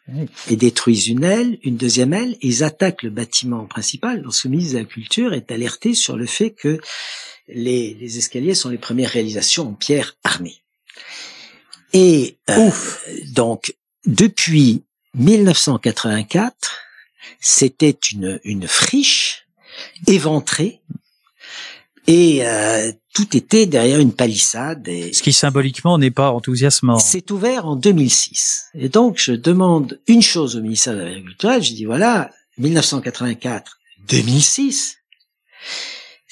et 0.49 0.55
détruisent 0.55 1.07
une 1.07 1.23
aile, 1.23 1.57
une 1.63 1.77
deuxième 1.77 2.13
aile, 2.13 2.37
ils 2.41 2.63
attaquent 2.63 3.03
le 3.03 3.09
bâtiment 3.09 3.65
principal. 3.65 4.21
Lorsque 4.21 4.45
le 4.45 4.51
ministre 4.51 4.75
de 4.75 4.79
la 4.79 4.85
Culture 4.85 5.33
est 5.33 5.51
alerté 5.51 5.95
sur 5.95 6.15
le 6.15 6.27
fait 6.27 6.51
que 6.51 6.79
les, 7.47 7.95
les, 7.95 8.17
escaliers 8.19 8.53
sont 8.53 8.69
les 8.69 8.77
premières 8.77 9.09
réalisations 9.09 9.69
en 9.69 9.73
pierre 9.73 10.15
armée. 10.23 10.61
Et 11.93 12.37
euh, 12.49 12.69
donc, 13.33 13.75
depuis 14.05 14.83
1984, 15.15 16.55
c'était 17.39 17.97
une, 18.11 18.39
une 18.43 18.67
friche 18.67 19.47
éventrée 20.07 20.81
et 22.07 22.45
euh, 22.45 22.91
tout 23.13 23.35
était 23.35 23.65
derrière 23.65 23.99
une 23.99 24.13
palissade. 24.13 24.87
Et 24.87 25.13
Ce 25.13 25.23
qui 25.23 25.33
symboliquement 25.33 25.97
n'est 25.97 26.11
pas 26.11 26.31
enthousiasmant. 26.31 26.99
C'est 26.99 27.31
ouvert 27.31 27.65
en 27.65 27.75
2006. 27.75 28.65
Et 28.75 28.89
donc 28.89 29.17
je 29.17 29.31
demande 29.31 29.99
une 30.07 30.21
chose 30.21 30.55
au 30.55 30.61
ministère 30.61 30.95
de 30.95 31.01
l'Agriculture. 31.01 31.61
Je 31.61 31.73
dis 31.73 31.85
voilà, 31.85 32.29
1984, 32.57 33.79
2006 34.07 34.97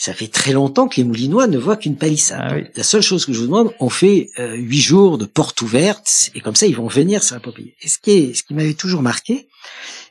ça 0.03 0.13
fait 0.13 0.27
très 0.27 0.51
longtemps 0.51 0.89
que 0.89 0.97
les 0.97 1.05
Moulinois 1.05 1.47
ne 1.47 1.57
voient 1.57 1.77
qu'une 1.77 1.95
palissade. 1.95 2.41
Ah 2.43 2.71
la 2.75 2.83
seule 2.83 3.01
chose 3.01 3.25
que 3.25 3.31
je 3.31 3.39
vous 3.39 3.45
demande, 3.45 3.73
on 3.79 3.89
fait 3.89 4.31
euh, 4.37 4.53
huit 4.55 4.81
jours 4.81 5.17
de 5.17 5.25
porte 5.25 5.61
ouverte 5.61 6.29
et 6.35 6.41
comme 6.41 6.57
ça 6.57 6.65
ils 6.65 6.75
vont 6.75 6.87
venir 6.87 7.21
propriété. 7.41 7.77
Et 7.81 7.87
ce 7.87 7.99
qui 7.99 8.11
est, 8.11 8.33
ce 8.33 8.43
qui 8.43 8.53
m'avait 8.53 8.73
toujours 8.73 9.01
marqué, 9.01 9.47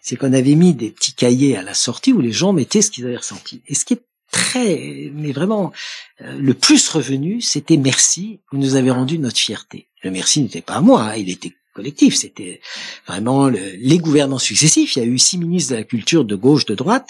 c'est 0.00 0.16
qu'on 0.16 0.32
avait 0.32 0.54
mis 0.54 0.72
des 0.72 0.90
petits 0.90 1.12
cahiers 1.12 1.58
à 1.58 1.62
la 1.62 1.74
sortie 1.74 2.14
où 2.14 2.22
les 2.22 2.32
gens 2.32 2.54
mettaient 2.54 2.80
ce 2.80 2.90
qu'ils 2.90 3.04
avaient 3.04 3.18
ressenti. 3.18 3.62
Et 3.66 3.74
ce 3.74 3.84
qui 3.84 3.92
est 3.92 4.02
très, 4.32 5.12
mais 5.14 5.30
vraiment 5.30 5.72
euh, 6.20 6.36
le 6.38 6.54
plus 6.54 6.88
revenu, 6.88 7.40
c'était 7.40 7.76
merci, 7.76 8.40
vous 8.50 8.58
nous 8.58 8.74
avez 8.74 8.90
rendu 8.90 9.18
notre 9.18 9.38
fierté. 9.38 9.86
Le 10.02 10.10
merci 10.10 10.42
n'était 10.42 10.62
pas 10.62 10.74
à 10.74 10.80
moi, 10.80 11.02
hein, 11.02 11.16
il 11.16 11.30
était 11.30 11.52
collectif, 11.74 12.16
c'était 12.16 12.60
vraiment 13.06 13.48
les 13.48 13.98
gouvernants 13.98 14.38
successifs. 14.38 14.96
Il 14.96 14.98
y 14.98 15.02
a 15.02 15.08
eu 15.08 15.18
six 15.18 15.38
ministres 15.38 15.72
de 15.72 15.76
la 15.76 15.84
culture 15.84 16.24
de 16.24 16.34
gauche, 16.34 16.66
de 16.66 16.74
droite, 16.74 17.08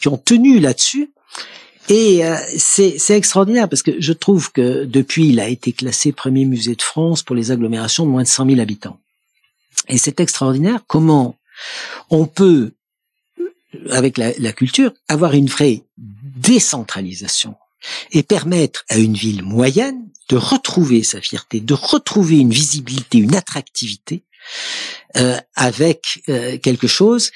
qui 0.00 0.08
ont 0.08 0.18
tenu 0.18 0.58
là-dessus 0.58 1.12
et 1.88 2.24
euh, 2.24 2.36
c'est 2.56 3.10
extraordinaire 3.10 3.68
parce 3.68 3.82
que 3.82 4.00
je 4.00 4.12
trouve 4.12 4.52
que 4.52 4.84
depuis, 4.84 5.28
il 5.28 5.40
a 5.40 5.48
été 5.48 5.72
classé 5.72 6.12
premier 6.12 6.44
musée 6.44 6.76
de 6.76 6.82
France 6.82 7.22
pour 7.22 7.34
les 7.34 7.50
agglomérations 7.50 8.06
de 8.06 8.10
moins 8.10 8.22
de 8.22 8.28
100 8.28 8.46
000 8.46 8.60
habitants. 8.60 8.98
Et 9.88 9.98
c'est 9.98 10.20
extraordinaire 10.20 10.84
comment 10.86 11.36
on 12.10 12.26
peut 12.26 12.72
avec 13.90 14.18
la, 14.18 14.32
la 14.38 14.52
culture, 14.52 14.92
avoir 15.08 15.34
une 15.34 15.46
vraie 15.48 15.82
décentralisation 16.36 17.56
et 18.12 18.22
permettre 18.22 18.84
à 18.88 18.98
une 18.98 19.14
ville 19.14 19.42
moyenne 19.42 20.08
de 20.28 20.36
retrouver 20.36 21.02
sa 21.02 21.20
fierté, 21.20 21.60
de 21.60 21.74
retrouver 21.74 22.38
une 22.38 22.52
visibilité, 22.52 23.18
une 23.18 23.34
attractivité 23.34 24.24
euh, 25.16 25.36
avec 25.56 26.22
euh, 26.28 26.58
quelque 26.58 26.86
chose 26.86 27.32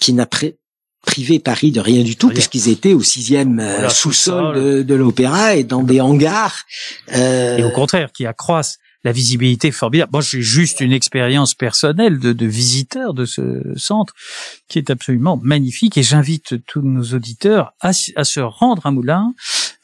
qui 0.00 0.12
n'a 0.12 0.26
privé 0.26 1.38
Paris 1.38 1.72
de 1.72 1.80
rien 1.80 2.02
du 2.02 2.16
tout, 2.16 2.28
puisqu'ils 2.28 2.68
étaient 2.68 2.92
au 2.92 3.02
sixième 3.02 3.58
euh, 3.58 3.88
sous-sol 3.88 4.54
de, 4.54 4.82
de 4.82 4.94
l'opéra 4.94 5.56
et 5.56 5.64
dans 5.64 5.82
des 5.82 6.00
hangars. 6.00 6.64
Euh, 7.14 7.58
et 7.58 7.64
au 7.64 7.70
contraire, 7.70 8.12
qui 8.12 8.26
accroissent 8.26 8.78
la 9.02 9.12
visibilité 9.12 9.70
formidable. 9.70 10.10
Moi, 10.12 10.20
j'ai 10.20 10.42
juste 10.42 10.80
une 10.80 10.92
expérience 10.92 11.54
personnelle 11.54 12.18
de, 12.18 12.32
de, 12.32 12.46
visiteur 12.46 13.14
de 13.14 13.24
ce 13.24 13.62
centre 13.76 14.14
qui 14.70 14.78
est 14.78 14.88
absolument 14.88 15.38
magnifique 15.42 15.98
et 15.98 16.02
j'invite 16.02 16.64
tous 16.64 16.80
nos 16.80 17.02
auditeurs 17.02 17.74
à, 17.80 17.90
à, 18.16 18.24
se 18.24 18.40
rendre 18.40 18.86
à 18.86 18.90
Moulins. 18.90 19.34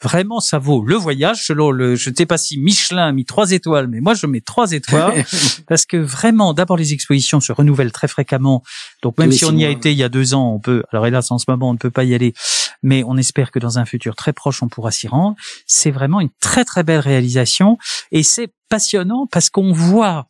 Vraiment, 0.01 0.39
ça 0.39 0.59
vaut 0.59 0.83
le 0.83 0.95
voyage. 0.95 1.45
Selon 1.45 1.71
le, 1.71 1.95
je 1.95 2.09
ne 2.09 2.15
sais 2.15 2.25
pas 2.25 2.37
si 2.37 2.57
Michelin 2.57 3.07
a 3.07 3.11
mis 3.11 3.25
trois 3.25 3.51
étoiles, 3.51 3.87
mais 3.87 3.99
moi, 3.99 4.13
je 4.13 4.25
mets 4.27 4.41
trois 4.41 4.71
étoiles 4.71 5.25
parce 5.67 5.85
que 5.85 5.97
vraiment, 5.97 6.53
d'abord, 6.53 6.77
les 6.77 6.93
expositions 6.93 7.39
se 7.39 7.51
renouvellent 7.51 7.91
très 7.91 8.07
fréquemment. 8.07 8.63
Donc, 9.03 9.17
même 9.17 9.31
si 9.31 9.43
on 9.45 9.55
y 9.55 9.65
a 9.65 9.69
été 9.69 9.91
il 9.91 9.97
y 9.97 10.03
a 10.03 10.09
deux 10.09 10.33
ans, 10.33 10.53
on 10.53 10.59
peut, 10.59 10.83
alors 10.91 11.05
hélas, 11.05 11.29
en 11.31 11.37
ce 11.37 11.45
moment, 11.47 11.69
on 11.69 11.73
ne 11.73 11.79
peut 11.79 11.91
pas 11.91 12.05
y 12.05 12.15
aller, 12.15 12.33
mais 12.81 13.03
on 13.03 13.17
espère 13.17 13.51
que 13.51 13.59
dans 13.59 13.79
un 13.79 13.85
futur 13.85 14.15
très 14.15 14.33
proche, 14.33 14.63
on 14.63 14.69
pourra 14.69 14.91
s'y 14.91 15.07
rendre. 15.07 15.35
C'est 15.65 15.91
vraiment 15.91 16.21
une 16.21 16.31
très, 16.39 16.63
très 16.63 16.83
belle 16.83 17.01
réalisation 17.01 17.77
et 18.11 18.23
c'est 18.23 18.53
passionnant 18.69 19.27
parce 19.29 19.49
qu'on 19.49 19.73
voit 19.73 20.27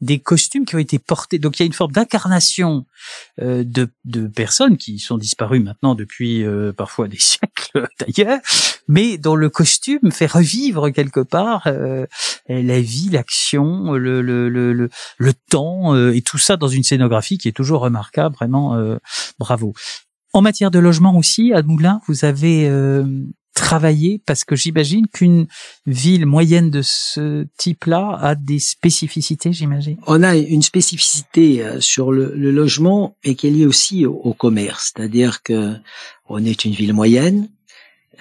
des 0.00 0.18
costumes 0.18 0.64
qui 0.64 0.74
ont 0.74 0.80
été 0.80 0.98
portés. 0.98 1.38
Donc 1.38 1.58
il 1.58 1.62
y 1.62 1.64
a 1.64 1.66
une 1.66 1.72
forme 1.72 1.92
d'incarnation 1.92 2.84
euh, 3.40 3.64
de, 3.64 3.88
de, 4.04 4.26
personnes 4.26 4.76
qui 4.76 4.98
sont 4.98 5.16
disparues 5.16 5.60
maintenant 5.60 5.94
depuis 5.94 6.44
euh, 6.44 6.72
parfois 6.72 7.08
des 7.08 7.18
siècles 7.20 7.88
d'ailleurs, 8.00 8.40
mais 8.88 9.16
dont 9.18 9.36
le 9.36 9.48
costume 9.48 10.12
fait 10.12 10.26
revivre 10.26 10.90
quelque 10.90 11.20
part 11.20 11.66
euh, 11.66 12.06
la 12.48 12.80
vie, 12.80 13.08
l'action, 13.10 13.92
le, 13.92 14.20
le, 14.20 14.48
le, 14.48 14.72
le, 14.72 14.90
le 15.18 15.32
temps 15.50 15.94
euh, 15.94 16.14
et 16.14 16.22
tout 16.22 16.38
ça 16.38 16.56
dans 16.56 16.68
une 16.68 16.82
scénographie 16.84 17.38
qui 17.38 17.48
est 17.48 17.52
toujours 17.52 17.80
remarquable. 17.80 18.34
Vraiment, 18.34 18.74
euh, 18.74 18.98
bravo. 19.38 19.74
En 20.32 20.42
matière 20.42 20.70
de 20.70 20.78
logement 20.78 21.16
aussi, 21.16 21.52
à 21.54 21.62
Moulins, 21.62 22.00
vous 22.06 22.26
avez 22.26 22.68
travailler 23.56 24.20
parce 24.24 24.44
que 24.44 24.54
j'imagine 24.54 25.08
qu'une 25.08 25.46
ville 25.86 26.26
moyenne 26.26 26.70
de 26.70 26.82
ce 26.82 27.46
type-là 27.56 28.18
a 28.20 28.34
des 28.34 28.60
spécificités, 28.60 29.52
j'imagine. 29.52 29.96
On 30.06 30.22
a 30.22 30.36
une 30.36 30.62
spécificité 30.62 31.64
euh, 31.64 31.80
sur 31.80 32.12
le, 32.12 32.34
logement 32.36 33.16
et 33.24 33.34
qui 33.34 33.48
est 33.48 33.50
liée 33.50 33.66
aussi 33.66 34.06
au, 34.06 34.34
commerce, 34.34 34.92
c'est-à-dire 34.94 35.42
que 35.42 35.74
on 36.28 36.44
est 36.44 36.64
une 36.64 36.72
ville 36.72 36.92
moyenne, 36.92 37.48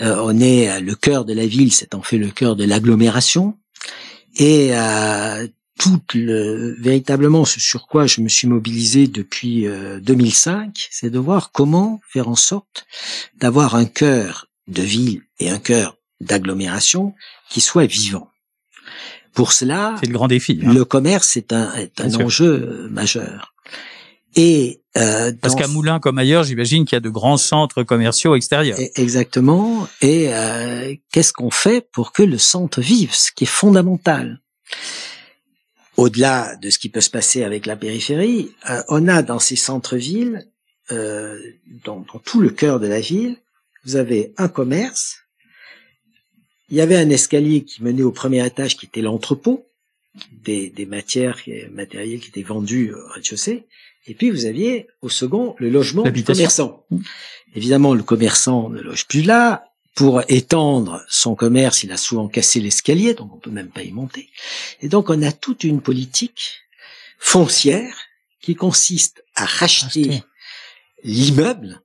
euh, 0.01 0.15
on 0.23 0.39
est 0.39 0.79
le 0.79 0.95
cœur 0.95 1.25
de 1.25 1.33
la 1.33 1.45
ville, 1.45 1.71
c'est 1.71 1.93
en 1.93 2.01
fait 2.01 2.17
le 2.17 2.29
cœur 2.29 2.55
de 2.55 2.63
l'agglomération 2.63 3.57
et 4.38 4.69
euh, 4.71 5.47
tout 5.77 6.01
le, 6.13 6.75
véritablement 6.79 7.43
ce 7.43 7.59
sur 7.59 7.88
quoi 7.88 8.07
je 8.07 8.21
me 8.21 8.29
suis 8.29 8.47
mobilisé 8.47 9.07
depuis 9.07 9.67
2005, 10.01 10.88
c'est 10.89 11.09
de 11.09 11.19
voir 11.19 11.51
comment 11.51 11.99
faire 12.07 12.29
en 12.29 12.36
sorte 12.36 12.86
d'avoir 13.38 13.75
un 13.75 13.86
cœur 13.86 14.47
de 14.68 14.82
ville 14.82 15.22
et 15.39 15.49
un 15.49 15.59
cœur 15.59 15.97
d'agglomération 16.22 17.13
qui 17.49 17.61
soit 17.61 17.86
vivant. 17.86 18.30
Pour 19.34 19.51
cela, 19.51 19.95
c'est 19.99 20.07
le 20.07 20.13
grand 20.13 20.28
défi. 20.28 20.61
Hein. 20.63 20.74
Le 20.74 20.86
commerce 20.86 21.36
est 21.36 21.51
un, 21.51 21.74
est 21.76 21.99
un 21.99 22.13
enjeu 22.16 22.88
majeur. 22.89 23.53
Et 24.38 24.82
euh, 24.97 25.32
parce 25.41 25.55
qu'à 25.55 25.68
Moulins 25.68 25.99
comme 25.99 26.18
ailleurs, 26.18 26.43
j'imagine 26.43 26.86
qu'il 26.86 26.95
y 26.95 26.97
a 26.97 27.01
de 27.01 27.09
grands 27.09 27.38
centres 27.38 27.84
commerciaux 27.84 28.36
extérieurs. 28.36 28.78
Exactement. 28.95 29.88
Et 30.01 30.34
euh, 30.34 30.95
qu'est-ce 31.11 31.34
qu'on 31.34 31.51
fait 31.51 31.88
pour 31.91 32.11
que 32.13 32.24
le 32.24 32.38
centre 32.38 32.82
vive, 32.82 33.13
ce 33.13 33.32
qui 33.32 33.43
est 33.43 33.47
fondamental? 33.47 34.41
Au-delà 35.97 36.55
de 36.57 36.70
ce 36.70 36.80
qui 36.80 36.89
peut 36.89 37.01
se 37.01 37.09
passer 37.09 37.43
avec 37.43 37.66
la 37.66 37.76
périphérie, 37.76 38.51
euh, 38.70 38.82
on 38.89 39.07
a 39.07 39.22
dans 39.22 39.39
ces 39.39 39.55
centres-villes, 39.55 40.45
euh, 40.91 41.39
dans, 41.86 42.05
dans, 42.11 42.20
tout 42.20 42.41
le 42.41 42.49
cœur 42.49 42.80
de 42.80 42.88
la 42.88 42.99
ville, 42.99 43.38
vous 43.86 43.95
avez 43.95 44.33
un 44.38 44.47
commerce, 44.47 45.19
il 46.69 46.77
y 46.77 46.81
avait 46.81 46.97
un 46.97 47.09
escalier 47.09 47.63
qui 47.63 47.83
menait 47.83 48.03
au 48.03 48.11
premier 48.11 48.45
étage 48.45 48.75
qui 48.75 48.88
était 48.88 49.01
l'entrepôt 49.01 49.67
des, 50.31 50.69
des 50.69 50.86
matières 50.86 51.39
matériels 51.71 52.19
qui 52.19 52.29
étaient 52.29 52.41
vendus 52.41 52.93
au 52.93 53.07
rez-de-chaussée. 53.13 53.65
Et 54.07 54.13
puis 54.13 54.31
vous 54.31 54.45
aviez 54.45 54.88
au 55.01 55.09
second 55.09 55.55
le 55.59 55.69
logement 55.69 56.03
du 56.03 56.23
commerçant. 56.23 56.86
Évidemment, 57.55 57.93
le 57.93 58.03
commerçant 58.03 58.69
ne 58.69 58.81
loge 58.81 59.07
plus 59.07 59.21
là. 59.21 59.69
Pour 59.95 60.23
étendre 60.27 61.01
son 61.07 61.36
commerce, 61.36 61.83
il 61.83 61.91
a 61.93 61.97
souvent 61.97 62.27
cassé 62.27 62.59
l'escalier, 62.59 63.13
donc 63.13 63.33
on 63.33 63.38
peut 63.38 63.49
même 63.49 63.69
pas 63.69 63.81
y 63.81 63.91
monter. 63.91 64.29
Et 64.81 64.89
donc 64.89 65.09
on 65.09 65.21
a 65.21 65.31
toute 65.31 65.63
une 65.63 65.79
politique 65.81 66.63
foncière 67.17 67.95
qui 68.41 68.55
consiste 68.55 69.23
à 69.36 69.45
racheter 69.45 70.21
l'immeuble 71.03 71.81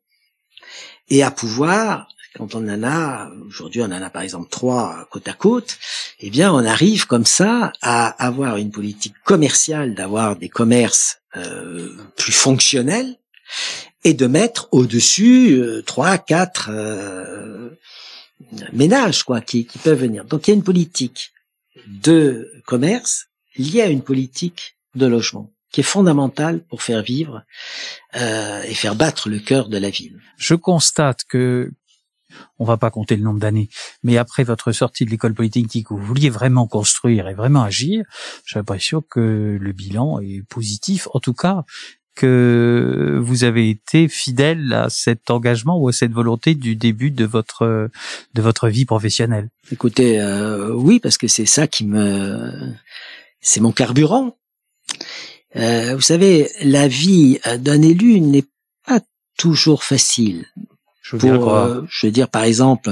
et 1.11 1.23
à 1.23 1.31
pouvoir, 1.31 2.09
quand 2.37 2.55
on 2.55 2.69
en 2.69 2.83
a, 2.85 3.31
aujourd'hui 3.47 3.83
on 3.83 3.87
en 3.87 4.03
a 4.03 4.11
par 4.11 4.23
exemple 4.23 4.49
trois 4.51 5.09
côte 5.11 5.29
à 5.29 5.33
côte, 5.33 5.79
eh 6.21 6.31
bien 6.31 6.53
on 6.53 6.65
arrive 6.65 7.07
comme 7.07 7.27
ça 7.27 7.73
à 7.83 8.07
avoir 8.25 8.57
une 8.57 8.71
politique 8.71 9.15
commerciale, 9.25 9.95
d'avoir 9.95 10.37
des 10.37 10.49
commerces 10.49 11.19
euh, 11.37 11.97
plus 12.17 12.33
fonctionnels 12.33 13.17
et 14.05 14.15
de 14.15 14.27
mettre 14.27 14.69
au-dessus 14.71 15.61
euh, 15.61 15.83
trois, 15.83 16.17
quatre 16.19 16.71
euh, 16.73 17.71
ménages 18.73 19.25
quoi 19.25 19.41
qui, 19.41 19.67
qui 19.67 19.79
peuvent 19.79 20.01
venir. 20.01 20.25
Donc 20.25 20.47
il 20.47 20.53
y 20.53 20.55
a 20.55 20.57
une 20.57 20.63
politique 20.63 21.33
de 21.87 22.53
commerce 22.67 23.27
liée 23.57 23.83
à 23.83 23.87
une 23.89 24.03
politique 24.03 24.77
de 24.95 25.07
logement 25.07 25.51
qui 25.71 25.81
est 25.81 25.85
fondamental 25.85 26.65
pour 26.65 26.83
faire 26.83 27.03
vivre 27.03 27.43
euh, 28.17 28.63
et 28.63 28.75
faire 28.75 28.95
battre 28.95 29.29
le 29.29 29.39
cœur 29.39 29.69
de 29.69 29.79
la 29.79 29.91
ville. 29.91 30.21
Je 30.37 30.55
constate 30.55 31.25
que 31.29 31.71
on 32.61 32.65
va 32.65 32.77
pas 32.77 32.91
compter 32.91 33.17
le 33.17 33.25
nombre 33.25 33.41
d'années, 33.41 33.69
mais 34.05 34.17
après 34.17 34.45
votre 34.45 34.71
sortie 34.71 35.05
de 35.05 35.11
l'école 35.11 35.35
politique, 35.35 35.91
où 35.91 35.97
vous 35.97 36.05
vouliez 36.05 36.31
vraiment 36.31 36.69
construire 36.69 37.27
et 37.27 37.35
vraiment 37.35 37.63
agir, 37.63 38.05
j'ai 38.45 38.59
l'impression 38.61 39.03
que 39.03 39.59
le 39.61 39.73
bilan 39.73 40.21
est 40.21 40.47
positif. 40.49 41.09
En 41.13 41.19
tout 41.19 41.35
cas, 41.35 41.65
que 42.15 43.19
vous 43.23 43.45
avez 43.45 43.71
été 43.71 44.07
fidèle 44.09 44.73
à 44.73 44.91
cet 44.91 45.31
engagement 45.31 45.79
ou 45.79 45.89
à 45.89 45.93
cette 45.93 46.13
volonté 46.13 46.55
du 46.55 46.77
début 46.77 47.11
de 47.11 47.25
votre 47.25 47.89
de 48.35 48.43
votre 48.43 48.69
vie 48.69 48.85
professionnelle. 48.85 49.49
Écoutez, 49.73 50.21
euh, 50.21 50.73
oui, 50.75 51.01
parce 51.01 51.17
que 51.17 51.29
c'est 51.29 51.47
ça 51.47 51.67
qui 51.67 51.87
me, 51.87 52.75
c'est 53.41 53.61
mon 53.61 53.73
carburant. 53.73 54.37
Euh, 55.57 55.95
vous 55.95 56.01
savez, 56.01 56.49
la 56.63 56.89
vie 56.89 57.39
d'un 57.59 57.83
élu 57.83 58.21
n'est 58.21 58.45
pas 58.87 59.01
toujours 59.37 59.83
facile. 59.85 60.47
Je 61.03 61.17
veux, 61.17 61.23
dire, 61.23 61.49
euh, 61.49 61.83
je 61.89 62.07
veux 62.07 62.13
dire, 62.13 62.29
par 62.29 62.45
exemple, 62.45 62.89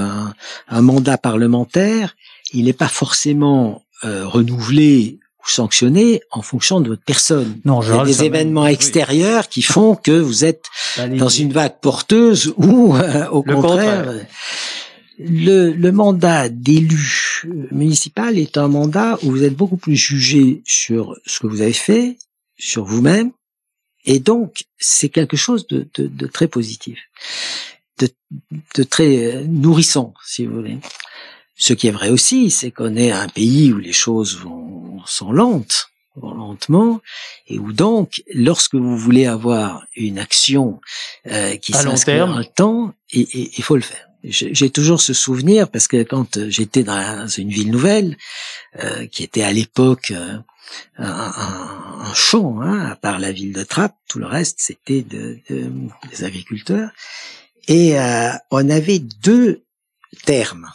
un, 0.67 0.81
mandat 0.81 1.17
parlementaire, 1.17 2.15
il 2.51 2.65
n'est 2.65 2.73
pas 2.73 2.89
forcément 2.89 3.83
euh, 4.03 4.27
renouvelé 4.27 5.19
ou 5.39 5.49
sanctionné 5.49 6.21
en 6.31 6.41
fonction 6.41 6.81
de 6.81 6.89
votre 6.89 7.03
personne. 7.03 7.59
Non, 7.63 7.81
il 7.81 7.89
y 7.89 7.91
a 7.93 8.03
des 8.03 8.23
événements 8.25 8.67
extérieurs 8.67 9.47
qui 9.47 9.61
font 9.61 9.95
que 9.95 10.11
vous 10.11 10.43
êtes 10.43 10.65
dans 11.17 11.29
une 11.29 11.53
vague 11.53 11.79
porteuse 11.79 12.53
ou, 12.57 12.93
au 13.31 13.43
contraire. 13.43 14.13
Le, 15.17 15.71
le, 15.71 15.91
mandat 15.91 16.47
d'élu 16.47 17.43
municipal 17.71 18.37
est 18.37 18.57
un 18.57 18.69
mandat 18.69 19.17
où 19.23 19.31
vous 19.31 19.43
êtes 19.43 19.55
beaucoup 19.55 19.75
plus 19.75 19.97
jugé 19.97 20.61
sur 20.65 21.17
ce 21.25 21.39
que 21.39 21.47
vous 21.47 21.61
avez 21.61 21.73
fait, 21.73 22.17
sur 22.59 22.83
vous-même. 22.83 23.31
Et 24.05 24.19
donc, 24.19 24.63
c'est 24.77 25.09
quelque 25.09 25.37
chose 25.37 25.67
de, 25.67 25.87
de, 25.95 26.07
de, 26.07 26.27
très 26.27 26.47
positif, 26.47 26.99
de, 27.99 28.09
de 28.75 28.83
très 28.83 29.35
euh, 29.35 29.43
nourrissant, 29.47 30.13
si 30.25 30.45
vous 30.45 30.55
voulez. 30.55 30.77
Ce 31.55 31.73
qui 31.73 31.87
est 31.87 31.91
vrai 31.91 32.09
aussi, 32.09 32.51
c'est 32.51 32.71
qu'on 32.71 32.95
est 32.95 33.11
un 33.11 33.27
pays 33.27 33.73
où 33.73 33.77
les 33.77 33.91
choses 33.91 34.37
vont, 34.37 35.01
sont 35.05 35.31
lentes, 35.31 35.89
vont 36.15 36.33
lentement, 36.33 37.01
et 37.47 37.59
où 37.59 37.73
donc, 37.73 38.23
lorsque 38.33 38.75
vous 38.75 38.97
voulez 38.97 39.25
avoir 39.25 39.85
une 39.95 40.19
action 40.19 40.79
euh, 41.27 41.57
qui 41.57 41.73
s'inscrit 41.73 42.19
dans 42.19 42.37
le 42.37 42.45
temps, 42.45 42.93
il 43.11 43.63
faut 43.63 43.75
le 43.75 43.81
faire. 43.81 44.09
J'ai 44.23 44.69
toujours 44.69 45.01
ce 45.01 45.13
souvenir 45.13 45.69
parce 45.69 45.87
que 45.87 46.03
quand 46.03 46.49
j'étais 46.49 46.83
dans 46.83 47.27
une 47.27 47.49
ville 47.49 47.71
nouvelle, 47.71 48.17
euh, 48.83 49.07
qui 49.07 49.23
était 49.23 49.43
à 49.43 49.53
l'époque 49.53 50.11
euh, 50.11 50.37
un, 50.97 51.31
un, 52.05 52.13
champ, 52.13 52.61
hein, 52.61 52.89
à 52.91 52.95
part 52.95 53.19
la 53.19 53.31
ville 53.31 53.53
de 53.53 53.63
Trappes, 53.63 53.97
tout 54.07 54.19
le 54.19 54.25
reste 54.25 54.57
c'était 54.59 55.01
de, 55.01 55.39
des 55.49 56.23
agriculteurs. 56.23 56.91
Et 57.67 57.99
euh, 57.99 58.31
on 58.51 58.69
avait 58.69 58.99
deux 58.99 59.63
termes. 60.25 60.69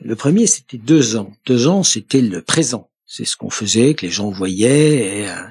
Le 0.00 0.14
premier 0.14 0.46
c'était 0.46 0.78
deux 0.78 1.16
ans. 1.16 1.32
Deux 1.46 1.66
ans 1.66 1.82
c'était 1.82 2.20
le 2.20 2.42
présent. 2.42 2.88
C'est 3.10 3.24
ce 3.24 3.38
qu'on 3.38 3.48
faisait, 3.48 3.94
que 3.94 4.04
les 4.04 4.12
gens 4.12 4.30
voyaient. 4.30 5.20
Et, 5.22 5.28
euh, 5.28 5.42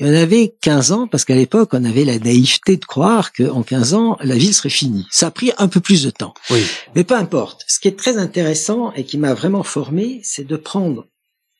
on 0.00 0.12
avait 0.12 0.52
15 0.60 0.90
ans, 0.90 1.06
parce 1.06 1.24
qu'à 1.24 1.36
l'époque, 1.36 1.70
on 1.72 1.84
avait 1.84 2.04
la 2.04 2.18
naïveté 2.18 2.76
de 2.76 2.84
croire 2.84 3.32
qu'en 3.32 3.62
15 3.62 3.94
ans, 3.94 4.16
la 4.20 4.36
ville 4.36 4.52
serait 4.52 4.68
finie. 4.68 5.06
Ça 5.08 5.28
a 5.28 5.30
pris 5.30 5.52
un 5.58 5.68
peu 5.68 5.78
plus 5.78 6.02
de 6.02 6.10
temps. 6.10 6.34
Oui. 6.50 6.60
Mais 6.96 7.04
peu 7.04 7.14
importe. 7.14 7.64
Ce 7.68 7.78
qui 7.78 7.86
est 7.86 7.96
très 7.96 8.18
intéressant 8.18 8.92
et 8.94 9.04
qui 9.04 9.16
m'a 9.16 9.32
vraiment 9.32 9.62
formé, 9.62 10.20
c'est 10.24 10.42
de 10.44 10.56
prendre, 10.56 11.06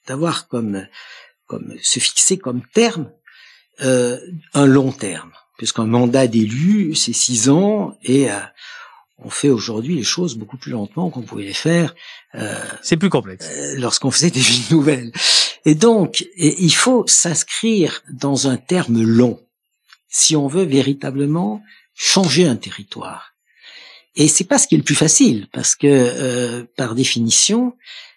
d'avoir 0.08 0.48
comme, 0.48 0.84
comme 1.48 1.74
se 1.82 1.98
fixer 1.98 2.38
comme 2.38 2.62
terme 2.72 3.10
euh, 3.80 4.18
un 4.54 4.66
long 4.66 4.92
terme. 4.92 5.32
Puisqu'un 5.56 5.86
mandat 5.86 6.28
d'élu, 6.28 6.94
c'est 6.94 7.12
six 7.12 7.48
ans 7.50 7.96
et 8.04 8.30
euh, 8.30 8.38
on 9.18 9.30
fait 9.30 9.50
aujourd'hui 9.50 9.96
les 9.96 10.04
choses 10.04 10.36
beaucoup 10.36 10.56
plus 10.56 10.70
lentement 10.70 11.10
qu'on 11.10 11.22
pouvait 11.22 11.44
les 11.44 11.52
faire. 11.52 11.96
Euh, 12.36 12.54
c'est 12.82 12.96
plus 12.96 13.10
complexe. 13.10 13.48
Euh, 13.50 13.74
lorsqu'on 13.76 14.12
faisait 14.12 14.30
des 14.30 14.40
villes 14.40 14.70
nouvelles. 14.70 15.12
Et 15.64 15.74
donc, 15.74 16.24
il 16.36 16.74
faut 16.74 17.04
s'inscrire 17.08 18.02
dans 18.12 18.46
un 18.46 18.56
terme 18.56 19.02
long 19.02 19.40
si 20.08 20.36
on 20.36 20.46
veut 20.46 20.64
véritablement 20.64 21.62
changer 21.94 22.46
un 22.46 22.56
territoire. 22.56 23.34
Et 24.14 24.28
c'est 24.28 24.44
pas 24.44 24.58
ce 24.58 24.66
qui 24.66 24.74
est 24.74 24.78
le 24.78 24.84
plus 24.84 24.94
facile, 24.94 25.48
parce 25.52 25.76
que 25.76 25.86
euh, 25.86 26.64
par 26.76 26.94
définition, 26.94 27.74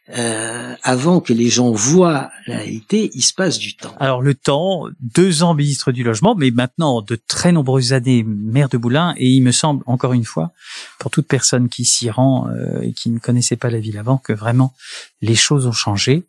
euh, 0.10 0.76
avant 0.82 1.22
que 1.22 1.32
les 1.32 1.49
gens 1.49 1.72
voient 1.72 2.32
la 2.47 2.58
réalité, 2.58 3.12
il 3.14 3.22
se 3.22 3.34
passe 3.34 3.60
du 3.60 3.76
temps. 3.76 3.95
Alors 3.99 4.22
le 4.22 4.34
temps, 4.34 4.88
deux 4.99 5.43
ans 5.43 5.54
ministre 5.54 5.91
du 5.91 6.04
logement, 6.04 6.36
mais 6.36 6.49
maintenant 6.49 7.02
de 7.02 7.16
très 7.16 7.52
nombreuses 7.52 7.93
années 7.93 8.24
maire 8.24 8.68
de 8.68 8.78
Boulin, 8.78 9.14
et 9.18 9.30
il 9.30 9.41
me 9.41 9.52
semble 9.52 9.84
encore 9.86 10.14
une 10.14 10.26
fois, 10.26 10.52
pour 10.97 11.12
toute 11.12 11.28
personne 11.28 11.70
qui 11.70 11.86
s'y 11.86 12.10
rend 12.10 12.49
euh, 12.49 12.82
et 12.82 12.93
qui 12.93 13.10
ne 13.12 13.20
connaissait 13.20 13.56
pas 13.56 13.70
la 13.70 13.80
ville 13.80 13.97
avant, 13.97 14.18
que 14.18 14.34
vraiment 14.34 14.74
les 15.22 15.36
choses 15.36 15.68
ont 15.68 15.72
changé. 15.72 16.24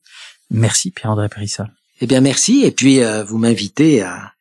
Merci 0.50 0.90
Pierre-André 0.90 1.28
Périssol. 1.28 1.68
Eh 2.02 2.06
bien 2.06 2.20
merci, 2.20 2.62
et 2.64 2.72
puis 2.72 3.00
euh, 3.00 3.24
vous 3.24 3.38
m'invitez 3.38 4.02
à, 4.02 4.32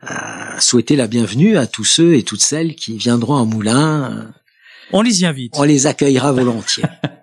à, 0.00 0.58
souhaiter 0.58 0.96
la 0.96 1.06
bienvenue 1.06 1.58
à 1.58 1.66
tous 1.66 1.84
ceux 1.84 2.14
et 2.14 2.22
toutes 2.22 2.40
celles 2.40 2.74
qui 2.74 2.96
viendront 2.96 3.36
à 3.36 3.44
Moulin. 3.44 4.32
On 4.92 5.02
les 5.02 5.20
y 5.20 5.26
invite. 5.26 5.52
On 5.58 5.64
les 5.64 5.86
accueillera 5.86 6.32
volontiers. 6.32 6.84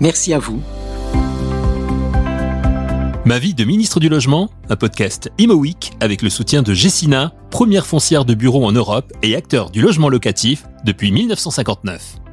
merci 0.00 0.32
à 0.32 0.38
vous. 0.38 0.62
Ma 3.24 3.38
vie 3.38 3.52
de 3.52 3.64
ministre 3.64 4.00
du 4.00 4.08
Logement, 4.08 4.48
un 4.70 4.76
podcast 4.76 5.30
Imo 5.38 5.62
avec 6.00 6.22
le 6.22 6.30
soutien 6.30 6.62
de 6.62 6.72
Gessina, 6.72 7.34
première 7.50 7.86
foncière 7.86 8.24
de 8.24 8.32
bureau 8.32 8.64
en 8.64 8.72
Europe 8.72 9.12
et 9.22 9.36
acteur 9.36 9.70
du 9.70 9.82
logement 9.82 10.08
locatif 10.08 10.64
depuis 10.84 11.12
1959. 11.12 12.27